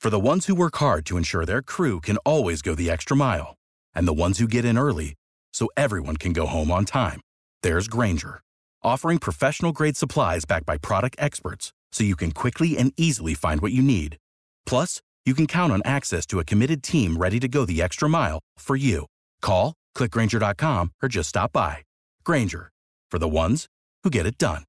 For 0.00 0.10
the 0.10 0.20
ones 0.20 0.46
who 0.46 0.54
work 0.54 0.76
hard 0.76 1.06
to 1.06 1.16
ensure 1.16 1.46
their 1.46 1.62
crew 1.62 2.00
can 2.00 2.18
always 2.18 2.60
go 2.60 2.74
the 2.74 2.90
extra 2.90 3.16
mile, 3.16 3.54
and 3.94 4.06
the 4.06 4.12
ones 4.12 4.38
who 4.38 4.46
get 4.46 4.64
in 4.64 4.76
early 4.76 5.14
so 5.54 5.68
everyone 5.76 6.18
can 6.18 6.34
go 6.34 6.46
home 6.46 6.70
on 6.70 6.84
time, 6.84 7.20
there's 7.62 7.88
Grainger, 7.88 8.42
offering 8.82 9.18
professional 9.18 9.72
grade 9.72 9.96
supplies 9.96 10.44
backed 10.44 10.66
by 10.66 10.76
product 10.76 11.16
experts 11.18 11.72
so 11.90 12.04
you 12.04 12.16
can 12.16 12.32
quickly 12.32 12.76
and 12.76 12.92
easily 12.98 13.32
find 13.32 13.62
what 13.62 13.72
you 13.72 13.82
need. 13.82 14.18
Plus, 14.66 15.00
you 15.24 15.34
can 15.34 15.46
count 15.46 15.72
on 15.72 15.80
access 15.84 16.26
to 16.26 16.38
a 16.38 16.44
committed 16.44 16.82
team 16.82 17.16
ready 17.16 17.40
to 17.40 17.48
go 17.48 17.64
the 17.64 17.80
extra 17.80 18.08
mile 18.08 18.40
for 18.58 18.76
you. 18.76 19.06
Call, 19.40 19.72
clickgrainger.com, 19.96 20.92
or 21.02 21.08
just 21.08 21.30
stop 21.30 21.52
by. 21.52 21.78
Grainger, 22.24 22.70
for 23.10 23.18
the 23.18 23.28
ones 23.28 23.66
who 24.02 24.10
get 24.10 24.26
it 24.26 24.36
done. 24.36 24.64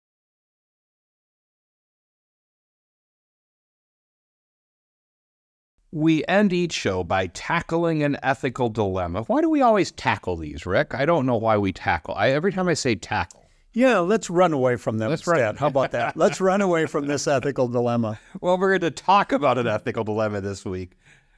We 5.91 6.26
end 6.28 6.52
each 6.52 6.74
show 6.74 7.06
by 7.06 7.28
tackling 7.28 8.04
an 8.04 8.18
ethical 8.22 8.68
dilemma. 8.68 9.24
Why 9.24 9.39
do 9.39 9.50
we 9.50 9.62
always 9.62 9.94
tackle 9.94 10.36
these, 10.36 10.65
Rick? 10.65 10.94
I 10.94 11.06
don't 11.06 11.26
know 11.26 11.38
why 11.38 11.58
we 11.58 11.72
tackle. 11.72 12.15
I, 12.15 12.32
every 12.32 12.52
time 12.52 12.68
I 12.68 12.74
say 12.74 12.96
tackle, 12.96 13.45
yeah, 13.76 14.00
let's 14.00 14.30
run 14.30 14.54
away 14.54 14.78
from 14.78 14.98
them 15.00 15.12
instead. 15.12 15.32
right. 15.32 15.58
How 15.58 15.68
about 15.68 15.92
that? 15.92 16.16
let's 16.16 16.40
run 16.40 16.62
away 16.62 16.86
from 16.86 17.08
this 17.08 17.28
ethical 17.28 17.68
dilemma. 17.68 18.20
Well, 18.40 18.58
we're 18.58 18.78
going 18.78 18.92
to 18.94 19.04
talk 19.04 19.34
about 19.34 19.58
an 19.58 19.68
ethical 19.68 20.06
dilemma 20.06 20.40
this 20.40 20.64
week. 20.64 20.94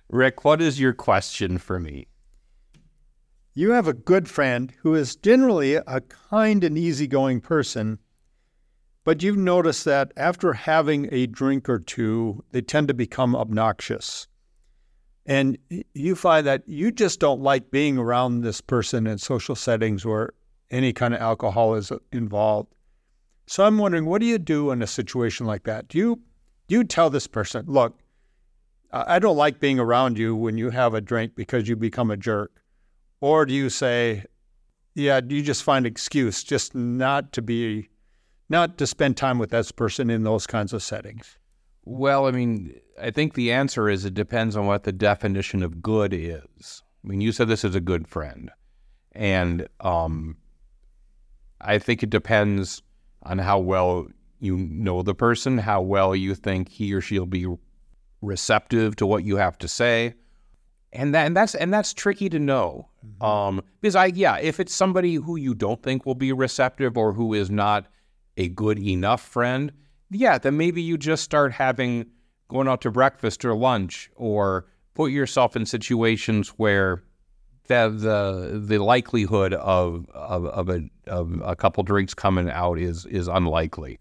Rick, 0.10 0.46
what 0.46 0.62
is 0.62 0.80
your 0.80 0.94
question 0.94 1.58
for 1.58 1.80
me? 1.80 2.08
You 3.56 3.72
have 3.72 3.88
a 3.88 3.94
good 3.94 4.30
friend 4.30 4.72
who 4.84 4.94
is 4.94 5.16
generally 5.16 5.76
a 5.76 6.02
kind 6.30 6.64
and 6.64 6.78
easygoing 6.78 7.42
person, 7.42 7.98
but 9.04 9.24
you've 9.24 9.36
noticed 9.36 9.84
that 9.86 10.12
after 10.16 10.54
having 10.54 11.10
a 11.12 11.26
drink 11.26 11.68
or 11.68 11.80
two, 11.80 12.44
they 12.52 12.62
tend 12.62 12.88
to 12.90 12.94
become 12.94 13.36
obnoxious. 13.36 14.28
And 15.26 15.58
you 15.96 16.16
find 16.16 16.46
that 16.46 16.70
you 16.70 16.92
just 16.92 17.20
don't 17.20 17.42
like 17.42 17.72
being 17.72 17.98
around 17.98 18.42
this 18.42 18.62
person 18.62 19.08
in 19.08 19.18
social 19.18 19.56
settings 19.56 20.06
where 20.06 20.34
any 20.70 20.94
kind 20.94 21.14
of 21.14 21.22
alcohol 21.22 21.76
is 21.76 21.92
involved. 22.12 22.74
So 23.46 23.66
I'm 23.66 23.78
wondering, 23.78 24.06
what 24.06 24.20
do 24.20 24.28
you 24.28 24.38
do 24.38 24.72
in 24.72 24.82
a 24.82 24.88
situation 24.88 25.46
like 25.46 25.64
that? 25.64 25.88
Do 25.88 25.98
you 25.98 26.22
do 26.68 26.76
you 26.76 26.84
tell 26.84 27.10
this 27.10 27.28
person, 27.28 27.66
look, 27.68 27.98
I 28.92 29.20
don't 29.20 29.38
like 29.38 29.60
being 29.60 29.80
around 29.80 30.18
you 30.18 30.36
when 30.36 30.58
you 30.58 30.70
have 30.70 30.94
a 30.94 31.02
drink 31.02 31.36
because 31.36 31.68
you 31.68 31.76
become 31.76 32.12
a 32.12 32.18
jerk, 32.18 32.62
or 33.22 33.46
do 33.46 33.54
you 33.54 33.70
say, 33.70 34.26
yeah, 34.96 35.22
do 35.22 35.36
you 35.36 35.42
just 35.42 35.64
find 35.64 35.86
excuse 35.86 36.44
just 36.44 36.74
not 36.74 37.32
to 37.34 37.42
be, 37.42 37.90
not 38.50 38.78
to 38.78 38.88
spend 38.88 39.18
time 39.18 39.40
with 39.40 39.52
this 39.52 39.72
person 39.72 40.10
in 40.10 40.24
those 40.24 40.48
kinds 40.48 40.74
of 40.74 40.84
settings? 40.84 41.38
Well, 41.84 42.28
I 42.28 42.32
mean, 42.32 42.80
I 43.02 43.12
think 43.12 43.34
the 43.34 43.52
answer 43.52 43.90
is 43.90 44.04
it 44.04 44.14
depends 44.14 44.58
on 44.58 44.66
what 44.66 44.84
the 44.84 44.92
definition 44.92 45.64
of 45.64 45.82
good 45.82 46.14
is. 46.14 46.84
I 47.04 47.08
mean, 47.08 47.22
you 47.22 47.32
said 47.32 47.48
this 47.48 47.64
is 47.64 47.76
a 47.76 47.82
good 47.82 48.08
friend, 48.08 48.52
and 49.14 49.68
um, 49.82 50.38
I 51.62 51.80
think 51.80 52.04
it 52.04 52.10
depends 52.10 52.82
on 53.24 53.38
how 53.40 53.60
well 53.60 54.08
you 54.40 54.58
know 54.58 55.02
the 55.02 55.16
person, 55.16 55.58
how 55.58 55.82
well 55.82 56.16
you 56.16 56.36
think 56.36 56.70
he 56.70 56.94
or 56.94 57.02
she'll 57.02 57.26
be 57.26 57.48
receptive 58.22 58.96
to 58.98 59.06
what 59.06 59.24
you 59.24 59.38
have 59.38 59.58
to 59.60 59.68
say. 59.68 60.14
And 60.94 61.14
that 61.14 61.26
and 61.26 61.36
that's 61.36 61.56
and 61.56 61.74
that's 61.74 61.94
tricky 61.94 62.30
to 62.30 62.40
know. 62.40 62.88
Mm-hmm. 63.06 63.24
Um, 63.24 63.62
because 63.82 63.96
I 63.96 64.08
yeah, 64.08 64.38
if 64.38 64.60
it's 64.60 64.74
somebody 64.74 65.16
who 65.16 65.36
you 65.36 65.54
don't 65.54 65.82
think 65.84 66.06
will 66.06 66.16
be 66.16 66.32
receptive 66.32 66.98
or 66.98 67.14
who 67.14 67.34
is 67.34 67.50
not 67.50 67.88
a 68.38 68.48
good 68.50 68.80
enough 68.80 69.22
friend, 69.22 69.72
yeah, 70.10 70.38
then 70.38 70.58
maybe 70.58 70.82
you 70.82 70.98
just 70.98 71.24
start 71.24 71.52
having 71.52 72.06
going 72.48 72.68
out 72.68 72.82
to 72.82 72.92
breakfast 72.92 73.44
or 73.44 73.56
lunch 73.56 74.10
or 74.16 74.66
put 74.94 75.12
yourself 75.12 75.56
in 75.56 75.66
situations 75.66 76.50
where 76.50 77.04
the 77.68 77.90
the 77.90 78.60
the 78.60 78.84
likelihood 78.84 79.54
of 79.54 80.06
of, 80.14 80.46
of 80.46 80.70
a 80.70 80.82
of 81.08 81.42
a 81.44 81.56
couple 81.56 81.84
drinks 81.84 82.14
coming 82.14 82.50
out 82.50 82.80
is 82.80 83.06
is 83.06 83.28
unlikely. 83.28 84.00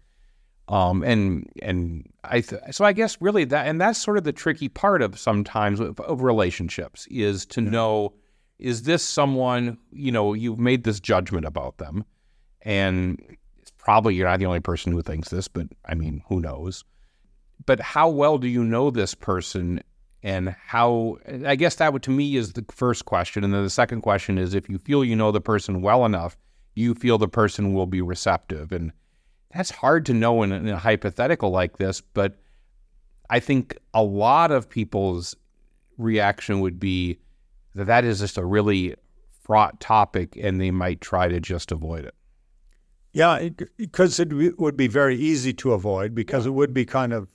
Um, 0.69 1.01
and 1.03 1.49
and 1.61 2.09
I 2.25 2.41
th- 2.41 2.61
so 2.71 2.83
I 2.83 2.91
guess 2.91 3.17
really 3.21 3.45
that 3.45 3.67
and 3.67 3.79
that's 3.79 3.99
sort 3.99 4.17
of 4.17 4.25
the 4.25 4.33
tricky 4.33 4.67
part 4.67 5.01
of 5.01 5.17
sometimes 5.17 5.79
of, 5.79 5.99
of 6.01 6.21
relationships 6.21 7.07
is 7.09 7.45
to 7.47 7.61
yeah. 7.61 7.69
know 7.69 8.13
is 8.59 8.83
this 8.83 9.03
someone 9.03 9.77
you 9.91 10.11
know 10.11 10.33
you've 10.33 10.59
made 10.59 10.83
this 10.83 10.99
judgment 10.99 11.45
about 11.45 11.77
them, 11.77 12.03
and 12.63 13.21
it's 13.61 13.71
probably 13.77 14.15
you're 14.15 14.27
not 14.27 14.39
the 14.39 14.45
only 14.45 14.59
person 14.59 14.91
who 14.91 15.01
thinks 15.01 15.29
this, 15.29 15.47
but 15.47 15.67
I 15.85 15.95
mean 15.95 16.21
who 16.27 16.41
knows. 16.41 16.83
But 17.65 17.79
how 17.79 18.09
well 18.09 18.37
do 18.37 18.47
you 18.47 18.63
know 18.63 18.91
this 18.91 19.15
person 19.15 19.81
and 20.23 20.55
how 20.65 21.17
I 21.45 21.55
guess 21.55 21.75
that 21.75 21.93
would 21.93 22.03
to 22.03 22.11
me 22.11 22.35
is 22.35 22.53
the 22.53 22.65
first 22.69 23.05
question, 23.05 23.43
and 23.43 23.53
then 23.53 23.63
the 23.63 23.69
second 23.69 24.01
question 24.01 24.37
is 24.37 24.53
if 24.53 24.69
you 24.69 24.77
feel 24.77 25.03
you 25.03 25.15
know 25.15 25.31
the 25.31 25.41
person 25.41 25.81
well 25.81 26.05
enough, 26.05 26.37
you 26.75 26.93
feel 26.93 27.17
the 27.17 27.27
person 27.27 27.73
will 27.73 27.85
be 27.85 28.01
receptive, 28.01 28.71
and 28.71 28.91
that's 29.53 29.71
hard 29.71 30.05
to 30.07 30.13
know 30.13 30.43
in, 30.43 30.51
in 30.51 30.67
a 30.67 30.77
hypothetical 30.77 31.51
like 31.51 31.77
this. 31.77 32.01
But 32.01 32.39
I 33.29 33.39
think 33.39 33.77
a 33.93 34.03
lot 34.03 34.51
of 34.51 34.69
people's 34.69 35.35
reaction 35.97 36.59
would 36.61 36.79
be 36.79 37.19
that 37.75 37.85
that 37.85 38.03
is 38.03 38.19
just 38.19 38.37
a 38.37 38.45
really 38.45 38.95
fraught 39.43 39.79
topic, 39.79 40.37
and 40.41 40.59
they 40.59 40.71
might 40.71 40.99
try 40.99 41.27
to 41.27 41.39
just 41.39 41.71
avoid 41.71 42.05
it. 42.05 42.15
Yeah, 43.13 43.49
because 43.77 44.19
it, 44.19 44.31
it 44.33 44.59
would 44.59 44.77
be 44.77 44.87
very 44.87 45.15
easy 45.15 45.53
to 45.53 45.73
avoid 45.73 46.13
because 46.13 46.45
it 46.45 46.51
would 46.51 46.73
be 46.73 46.85
kind 46.85 47.13
of 47.13 47.29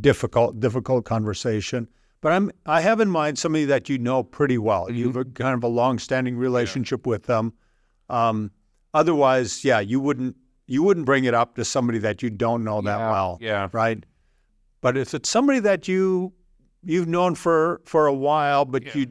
difficult, 0.00 0.60
difficult 0.60 1.04
conversation. 1.04 1.88
But 2.26 2.32
I'm 2.32 2.50
I 2.66 2.80
have 2.80 2.98
in 2.98 3.08
mind 3.08 3.38
somebody 3.38 3.66
that 3.66 3.88
you 3.88 3.98
know 3.98 4.24
pretty 4.24 4.58
well. 4.58 4.86
Mm-hmm. 4.86 4.96
You 4.96 5.06
have 5.06 5.16
a 5.16 5.24
kind 5.26 5.54
of 5.54 5.62
a 5.62 5.68
long-standing 5.68 6.36
relationship 6.36 7.06
yeah. 7.06 7.10
with 7.10 7.22
them. 7.26 7.52
Um, 8.10 8.50
otherwise, 8.94 9.64
yeah, 9.64 9.78
you 9.78 10.00
wouldn't 10.00 10.34
you 10.66 10.82
wouldn't 10.82 11.06
bring 11.06 11.22
it 11.22 11.34
up 11.34 11.54
to 11.54 11.64
somebody 11.64 11.98
that 12.00 12.24
you 12.24 12.30
don't 12.30 12.64
know 12.64 12.80
that 12.80 12.98
yeah. 12.98 13.10
well. 13.12 13.38
Yeah. 13.40 13.68
Right. 13.70 14.02
But 14.80 14.96
if 14.96 15.14
it's 15.14 15.30
somebody 15.30 15.60
that 15.60 15.86
you 15.86 16.32
you've 16.82 17.06
known 17.06 17.36
for 17.36 17.80
for 17.84 18.08
a 18.08 18.12
while, 18.12 18.64
but 18.64 18.86
yeah. 18.86 18.96
you 18.96 19.06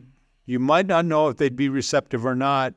you 0.46 0.60
might 0.60 0.86
not 0.86 1.06
know 1.06 1.30
if 1.30 1.38
they'd 1.38 1.56
be 1.56 1.70
receptive 1.70 2.26
or 2.26 2.36
not. 2.36 2.74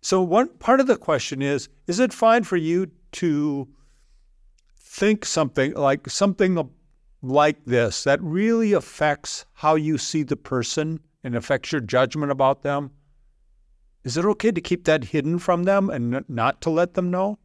So 0.00 0.22
one 0.22 0.46
part 0.58 0.78
of 0.78 0.86
the 0.86 0.96
question 0.96 1.42
is: 1.42 1.68
Is 1.88 1.98
it 1.98 2.12
fine 2.12 2.44
for 2.44 2.56
you 2.56 2.92
to 3.14 3.66
think 4.78 5.24
something 5.24 5.74
like 5.74 6.08
something 6.08 6.56
like 7.22 7.64
this 7.64 8.04
that 8.04 8.22
really 8.22 8.72
affects 8.72 9.46
how 9.54 9.74
you 9.74 9.98
see 9.98 10.22
the 10.22 10.36
person 10.36 11.00
and 11.24 11.34
affects 11.34 11.72
your 11.72 11.80
judgment 11.80 12.30
about 12.30 12.62
them, 12.62 12.90
is 14.04 14.16
it 14.16 14.24
okay 14.24 14.52
to 14.52 14.60
keep 14.60 14.84
that 14.84 15.04
hidden 15.04 15.38
from 15.38 15.64
them 15.64 15.90
and 15.90 16.24
not 16.28 16.60
to 16.62 16.70
let 16.70 16.94
them 16.94 17.10
know? 17.10 17.38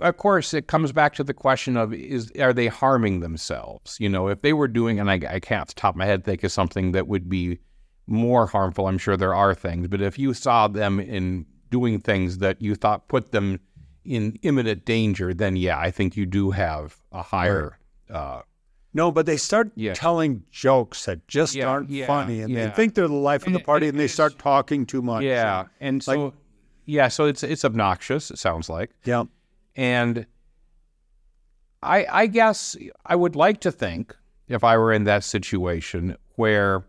Of 0.00 0.16
course, 0.16 0.54
it 0.54 0.68
comes 0.68 0.92
back 0.92 1.14
to 1.14 1.24
the 1.24 1.34
question 1.34 1.76
of 1.76 1.92
is 1.92 2.30
are 2.38 2.52
they 2.52 2.68
harming 2.68 3.20
themselves? 3.20 3.96
You 3.98 4.08
know, 4.08 4.28
if 4.28 4.40
they 4.40 4.52
were 4.52 4.68
doing, 4.68 5.00
and 5.00 5.10
I, 5.10 5.14
I 5.14 5.40
can't 5.40 5.60
off 5.60 5.68
the 5.68 5.74
top 5.74 5.94
of 5.94 5.98
my 5.98 6.06
head 6.06 6.24
think 6.24 6.44
of 6.44 6.52
something 6.52 6.92
that 6.92 7.08
would 7.08 7.28
be 7.28 7.58
more 8.06 8.46
harmful. 8.46 8.86
I'm 8.86 8.96
sure 8.96 9.16
there 9.16 9.34
are 9.34 9.54
things, 9.54 9.88
but 9.88 10.00
if 10.00 10.18
you 10.18 10.32
saw 10.34 10.68
them 10.68 11.00
in 11.00 11.44
doing 11.70 12.00
things 12.00 12.38
that 12.38 12.62
you 12.62 12.76
thought 12.76 13.08
put 13.08 13.32
them 13.32 13.58
in 14.04 14.38
imminent 14.42 14.84
danger, 14.84 15.34
then 15.34 15.56
yeah, 15.56 15.78
I 15.78 15.90
think 15.90 16.16
you 16.16 16.26
do 16.26 16.52
have 16.52 16.96
a 17.12 17.22
higher. 17.22 17.78
Uh, 18.10 18.42
No, 18.94 19.12
but 19.12 19.26
they 19.26 19.36
start 19.36 19.72
Yeah. 19.74 19.92
telling 19.94 20.44
jokes 20.50 21.04
that 21.04 21.26
just 21.28 21.54
Yeah, 21.54 21.66
aren't 21.68 21.90
yeah, 21.90 22.06
funny, 22.06 22.40
and 22.40 22.54
they 22.56 22.70
think 22.70 22.94
they're 22.94 23.08
the 23.08 23.14
life 23.14 23.46
of 23.46 23.52
the 23.52 23.60
party, 23.60 23.86
and 23.88 23.94
and 23.94 24.00
they 24.00 24.08
start 24.08 24.38
talking 24.38 24.86
too 24.86 25.02
much. 25.02 25.22
yeah, 25.24 25.66
and 25.80 26.02
so 26.02 26.32
yeah, 26.86 27.08
so 27.08 27.26
it's 27.26 27.42
it's 27.42 27.64
obnoxious. 27.64 28.30
It 28.30 28.38
sounds 28.38 28.68
like. 28.70 28.90
yeah. 29.04 29.24
And 29.74 30.26
I 31.82 32.06
I 32.10 32.26
guess 32.26 32.74
I 33.04 33.16
would 33.16 33.36
like 33.36 33.60
to 33.60 33.72
think 33.72 34.16
if 34.48 34.64
I 34.64 34.78
were 34.78 34.92
in 34.92 35.04
that 35.04 35.24
situation 35.24 36.16
where 36.36 36.84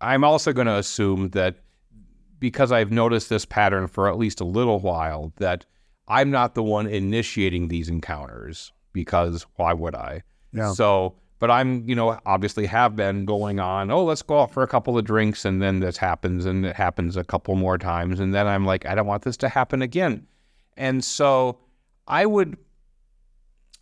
I'm 0.00 0.24
also 0.24 0.52
going 0.52 0.66
to 0.66 0.76
assume 0.76 1.30
that 1.30 1.56
because 2.38 2.72
I've 2.72 2.90
noticed 2.90 3.28
this 3.28 3.44
pattern 3.44 3.86
for 3.86 4.08
at 4.08 4.18
least 4.18 4.40
a 4.40 4.44
little 4.44 4.80
while 4.80 5.32
that 5.36 5.66
I'm 6.08 6.30
not 6.30 6.54
the 6.54 6.62
one 6.62 6.86
initiating 6.86 7.68
these 7.68 7.88
encounters 7.88 8.72
because 8.92 9.46
why 9.56 9.72
would 9.72 9.94
I? 9.94 10.22
Yeah. 10.52 10.72
So, 10.72 11.14
but 11.38 11.50
I'm, 11.50 11.88
you 11.88 11.94
know, 11.94 12.18
obviously 12.26 12.66
have 12.66 12.94
been 12.96 13.24
going 13.24 13.60
on, 13.60 13.90
oh, 13.90 14.04
let's 14.04 14.22
go 14.22 14.42
out 14.42 14.52
for 14.52 14.62
a 14.62 14.66
couple 14.66 14.98
of 14.98 15.04
drinks. 15.04 15.44
And 15.44 15.60
then 15.62 15.80
this 15.80 15.96
happens 15.96 16.44
and 16.44 16.66
it 16.66 16.76
happens 16.76 17.16
a 17.16 17.24
couple 17.24 17.54
more 17.54 17.78
times. 17.78 18.20
And 18.20 18.34
then 18.34 18.46
I'm 18.46 18.66
like, 18.66 18.86
I 18.86 18.94
don't 18.94 19.06
want 19.06 19.22
this 19.22 19.36
to 19.38 19.48
happen 19.48 19.80
again. 19.82 20.26
And 20.76 21.02
so 21.04 21.58
I 22.06 22.26
would, 22.26 22.58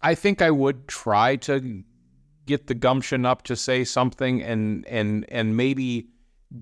I 0.02 0.14
think 0.14 0.40
I 0.40 0.50
would 0.50 0.86
try 0.86 1.36
to 1.36 1.82
get 2.46 2.68
the 2.68 2.74
gumption 2.74 3.26
up 3.26 3.42
to 3.42 3.56
say 3.56 3.84
something 3.84 4.42
and, 4.42 4.86
and, 4.86 5.26
and 5.28 5.56
maybe 5.56 6.09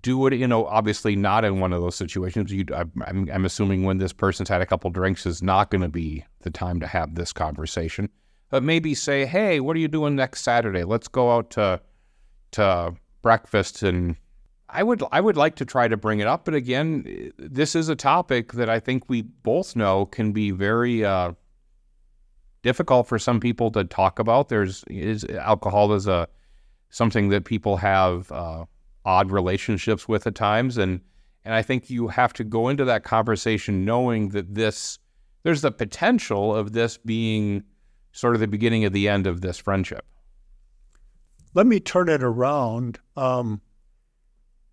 do 0.00 0.26
it, 0.26 0.34
you 0.34 0.48
know, 0.48 0.66
obviously 0.66 1.14
not 1.14 1.44
in 1.44 1.60
one 1.60 1.72
of 1.72 1.80
those 1.80 1.94
situations. 1.94 2.50
You, 2.52 2.64
I'm, 2.74 2.90
I'm, 3.06 3.30
I'm 3.32 3.44
assuming 3.44 3.84
when 3.84 3.98
this 3.98 4.12
person's 4.12 4.48
had 4.48 4.62
a 4.62 4.66
couple 4.66 4.90
drinks 4.90 5.26
is 5.26 5.42
not 5.42 5.70
going 5.70 5.82
to 5.82 5.88
be 5.88 6.24
the 6.40 6.50
time 6.50 6.80
to 6.80 6.86
have 6.86 7.14
this 7.14 7.32
conversation 7.32 8.08
but 8.50 8.62
maybe 8.62 8.94
say, 8.94 9.26
"Hey, 9.26 9.60
what 9.60 9.76
are 9.76 9.80
you 9.80 9.88
doing 9.88 10.16
next 10.16 10.42
Saturday? 10.42 10.84
Let's 10.84 11.08
go 11.08 11.32
out 11.32 11.50
to 11.50 11.80
to 12.52 12.94
breakfast." 13.22 13.82
And 13.82 14.16
I 14.68 14.82
would 14.82 15.02
I 15.12 15.20
would 15.20 15.36
like 15.36 15.56
to 15.56 15.64
try 15.64 15.88
to 15.88 15.96
bring 15.96 16.20
it 16.20 16.26
up, 16.26 16.44
but 16.44 16.54
again, 16.54 17.32
this 17.38 17.74
is 17.74 17.88
a 17.88 17.96
topic 17.96 18.52
that 18.52 18.68
I 18.68 18.80
think 18.80 19.04
we 19.08 19.22
both 19.22 19.76
know 19.76 20.06
can 20.06 20.32
be 20.32 20.50
very 20.50 21.04
uh, 21.04 21.32
difficult 22.62 23.06
for 23.06 23.18
some 23.18 23.38
people 23.38 23.70
to 23.70 23.84
talk 23.84 24.18
about. 24.18 24.48
There's 24.48 24.84
is 24.88 25.24
alcohol 25.24 25.92
is 25.92 26.06
a 26.06 26.28
something 26.90 27.28
that 27.28 27.44
people 27.44 27.76
have 27.76 28.30
uh, 28.32 28.64
odd 29.04 29.30
relationships 29.30 30.08
with 30.08 30.26
at 30.26 30.34
times, 30.34 30.76
and 30.76 31.00
and 31.44 31.54
I 31.54 31.62
think 31.62 31.90
you 31.90 32.08
have 32.08 32.32
to 32.34 32.44
go 32.44 32.68
into 32.68 32.84
that 32.84 33.04
conversation 33.04 33.84
knowing 33.84 34.30
that 34.30 34.54
this 34.54 34.98
there's 35.44 35.62
the 35.62 35.70
potential 35.70 36.54
of 36.54 36.72
this 36.72 36.98
being 36.98 37.62
sort 38.16 38.34
of 38.34 38.40
the 38.40 38.48
beginning 38.48 38.84
of 38.84 38.92
the 38.92 39.08
end 39.08 39.26
of 39.26 39.40
this 39.42 39.58
friendship. 39.58 40.04
Let 41.54 41.66
me 41.66 41.80
turn 41.80 42.08
it 42.08 42.22
around. 42.22 42.98
Um, 43.16 43.60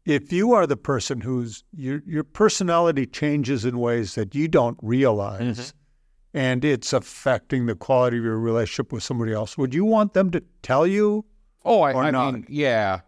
if 0.05 0.31
you 0.33 0.53
are 0.53 0.67
the 0.67 0.77
person 0.77 1.21
who's 1.21 1.63
your 1.73 2.01
your 2.05 2.23
personality 2.23 3.05
changes 3.05 3.63
in 3.65 3.77
ways 3.79 4.15
that 4.15 4.33
you 4.35 4.47
don't 4.47 4.77
realize, 4.81 5.41
Mm-hmm. 5.59 6.37
and 6.37 6.65
it's 6.65 6.91
affecting 6.93 7.65
the 7.67 7.75
quality 7.75 8.17
of 8.17 8.23
your 8.23 8.39
relationship 8.39 8.91
with 8.91 9.03
somebody 9.03 9.31
else, 9.33 9.57
would 9.57 9.73
you 9.73 9.85
want 9.85 10.13
them 10.13 10.29
to 10.31 10.43
tell 10.61 10.85
you? 10.87 11.25
Oh, 11.65 11.81
I, 11.81 11.93
Or 11.93 12.03
I 12.03 12.11
not. 12.11 12.33
mean, 12.33 12.45
yeah. 12.49 13.01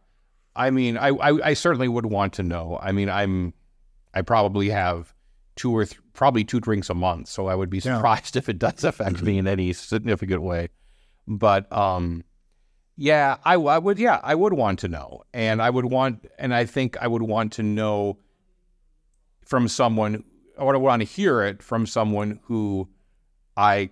I 0.55 0.69
mean, 0.69 0.97
I, 0.97 1.09
I, 1.09 1.49
I 1.49 1.53
certainly 1.53 1.89
would 1.89 2.05
want 2.05 2.31
to 2.33 2.43
know. 2.43 2.79
I 2.81 2.93
mean, 2.93 3.09
I'm, 3.09 3.53
I 4.13 4.21
probably 4.21 4.69
have 4.69 5.13
two 5.57 5.75
or 5.75 5.83
th- 5.85 5.99
probably 6.15 6.43
two 6.43 6.59
drinks 6.59 6.89
a 6.89 6.93
month, 6.95 7.27
so 7.27 7.47
I 7.47 7.55
would 7.55 7.69
be 7.69 7.77
Yeah. 7.77 7.97
surprised 7.97 8.35
if 8.41 8.49
it 8.49 8.57
does 8.59 8.83
affect 8.83 9.21
me 9.21 9.37
in 9.37 9.47
any 9.47 9.73
significant 9.73 10.41
way. 10.41 10.69
But 11.27 11.71
um, 11.71 12.23
yeah, 12.97 13.37
I, 13.43 13.55
I 13.55 13.77
would. 13.77 13.99
Yeah, 13.99 14.19
I 14.23 14.35
would 14.35 14.53
want 14.53 14.79
to 14.79 14.87
know, 14.87 15.23
and 15.33 15.61
I 15.61 15.69
would 15.69 15.85
want, 15.85 16.25
and 16.39 16.53
I 16.53 16.65
think 16.65 16.97
I 17.01 17.07
would 17.07 17.23
want 17.23 17.53
to 17.53 17.63
know 17.63 18.17
from 19.43 19.67
someone, 19.67 20.23
or 20.57 20.73
I 20.73 20.77
would 20.77 20.83
want 20.83 21.01
to 21.01 21.05
hear 21.07 21.41
it 21.43 21.61
from 21.61 21.85
someone 21.85 22.39
who 22.43 22.87
I 23.57 23.89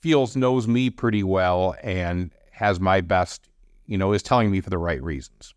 feels 0.00 0.36
knows 0.36 0.68
me 0.68 0.90
pretty 0.90 1.22
well 1.22 1.74
and 1.82 2.30
has 2.52 2.78
my 2.78 3.00
best, 3.00 3.48
you 3.86 3.98
know, 3.98 4.12
is 4.12 4.22
telling 4.22 4.50
me 4.50 4.60
for 4.60 4.70
the 4.70 4.78
right 4.78 5.02
reasons. 5.02 5.54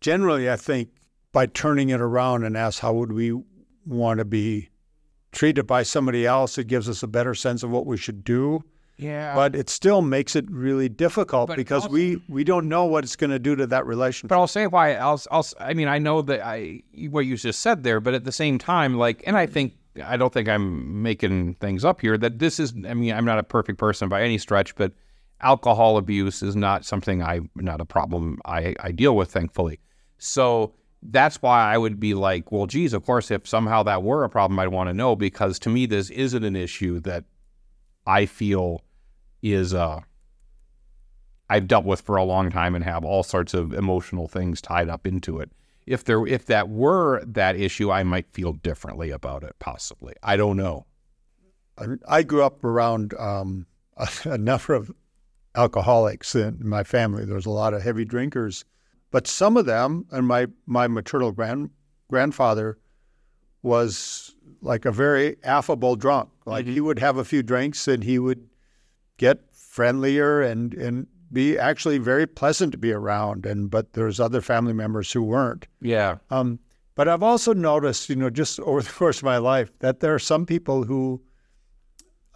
Generally, 0.00 0.50
I 0.50 0.56
think 0.56 0.88
by 1.32 1.46
turning 1.46 1.90
it 1.90 2.00
around 2.00 2.44
and 2.44 2.56
ask 2.56 2.80
how 2.80 2.92
would 2.94 3.12
we 3.12 3.38
want 3.84 4.18
to 4.18 4.24
be 4.24 4.70
treated 5.36 5.66
by 5.66 5.82
somebody 5.84 6.26
else, 6.26 6.58
it 6.58 6.66
gives 6.66 6.88
us 6.88 7.02
a 7.02 7.06
better 7.06 7.34
sense 7.34 7.62
of 7.62 7.70
what 7.70 7.86
we 7.86 7.96
should 7.96 8.24
do. 8.24 8.64
Yeah. 8.96 9.34
But 9.34 9.54
it 9.54 9.68
still 9.68 10.00
makes 10.00 10.34
it 10.34 10.50
really 10.50 10.88
difficult 10.88 11.48
But 11.48 11.56
because 11.56 11.82
also- 11.82 11.92
we 11.92 12.22
we 12.28 12.44
don't 12.44 12.66
know 12.68 12.86
what 12.86 13.04
it's 13.04 13.14
going 13.14 13.30
to 13.30 13.38
do 13.38 13.54
to 13.54 13.66
that 13.66 13.86
relationship. 13.86 14.30
But 14.30 14.38
I'll 14.38 14.46
say 14.46 14.66
why. 14.66 14.94
I'll, 14.94 15.20
I'll. 15.30 15.46
I 15.60 15.74
mean, 15.74 15.86
I 15.86 15.98
know 15.98 16.22
that 16.22 16.40
I 16.44 16.82
what 17.10 17.26
you 17.26 17.36
just 17.36 17.60
said 17.60 17.82
there, 17.84 18.00
but 18.00 18.14
at 18.14 18.24
the 18.24 18.32
same 18.32 18.58
time, 18.58 18.96
like, 18.96 19.22
and 19.26 19.36
I 19.36 19.44
think 19.46 19.74
I 20.02 20.16
don't 20.16 20.32
think 20.32 20.48
I'm 20.48 21.02
making 21.02 21.54
things 21.56 21.84
up 21.84 22.00
here. 22.00 22.16
That 22.16 22.38
this 22.38 22.58
is. 22.58 22.72
I 22.88 22.94
mean, 22.94 23.12
I'm 23.12 23.26
not 23.26 23.38
a 23.38 23.42
perfect 23.42 23.78
person 23.78 24.08
by 24.08 24.22
any 24.22 24.38
stretch, 24.38 24.74
but 24.76 24.92
alcohol 25.42 25.98
abuse 25.98 26.42
is 26.42 26.56
not 26.56 26.86
something 26.86 27.22
I 27.22 27.40
not 27.54 27.82
a 27.82 27.84
problem 27.84 28.40
I 28.46 28.74
I 28.80 28.92
deal 28.92 29.14
with, 29.14 29.30
thankfully. 29.30 29.78
So 30.16 30.72
that's 31.02 31.40
why 31.42 31.72
I 31.72 31.78
would 31.78 32.00
be 32.00 32.14
like, 32.14 32.50
well, 32.50 32.66
geez, 32.66 32.92
of 32.92 33.04
course, 33.04 33.30
if 33.30 33.46
somehow 33.46 33.82
that 33.84 34.02
were 34.02 34.24
a 34.24 34.28
problem, 34.28 34.58
I'd 34.58 34.68
want 34.68 34.88
to 34.88 34.94
know 34.94 35.14
because 35.16 35.58
to 35.60 35.68
me, 35.68 35.86
this 35.86 36.10
isn't 36.10 36.44
an 36.44 36.56
issue 36.56 37.00
that 37.00 37.24
I 38.06 38.26
feel 38.26 38.82
is 39.42 39.74
uh 39.74 40.00
I've 41.48 41.68
dealt 41.68 41.84
with 41.84 42.00
for 42.00 42.16
a 42.16 42.24
long 42.24 42.50
time 42.50 42.74
and 42.74 42.84
have 42.84 43.04
all 43.04 43.22
sorts 43.22 43.54
of 43.54 43.72
emotional 43.72 44.26
things 44.26 44.60
tied 44.60 44.88
up 44.88 45.06
into 45.06 45.38
it. 45.38 45.50
If 45.86 46.04
there 46.04 46.26
if 46.26 46.46
that 46.46 46.68
were 46.68 47.24
that 47.24 47.56
issue, 47.56 47.90
I 47.90 48.02
might 48.02 48.32
feel 48.32 48.52
differently 48.52 49.10
about 49.10 49.44
it 49.44 49.54
possibly. 49.58 50.14
I 50.22 50.36
don't 50.36 50.56
know. 50.56 50.86
I, 51.78 51.84
I 52.08 52.22
grew 52.22 52.42
up 52.42 52.64
around 52.64 53.14
um, 53.14 53.66
a, 53.96 54.08
a 54.24 54.38
number 54.38 54.74
of 54.74 54.90
alcoholics 55.54 56.34
in 56.34 56.58
my 56.62 56.82
family. 56.82 57.24
There 57.24 57.36
was 57.36 57.46
a 57.46 57.50
lot 57.50 57.74
of 57.74 57.82
heavy 57.82 58.04
drinkers, 58.04 58.64
but 59.10 59.26
some 59.26 59.56
of 59.56 59.66
them, 59.66 60.06
and 60.10 60.26
my 60.26 60.46
my 60.66 60.86
maternal 60.88 61.32
grand 61.32 61.70
grandfather 62.08 62.78
was 63.62 64.34
like 64.62 64.84
a 64.84 64.92
very 64.92 65.36
affable 65.44 65.96
drunk. 65.96 66.30
Like 66.44 66.66
he 66.66 66.80
would 66.80 66.98
have 66.98 67.16
a 67.16 67.24
few 67.24 67.42
drinks 67.42 67.88
and 67.88 68.04
he 68.04 68.18
would 68.18 68.48
get 69.16 69.40
friendlier 69.52 70.42
and 70.42 70.74
and 70.74 71.06
be 71.32 71.58
actually 71.58 71.98
very 71.98 72.26
pleasant 72.26 72.72
to 72.72 72.78
be 72.78 72.92
around. 72.92 73.46
And 73.46 73.70
but 73.70 73.92
there's 73.92 74.20
other 74.20 74.40
family 74.40 74.72
members 74.72 75.12
who 75.12 75.22
weren't. 75.22 75.66
Yeah. 75.80 76.16
Um, 76.30 76.58
but 76.94 77.08
I've 77.08 77.22
also 77.22 77.52
noticed, 77.52 78.08
you 78.08 78.16
know, 78.16 78.30
just 78.30 78.58
over 78.60 78.82
the 78.82 78.90
course 78.98 79.18
of 79.18 79.24
my 79.24 79.38
life, 79.38 79.70
that 79.80 80.00
there 80.00 80.14
are 80.14 80.18
some 80.18 80.46
people 80.46 80.84
who 80.84 81.20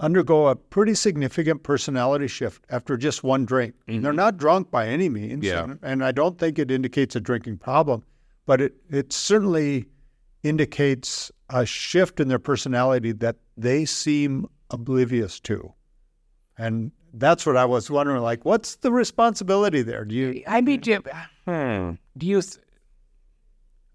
undergo 0.01 0.49
a 0.49 0.57
pretty 0.57 0.95
significant 0.95 1.63
personality 1.63 2.27
shift 2.27 2.65
after 2.71 2.97
just 2.97 3.23
one 3.23 3.45
drink. 3.45 3.75
They're 3.87 4.13
not 4.13 4.37
drunk 4.39 4.71
by 4.71 4.89
any 4.89 5.09
means, 5.09 5.45
Yeah. 5.45 5.65
and, 5.65 5.79
and 5.83 6.05
I 6.05 6.11
don't 6.11 6.39
think 6.39 6.59
it 6.59 6.71
indicates 6.71 7.15
a 7.15 7.21
drinking 7.21 7.59
problem, 7.59 8.03
but 8.47 8.61
it 8.61 8.75
it 8.91 9.13
certainly 9.13 9.87
indicates 10.43 11.31
a 11.51 11.67
shift 11.67 12.19
in 12.21 12.29
their 12.29 12.39
personality 12.39 13.13
that 13.13 13.37
they 13.57 13.85
seem 13.85 14.49
oblivious 14.71 15.39
to, 15.41 15.73
and 16.57 16.93
that's 17.13 17.45
what 17.45 17.57
I 17.57 17.65
was 17.67 17.91
wondering. 17.91 18.23
Like, 18.23 18.45
what's 18.45 18.77
the 18.77 18.91
responsibility 18.93 19.83
there? 19.83 20.05
Do 20.05 20.15
you? 20.15 20.43
I 20.47 20.61
mean, 20.63 20.81
do, 20.81 21.01
hmm, 21.45 21.93
do 22.17 22.27
you? 22.27 22.41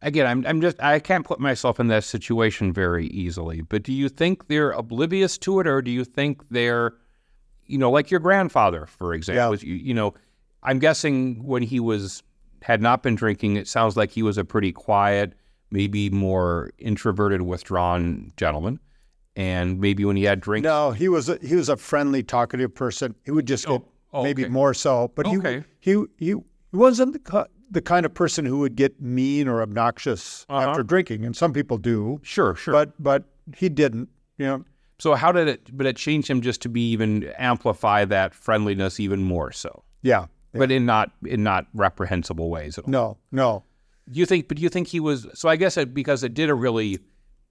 Again, 0.06 0.28
I'm 0.28 0.45
I'm 0.45 0.62
just 0.62 0.82
I 0.82 0.99
can't 0.99 1.26
put 1.26 1.39
myself 1.39 1.80
in 1.80 1.88
that 1.88 2.03
situation 2.03 2.72
very 2.72 3.08
easily. 3.08 3.62
But 3.62 3.82
do 3.82 3.91
you 3.91 4.08
think 4.08 4.47
they're 4.47 4.72
oblivious 4.72 5.38
to 5.39 5.60
it, 5.60 5.68
or 5.68 5.82
do 5.82 5.89
you 5.89 6.06
think 6.06 6.47
they're, 6.49 6.93
you 7.66 7.80
know, 7.80 7.89
like 7.89 8.12
your 8.12 8.20
grandfather, 8.20 8.86
for 8.86 9.16
example? 9.16 9.58
You, 9.58 9.74
you 9.74 9.93
know, 9.95 10.14
I'm 10.62 10.78
guessing 10.78 11.43
when 11.43 11.64
he 11.64 11.80
was 11.80 12.22
had 12.62 12.82
not 12.82 13.01
been 13.01 13.16
drinking, 13.16 13.58
it 13.58 13.68
sounds 13.68 13.97
like 13.97 14.12
he 14.12 14.22
was 14.22 14.38
a 14.38 14.45
pretty 14.45 14.72
quiet, 14.72 15.34
maybe 15.72 16.12
more 16.12 16.72
introverted, 16.78 17.41
withdrawn 17.41 18.32
gentleman. 18.38 18.80
And 19.36 19.80
maybe 19.82 20.06
when 20.06 20.16
he 20.16 20.24
had 20.24 20.39
drinks, 20.39 20.66
No, 20.66 20.91
he 20.91 21.10
was 21.10 21.30
a, 21.30 21.38
he 21.41 21.56
was 21.56 21.68
a 21.68 21.76
friendly, 21.78 22.24
talkative 22.24 22.74
person. 22.74 23.16
He 23.26 23.32
would 23.32 23.45
just 23.47 23.68
oh, 23.68 23.80
get 23.80 23.88
oh, 24.14 24.24
maybe 24.24 24.43
okay. 24.43 24.51
more 24.51 24.74
so, 24.74 25.12
but 25.16 25.26
Okay. 25.28 25.64
he 25.80 25.93
he 25.93 26.06
he 26.18 26.36
wasn't 26.72 27.14
the, 27.14 27.49
the 27.72 27.82
kind 27.82 28.05
of 28.05 28.13
person 28.13 28.45
who 28.45 28.59
would 28.59 28.76
get 28.76 29.01
mean 29.01 29.47
or 29.47 29.61
obnoxious 29.61 30.45
Uh-huh. 30.49 30.70
after 30.70 30.84
drinking, 30.84 31.26
and 31.26 31.36
some 31.36 31.53
people 31.53 31.78
do. 31.78 32.20
Sure, 32.24 32.55
sure. 32.55 32.72
But 32.74 32.93
but 33.01 33.24
he 33.57 33.70
didn't. 33.70 34.09
You 34.38 34.45
know, 34.45 34.66
so 34.99 35.13
how 35.16 35.32
did 35.32 35.47
it? 35.47 35.70
But 35.76 35.88
it 35.88 35.95
changed 35.95 36.30
him 36.30 36.41
just 36.41 36.61
to 36.63 36.70
be 36.70 36.91
even 36.91 37.24
amplify 37.38 38.05
that 38.05 38.34
friendliness 38.36 38.99
even 38.99 39.24
more 39.24 39.51
so, 39.51 39.84
yeah. 40.01 40.26
but 40.53 40.72
in 40.72 40.86
not 40.86 41.11
in 41.26 41.43
not 41.43 41.68
reprehensible 41.74 42.49
ways 42.49 42.78
at 42.78 42.86
all. 42.86 42.91
No, 42.91 43.18
no. 43.32 43.63
Do 44.11 44.20
you 44.20 44.26
think? 44.26 44.47
But 44.47 44.57
do 44.57 44.63
you 44.63 44.70
think 44.70 44.88
he 44.89 44.99
was? 44.99 45.28
So 45.34 45.49
I 45.49 45.55
guess 45.55 45.78
it, 45.78 45.93
because 45.93 46.24
it 46.24 46.34
did 46.34 46.49
a 46.49 46.53
really, 46.53 46.99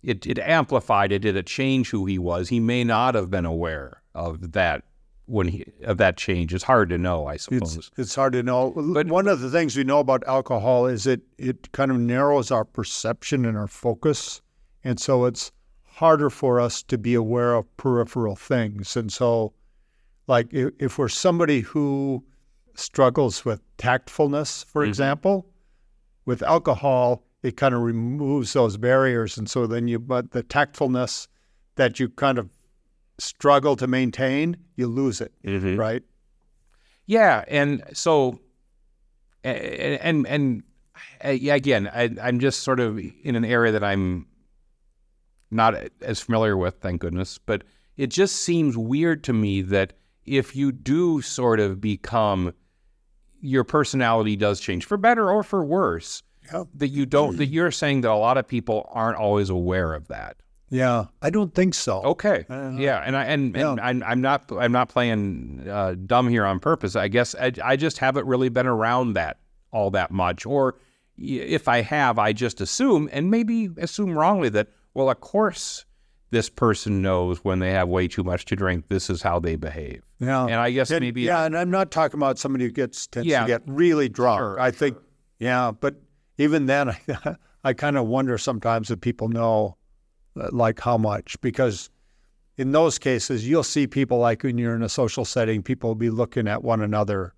it 0.03 0.27
it 0.27 0.39
amplified 0.39 1.11
it. 1.11 1.21
Did 1.21 1.37
it 1.37 1.47
change 1.47 1.91
who 1.91 2.05
he 2.07 2.19
was? 2.19 2.49
He 2.49 2.61
may 2.61 2.85
not 2.85 3.15
have 3.15 3.31
been 3.31 3.47
aware 3.47 4.03
of 4.15 4.53
that 4.53 4.85
when 5.27 5.49
he 5.49 5.65
of 5.83 5.99
that 5.99 6.17
change. 6.17 6.53
It's 6.53 6.65
hard 6.65 6.91
to 6.91 6.99
know, 6.99 7.27
I 7.27 7.37
suppose. 7.37 7.77
It's 7.77 7.91
it's 7.97 8.15
hard 8.15 8.33
to 8.35 8.43
know. 8.43 8.73
But- 8.77 9.09
One 9.09 9.29
of 9.29 9.41
the 9.41 9.51
things 9.51 9.77
we 9.77 9.85
know 9.85 10.01
about 10.01 10.27
alcohol 10.27 10.87
is 10.87 11.07
it 11.07 11.23
it 11.39 11.73
kind 11.73 11.91
of 11.91 11.99
narrows 11.99 12.51
our 12.51 12.65
perception 12.65 13.45
and 13.45 13.57
our 13.57 13.69
focus, 13.69 14.43
and 14.83 15.01
so 15.01 15.25
it's 15.25 15.53
harder 15.85 16.29
for 16.29 16.61
us 16.61 16.83
to 16.83 16.99
be 16.99 17.15
aware 17.15 17.55
of 17.55 17.77
peripheral 17.77 18.37
things. 18.37 18.97
And 18.97 19.13
so, 19.13 19.53
like 20.27 20.53
if, 20.53 20.73
if 20.79 20.99
we're 20.99 21.09
somebody 21.09 21.61
who 21.61 22.25
struggles 22.75 23.45
with 23.45 23.61
tactfulness, 23.79 24.65
for 24.65 24.83
mm-hmm. 24.83 24.89
example, 24.89 25.47
with 26.27 26.43
alcohol, 26.43 27.23
it 27.43 27.57
kind 27.57 27.75
of 27.75 27.83
removes 27.83 28.53
those 28.53 28.77
barriers, 28.77 29.39
and 29.39 29.49
so 29.49 29.67
then 29.67 29.89
you 29.89 29.99
but 29.99 30.33
the 30.33 30.43
tactfulness 30.43 31.29
that 31.77 31.99
you 31.99 32.09
kind 32.09 32.39
of 32.39 32.51
struggle 33.19 33.77
to 33.77 33.87
maintain, 33.87 34.57
you 34.77 34.87
lose 34.87 35.21
it, 35.21 35.33
Mhm. 35.45 35.79
right? 35.79 36.03
Yeah, 37.07 37.45
and 37.49 37.83
so, 37.93 38.41
and 39.45 40.27
and, 40.27 40.63
and 41.23 41.41
yeah, 41.41 41.55
again, 41.55 41.89
I, 41.93 42.11
I'm 42.23 42.39
just 42.41 42.61
sort 42.61 42.81
of 42.81 42.99
in 42.99 43.37
an 43.37 43.45
area 43.45 43.73
that 43.73 43.85
I'm 43.85 44.27
not 45.51 45.75
as 46.01 46.21
familiar 46.21 46.57
with, 46.57 46.77
thank 46.81 47.01
goodness. 47.01 47.39
But 47.39 47.65
it 47.97 48.09
just 48.09 48.37
seems 48.37 48.77
weird 48.77 49.23
to 49.25 49.33
me 49.33 49.63
that 49.63 49.93
if 50.25 50.57
you 50.57 50.73
do 50.73 51.21
sort 51.21 51.61
of 51.61 51.81
become, 51.81 52.53
your 53.41 53.65
personality 53.65 54.37
does 54.37 54.59
change 54.59 54.85
for 54.87 54.97
better 54.97 55.31
or 55.31 55.43
for 55.43 55.65
worse. 55.65 56.23
Yeah. 56.53 56.65
That 56.75 56.89
you 56.89 57.07
don't. 57.07 57.37
That 57.37 57.47
you're 57.47 57.71
saying 57.71 58.01
that 58.03 58.11
a 58.11 58.17
lot 58.17 58.37
of 58.39 58.47
people 58.49 58.89
aren't 58.93 59.17
always 59.19 59.49
aware 59.51 59.95
of 59.95 60.09
that. 60.09 60.37
Yeah, 60.75 61.05
I 61.23 61.31
don't 61.31 61.55
think 61.55 61.73
so. 61.75 62.03
Okay. 62.03 62.45
Uh, 62.51 62.71
yeah, 62.77 62.99
and 63.07 63.17
I 63.17 63.25
and, 63.27 63.57
and 63.57 63.79
I'm, 63.81 64.03
I'm 64.03 64.21
not 64.21 64.51
I'm 64.51 64.73
not 64.73 64.89
playing 64.89 65.67
uh, 65.71 65.95
dumb 66.05 66.29
here 66.29 66.45
on 66.45 66.59
purpose. 66.59 66.97
I 66.97 67.07
guess 67.07 67.37
I, 67.37 67.53
I 67.63 67.77
just 67.77 67.99
haven't 67.99 68.27
really 68.27 68.49
been 68.49 68.67
around 68.67 69.13
that 69.13 69.39
all 69.71 69.91
that 69.93 70.11
much, 70.11 70.45
or 70.47 70.75
if 71.17 71.69
I 71.69 71.81
have, 71.83 72.19
I 72.19 72.33
just 72.33 72.61
assume 72.61 73.09
and 73.13 73.31
maybe 73.31 73.69
assume 73.79 74.19
wrongly 74.19 74.49
that 74.49 74.67
well, 74.95 75.09
of 75.11 75.21
course, 75.21 75.85
this 76.31 76.51
person 76.51 77.03
knows 77.03 77.45
when 77.45 77.61
they 77.61 77.71
have 77.71 77.89
way 77.89 78.09
too 78.09 78.25
much 78.25 78.45
to 78.47 78.57
drink. 78.57 78.87
This 78.89 79.09
is 79.11 79.23
how 79.23 79.39
they 79.39 79.55
behave, 79.55 80.03
Yeah. 80.19 80.43
and 80.45 80.55
I 80.57 80.73
guess 80.73 80.91
And- 80.91 81.01
maybe 81.03 81.23
yeah, 81.23 81.45
and 81.45 81.57
I'm 81.57 81.71
not 81.71 81.93
talking 81.93 82.19
about 82.19 82.37
somebody 82.39 82.65
who 82.65 82.73
gets 82.73 83.07
tends 83.07 83.29
Yeah. 83.29 83.43
to 83.43 83.47
get 83.47 83.63
really 83.67 84.09
drunk. 84.09 84.41
Sure, 84.41 84.59
I 84.59 84.73
think, 84.73 84.97
yeah, 85.39 85.71
but 85.71 85.95
even 86.39 86.67
then, 86.67 86.89
I, 87.25 87.37
I 87.63 87.73
kind 87.75 87.97
of 87.97 88.07
wonder 88.09 88.37
sometimes 88.39 88.91
if 88.91 89.01
people 89.01 89.29
know, 89.29 89.77
like 90.35 90.81
how 90.81 90.99
much, 90.99 91.41
because 91.41 91.91
in 92.57 92.73
those 92.73 92.99
cases, 92.99 93.49
you'll 93.49 93.63
see 93.63 93.87
people 93.87 94.19
like 94.19 94.43
when 94.43 94.59
you're 94.59 94.75
in 94.75 94.83
a 94.83 94.89
social 94.89 95.25
setting, 95.25 95.63
people 95.63 95.91
will 95.91 95.95
be 95.95 96.11
looking 96.11 96.47
at 96.49 96.63
one 96.63 96.81
another 96.81 97.35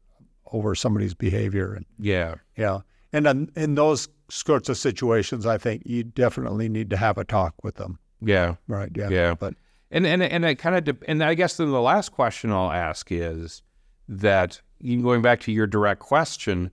over 0.53 0.75
somebody's 0.75 1.15
behavior, 1.15 1.75
and 1.75 1.85
yeah, 1.99 2.37
yeah, 2.57 2.81
and 3.13 3.27
in, 3.27 3.51
in 3.57 3.75
those 3.75 4.09
sorts 4.29 4.69
of 4.69 4.77
situations, 4.77 5.47
I 5.47 5.59
think 5.59 5.83
you 5.87 6.05
definitely 6.05 6.69
need 6.69 6.91
to 6.91 6.97
have 6.97 7.19
a 7.19 7.25
talk 7.25 7.55
with 7.63 7.77
them, 7.77 7.99
yeah. 8.21 8.57
right? 8.69 8.91
Yeah, 8.95 9.09
Yeah. 9.09 9.35
but 9.35 9.55
And 9.91 10.07
and 10.07 10.23
and 10.23 10.45
it 10.45 10.57
kind 10.57 10.77
of 10.77 10.85
de- 10.85 11.11
and 11.11 11.23
I 11.23 11.35
guess 11.35 11.57
then 11.57 11.71
the 11.71 11.81
last 11.81 12.13
question 12.13 12.53
I'll 12.53 12.71
ask 12.71 13.11
is 13.11 13.63
that 14.09 14.61
going 14.83 15.23
back 15.23 15.41
to 15.41 15.53
your 15.53 15.67
direct 15.67 16.01
question, 16.01 16.71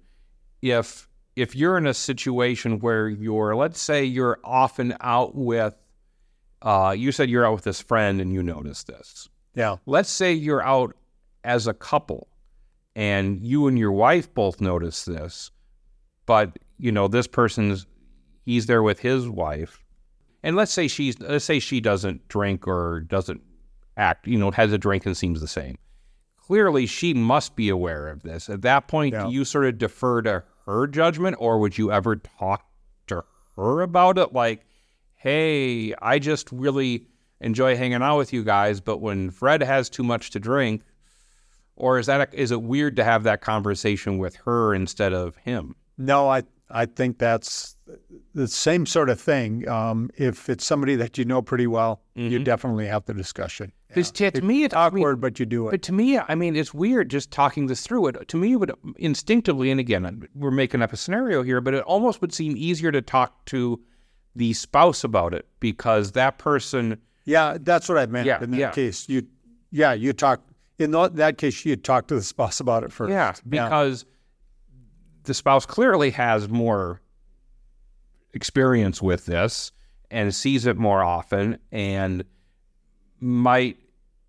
if 0.61 1.07
if 1.35 1.55
you're 1.55 1.77
in 1.77 1.87
a 1.87 1.93
situation 1.93 2.79
where 2.79 3.07
you're 3.09 3.55
let's 3.55 3.81
say 3.81 4.03
you're 4.03 4.39
often 4.43 4.95
out 5.01 5.35
with 5.35 5.75
uh, 6.63 6.95
you 6.97 7.11
said 7.11 7.29
you're 7.29 7.45
out 7.45 7.53
with 7.53 7.63
this 7.63 7.81
friend 7.81 8.19
and 8.21 8.33
you 8.33 8.41
notice 8.41 8.83
this. 8.83 9.29
yeah, 9.53 9.75
Let's 9.85 10.09
say 10.09 10.33
you're 10.33 10.63
out 10.63 10.95
as 11.43 11.67
a 11.67 11.73
couple 11.73 12.27
and 12.95 13.39
you 13.45 13.67
and 13.67 13.77
your 13.77 13.91
wife 13.91 14.33
both 14.33 14.61
notice 14.61 15.05
this, 15.05 15.51
but 16.25 16.57
you 16.77 16.91
know 16.91 17.07
this 17.07 17.27
person's 17.27 17.85
he's 18.45 18.65
there 18.65 18.83
with 18.83 18.99
his 18.99 19.27
wife, 19.27 19.83
and 20.43 20.55
let's 20.55 20.71
say 20.73 20.87
she's 20.87 21.19
let's 21.19 21.45
say 21.45 21.59
she 21.59 21.79
doesn't 21.81 22.27
drink 22.27 22.67
or 22.67 23.01
doesn't 23.01 23.41
act, 23.97 24.25
you 24.27 24.37
know, 24.39 24.51
has 24.51 24.71
a 24.73 24.77
drink 24.77 25.05
and 25.05 25.15
seems 25.17 25.39
the 25.41 25.47
same. 25.47 25.77
Clearly, 26.37 26.85
she 26.85 27.13
must 27.13 27.55
be 27.55 27.69
aware 27.69 28.07
of 28.09 28.21
this. 28.23 28.49
At 28.49 28.61
that 28.63 28.87
point, 28.87 29.13
Yeah. 29.13 29.25
do 29.27 29.31
you 29.31 29.45
sort 29.45 29.65
of 29.65 29.77
defer 29.77 30.21
to 30.23 30.43
her 30.65 30.87
judgment, 30.87 31.35
or 31.39 31.59
would 31.59 31.77
you 31.77 31.91
ever 31.91 32.15
talk 32.17 32.65
to 33.07 33.23
her 33.55 33.81
about 33.81 34.17
it? 34.17 34.33
Like, 34.33 34.65
hey, 35.23 35.93
I 36.01 36.19
just 36.19 36.51
really 36.51 37.05
enjoy 37.39 37.77
hanging 37.77 38.03
out 38.03 38.17
with 38.17 38.33
you 38.33 38.43
guys, 38.43 38.81
but 38.81 38.97
when 38.97 39.31
Fred 39.31 39.63
has 39.63 39.89
too 39.89 40.03
much 40.03 40.31
to 40.31 40.39
drink, 40.39 40.83
or 41.77 41.97
is 41.97 42.07
that 42.07 42.33
is 42.33 42.51
it 42.51 42.61
weird 42.61 42.97
to 42.97 43.05
have 43.05 43.23
that 43.23 43.39
conversation 43.39 44.17
with 44.17 44.35
her 44.35 44.75
instead 44.75 45.13
of 45.13 45.37
him? 45.37 45.75
No, 45.97 46.29
I 46.29 46.43
I 46.69 46.87
think 46.87 47.19
that's 47.19 47.77
the 48.35 48.49
same 48.49 48.85
sort 48.85 49.09
of 49.09 49.19
thing. 49.19 49.67
Um, 49.69 50.09
if 50.17 50.49
it's 50.49 50.65
somebody 50.65 50.97
that 50.97 51.17
you 51.17 51.23
know 51.23 51.41
pretty 51.41 51.67
well, 51.67 52.01
you 52.15 52.39
definitely 52.39 52.87
have 52.87 53.05
the 53.05 53.13
discussion. 53.13 53.71
Because 53.87 54.11
to, 54.11 54.29
to 54.31 54.41
me, 54.41 54.65
it's 54.65 54.73
I 54.73 54.89
mean, 54.89 55.03
Awkward, 55.03 55.21
but 55.21 55.39
you 55.39 55.45
do 55.45 55.67
it. 55.67 55.71
But 55.71 55.83
to 55.83 55.93
me, 55.93 56.19
I 56.19 56.35
mean, 56.35 56.55
it's 56.57 56.73
weird 56.73 57.09
just 57.09 57.31
talking 57.31 57.67
this 57.67 57.81
through. 57.85 58.07
It 58.07 58.27
to 58.27 58.37
me 58.37 58.53
it 58.53 58.55
would 58.57 58.73
instinctively, 58.97 59.71
and 59.71 59.79
again, 59.79 60.27
we're 60.35 60.51
making 60.51 60.81
up 60.81 60.91
a 60.91 60.97
scenario 60.97 61.43
here, 61.43 61.61
but 61.61 61.73
it 61.73 61.83
almost 61.83 62.19
would 62.19 62.33
seem 62.33 62.57
easier 62.57 62.91
to 62.91 63.01
talk 63.01 63.45
to 63.45 63.79
the 64.35 64.53
spouse 64.53 65.03
about 65.03 65.33
it 65.33 65.47
because 65.59 66.13
that 66.13 66.37
person, 66.37 66.97
yeah, 67.25 67.57
that's 67.59 67.87
what 67.87 67.97
I 67.97 68.05
meant. 68.05 68.25
Yeah, 68.25 68.43
in 68.43 68.51
that 68.51 68.57
yeah. 68.57 68.71
case, 68.71 69.07
you, 69.07 69.27
yeah, 69.71 69.93
you 69.93 70.13
talk. 70.13 70.41
In 70.79 70.91
that 70.91 71.37
case, 71.37 71.63
you 71.65 71.75
talk 71.75 72.07
to 72.07 72.15
the 72.15 72.21
spouse 72.33 72.59
about 72.59 72.83
it 72.83 72.91
first. 72.91 73.11
yeah, 73.11 73.33
because 73.47 74.05
the 75.23 75.33
spouse 75.33 75.65
clearly 75.65 76.09
has 76.11 76.49
more 76.49 77.01
experience 78.33 79.01
with 79.01 79.25
this 79.25 79.71
and 80.09 80.33
sees 80.33 80.65
it 80.65 80.77
more 80.77 81.01
often, 81.03 81.59
and 81.71 82.23
might 83.19 83.77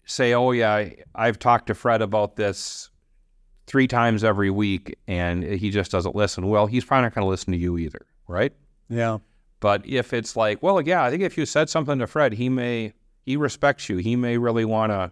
say, 0.04 0.34
"Oh 0.34 0.50
yeah, 0.50 0.90
I've 1.14 1.38
talked 1.38 1.66
to 1.68 1.74
Fred 1.74 2.02
about 2.02 2.36
this." 2.36 2.90
Three 3.66 3.88
times 3.88 4.22
every 4.24 4.50
week, 4.50 4.94
and 5.08 5.42
he 5.42 5.70
just 5.70 5.90
doesn't 5.90 6.14
listen. 6.14 6.48
Well, 6.48 6.66
he's 6.66 6.84
probably 6.84 7.04
not 7.04 7.14
going 7.14 7.24
to 7.24 7.30
listen 7.30 7.50
to 7.54 7.58
you 7.58 7.78
either, 7.78 8.04
right? 8.28 8.52
yeah, 8.90 9.16
But 9.60 9.86
if 9.86 10.12
it's 10.12 10.36
like, 10.36 10.62
well, 10.62 10.80
yeah, 10.80 11.02
I 11.04 11.10
think 11.10 11.22
if 11.22 11.38
you 11.38 11.46
said 11.46 11.70
something 11.70 11.98
to 11.98 12.06
Fred, 12.06 12.34
he 12.34 12.48
may 12.48 12.92
he 13.24 13.36
respects 13.36 13.88
you. 13.88 13.96
He 13.96 14.16
may 14.16 14.36
really 14.36 14.64
want 14.64 14.92
to. 14.92 15.10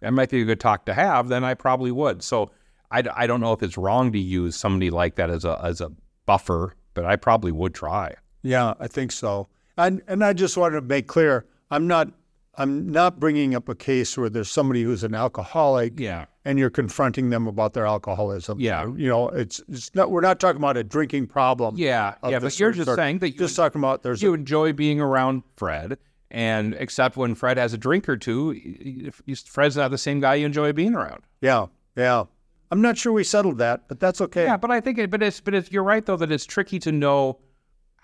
That 0.00 0.12
might 0.12 0.30
be 0.30 0.42
a 0.42 0.44
good 0.44 0.60
talk 0.60 0.86
to 0.86 0.94
have. 0.94 1.28
Then 1.28 1.44
I 1.44 1.54
probably 1.54 1.90
would. 1.90 2.22
So 2.22 2.50
I, 2.90 3.02
I 3.14 3.26
don't 3.26 3.40
know 3.40 3.52
if 3.52 3.62
it's 3.62 3.76
wrong 3.76 4.12
to 4.12 4.18
use 4.18 4.56
somebody 4.56 4.90
like 4.90 5.16
that 5.16 5.30
as 5.30 5.44
a 5.44 5.60
as 5.62 5.80
a 5.80 5.90
buffer, 6.26 6.76
but 6.94 7.04
I 7.04 7.16
probably 7.16 7.52
would 7.52 7.74
try. 7.74 8.14
yeah, 8.42 8.74
I 8.80 8.88
think 8.88 9.12
so. 9.12 9.48
And 9.76 10.02
and 10.06 10.24
I 10.24 10.32
just 10.32 10.56
wanted 10.56 10.76
to 10.76 10.82
make 10.82 11.06
clear, 11.06 11.46
I'm 11.70 11.86
not. 11.86 12.08
I'm 12.56 12.88
not 12.88 13.18
bringing 13.18 13.54
up 13.54 13.68
a 13.68 13.74
case 13.74 14.16
where 14.16 14.30
there's 14.30 14.50
somebody 14.50 14.82
who's 14.82 15.02
an 15.04 15.14
alcoholic 15.14 15.98
Yeah. 15.98 16.26
and 16.44 16.58
you're 16.58 16.70
confronting 16.70 17.30
them 17.30 17.46
about 17.46 17.74
their 17.74 17.86
alcoholism. 17.86 18.60
Yeah. 18.60 18.86
you 18.96 19.08
know, 19.08 19.28
it's 19.28 19.60
it's 19.68 19.94
not. 19.94 20.10
We're 20.10 20.20
not 20.20 20.38
talking 20.40 20.58
about 20.60 20.76
a 20.76 20.84
drinking 20.84 21.26
problem. 21.28 21.76
Yeah. 21.76 22.14
Yeah. 22.28 22.38
But 22.38 22.58
you're 22.60 22.72
just 22.72 22.94
saying 22.94 23.18
that 23.18 23.30
you, 23.30 23.38
Just 23.38 23.56
talking 23.56 23.80
about 23.80 24.02
there's 24.02 24.22
you 24.22 24.34
enjoy 24.34 24.72
being 24.72 25.00
around 25.00 25.42
Fred, 25.56 25.98
and 26.30 26.74
except 26.78 27.16
when 27.16 27.34
Fred 27.34 27.56
has 27.58 27.72
a 27.72 27.78
drink 27.78 28.08
or 28.08 28.16
two, 28.16 29.10
Fred's 29.46 29.76
not 29.76 29.90
the 29.90 29.98
same 29.98 30.20
guy 30.20 30.36
you 30.36 30.46
enjoy 30.46 30.72
being 30.72 30.94
around. 30.94 31.22
Yeah, 31.40 31.66
yeah. 31.96 32.24
I'm 32.70 32.80
not 32.80 32.96
sure 32.98 33.12
we 33.12 33.22
settled 33.24 33.58
that, 33.58 33.86
but 33.88 34.00
that's 34.00 34.20
okay. 34.20 34.44
Yeah, 34.44 34.56
but 34.56 34.70
I 34.70 34.80
think 34.80 34.98
it, 34.98 35.10
but 35.10 35.22
it's 35.22 35.40
but 35.40 35.54
it's, 35.54 35.70
you're 35.70 35.84
right 35.84 36.04
though 36.04 36.16
that 36.16 36.32
it's 36.32 36.44
tricky 36.46 36.78
to 36.80 36.90
know 36.92 37.38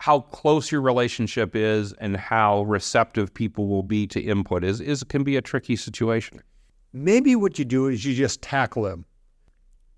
how 0.00 0.20
close 0.20 0.72
your 0.72 0.80
relationship 0.80 1.54
is 1.54 1.92
and 1.92 2.16
how 2.16 2.62
receptive 2.62 3.34
people 3.34 3.68
will 3.68 3.82
be 3.82 4.06
to 4.06 4.18
input 4.18 4.64
is 4.64 4.80
is 4.80 5.04
can 5.04 5.22
be 5.22 5.36
a 5.36 5.42
tricky 5.42 5.76
situation. 5.76 6.40
Maybe 6.94 7.36
what 7.36 7.58
you 7.58 7.66
do 7.66 7.86
is 7.86 8.02
you 8.02 8.14
just 8.14 8.40
tackle 8.40 8.86
him. 8.86 9.04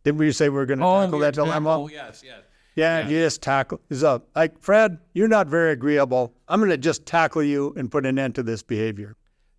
Didn't 0.03 0.19
we 0.19 0.33
say 0.33 0.49
we 0.49 0.59
are 0.59 0.67
going 0.67 0.81
to 0.81 0.85
oh, 0.85 1.05
tackle 1.05 1.21
that 1.21 1.35
dilemma? 1.35 1.79
Oh 1.79 1.89
yes, 1.89 2.21
yes. 2.25 2.41
Yeah, 2.75 3.07
you 3.07 3.21
just 3.21 3.43
tackle. 3.43 3.81
Is 3.91 4.03
up 4.03 4.27
like 4.35 4.59
Fred, 4.59 4.99
you're 5.15 5.29
not 5.29 5.47
very 5.47 5.71
agreeable. 5.71 6.35
I'm 6.49 6.59
going 6.59 6.71
to 6.71 6.79
just 6.79 7.07
tackle 7.07 7.45
you 7.45 7.73
and 7.77 7.89
put 7.89 8.05
an 8.05 8.19
end 8.19 8.35
to 8.35 8.43
this 8.43 8.63
behavior. 8.65 9.15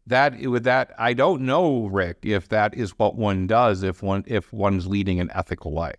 That 0.07 0.37
with 0.41 0.65
that, 0.65 0.91
I 0.97 1.13
don't 1.13 1.43
know, 1.43 1.85
Rick, 1.85 2.17
if 2.23 2.49
that 2.49 2.73
is 2.73 2.99
what 2.99 3.15
one 3.15 3.47
does 3.47 3.81
if 3.81 4.03
one 4.03 4.25
if 4.27 4.51
one's 4.51 4.87
leading 4.87 5.21
an 5.21 5.31
ethical 5.33 5.71
life. 5.71 5.95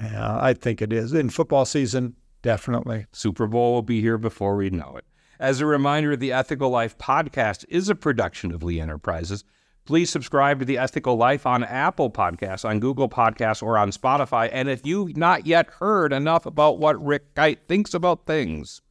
Yeah, 0.00 0.38
I 0.40 0.54
think 0.54 0.80
it 0.80 0.92
is. 0.92 1.12
In 1.12 1.30
football 1.30 1.64
season, 1.64 2.14
definitely. 2.42 3.06
Super 3.12 3.46
Bowl 3.46 3.74
will 3.74 3.82
be 3.82 4.00
here 4.00 4.18
before 4.18 4.56
we 4.56 4.70
know 4.70 4.96
it. 4.96 5.04
As 5.40 5.60
a 5.60 5.66
reminder, 5.66 6.16
the 6.16 6.32
Ethical 6.32 6.70
Life 6.70 6.98
podcast 6.98 7.64
is 7.68 7.88
a 7.88 7.94
production 7.94 8.52
of 8.52 8.62
Lee 8.62 8.80
Enterprises. 8.80 9.44
Please 9.84 10.10
subscribe 10.10 10.58
to 10.58 10.64
The 10.64 10.78
Ethical 10.78 11.16
Life 11.16 11.46
on 11.46 11.64
Apple 11.64 12.10
Podcasts, 12.10 12.68
on 12.68 12.80
Google 12.80 13.08
Podcasts, 13.08 13.62
or 13.62 13.78
on 13.78 13.90
Spotify. 13.90 14.50
And 14.52 14.68
if 14.68 14.84
you've 14.84 15.16
not 15.16 15.46
yet 15.46 15.70
heard 15.78 16.12
enough 16.12 16.44
about 16.44 16.78
what 16.78 17.02
Rick 17.02 17.34
Kyte 17.34 17.60
thinks 17.68 17.94
about 17.94 18.26
things, 18.26 18.82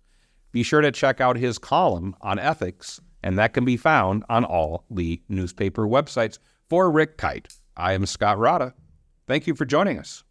be 0.51 0.63
sure 0.63 0.81
to 0.81 0.91
check 0.91 1.21
out 1.21 1.37
his 1.37 1.59
column 1.59 2.15
on 2.21 2.39
ethics, 2.39 2.99
and 3.21 3.37
that 3.37 3.53
can 3.53 3.63
be 3.65 3.77
found 3.77 4.23
on 4.29 4.43
all 4.43 4.85
Lee 4.89 5.21
newspaper 5.29 5.85
websites. 5.85 6.39
For 6.69 6.89
Rick 6.89 7.17
Kyte, 7.17 7.55
I 7.75 7.93
am 7.93 8.05
Scott 8.05 8.39
Rada. 8.39 8.73
Thank 9.27 9.45
you 9.45 9.53
for 9.53 9.65
joining 9.65 9.99
us. 9.99 10.23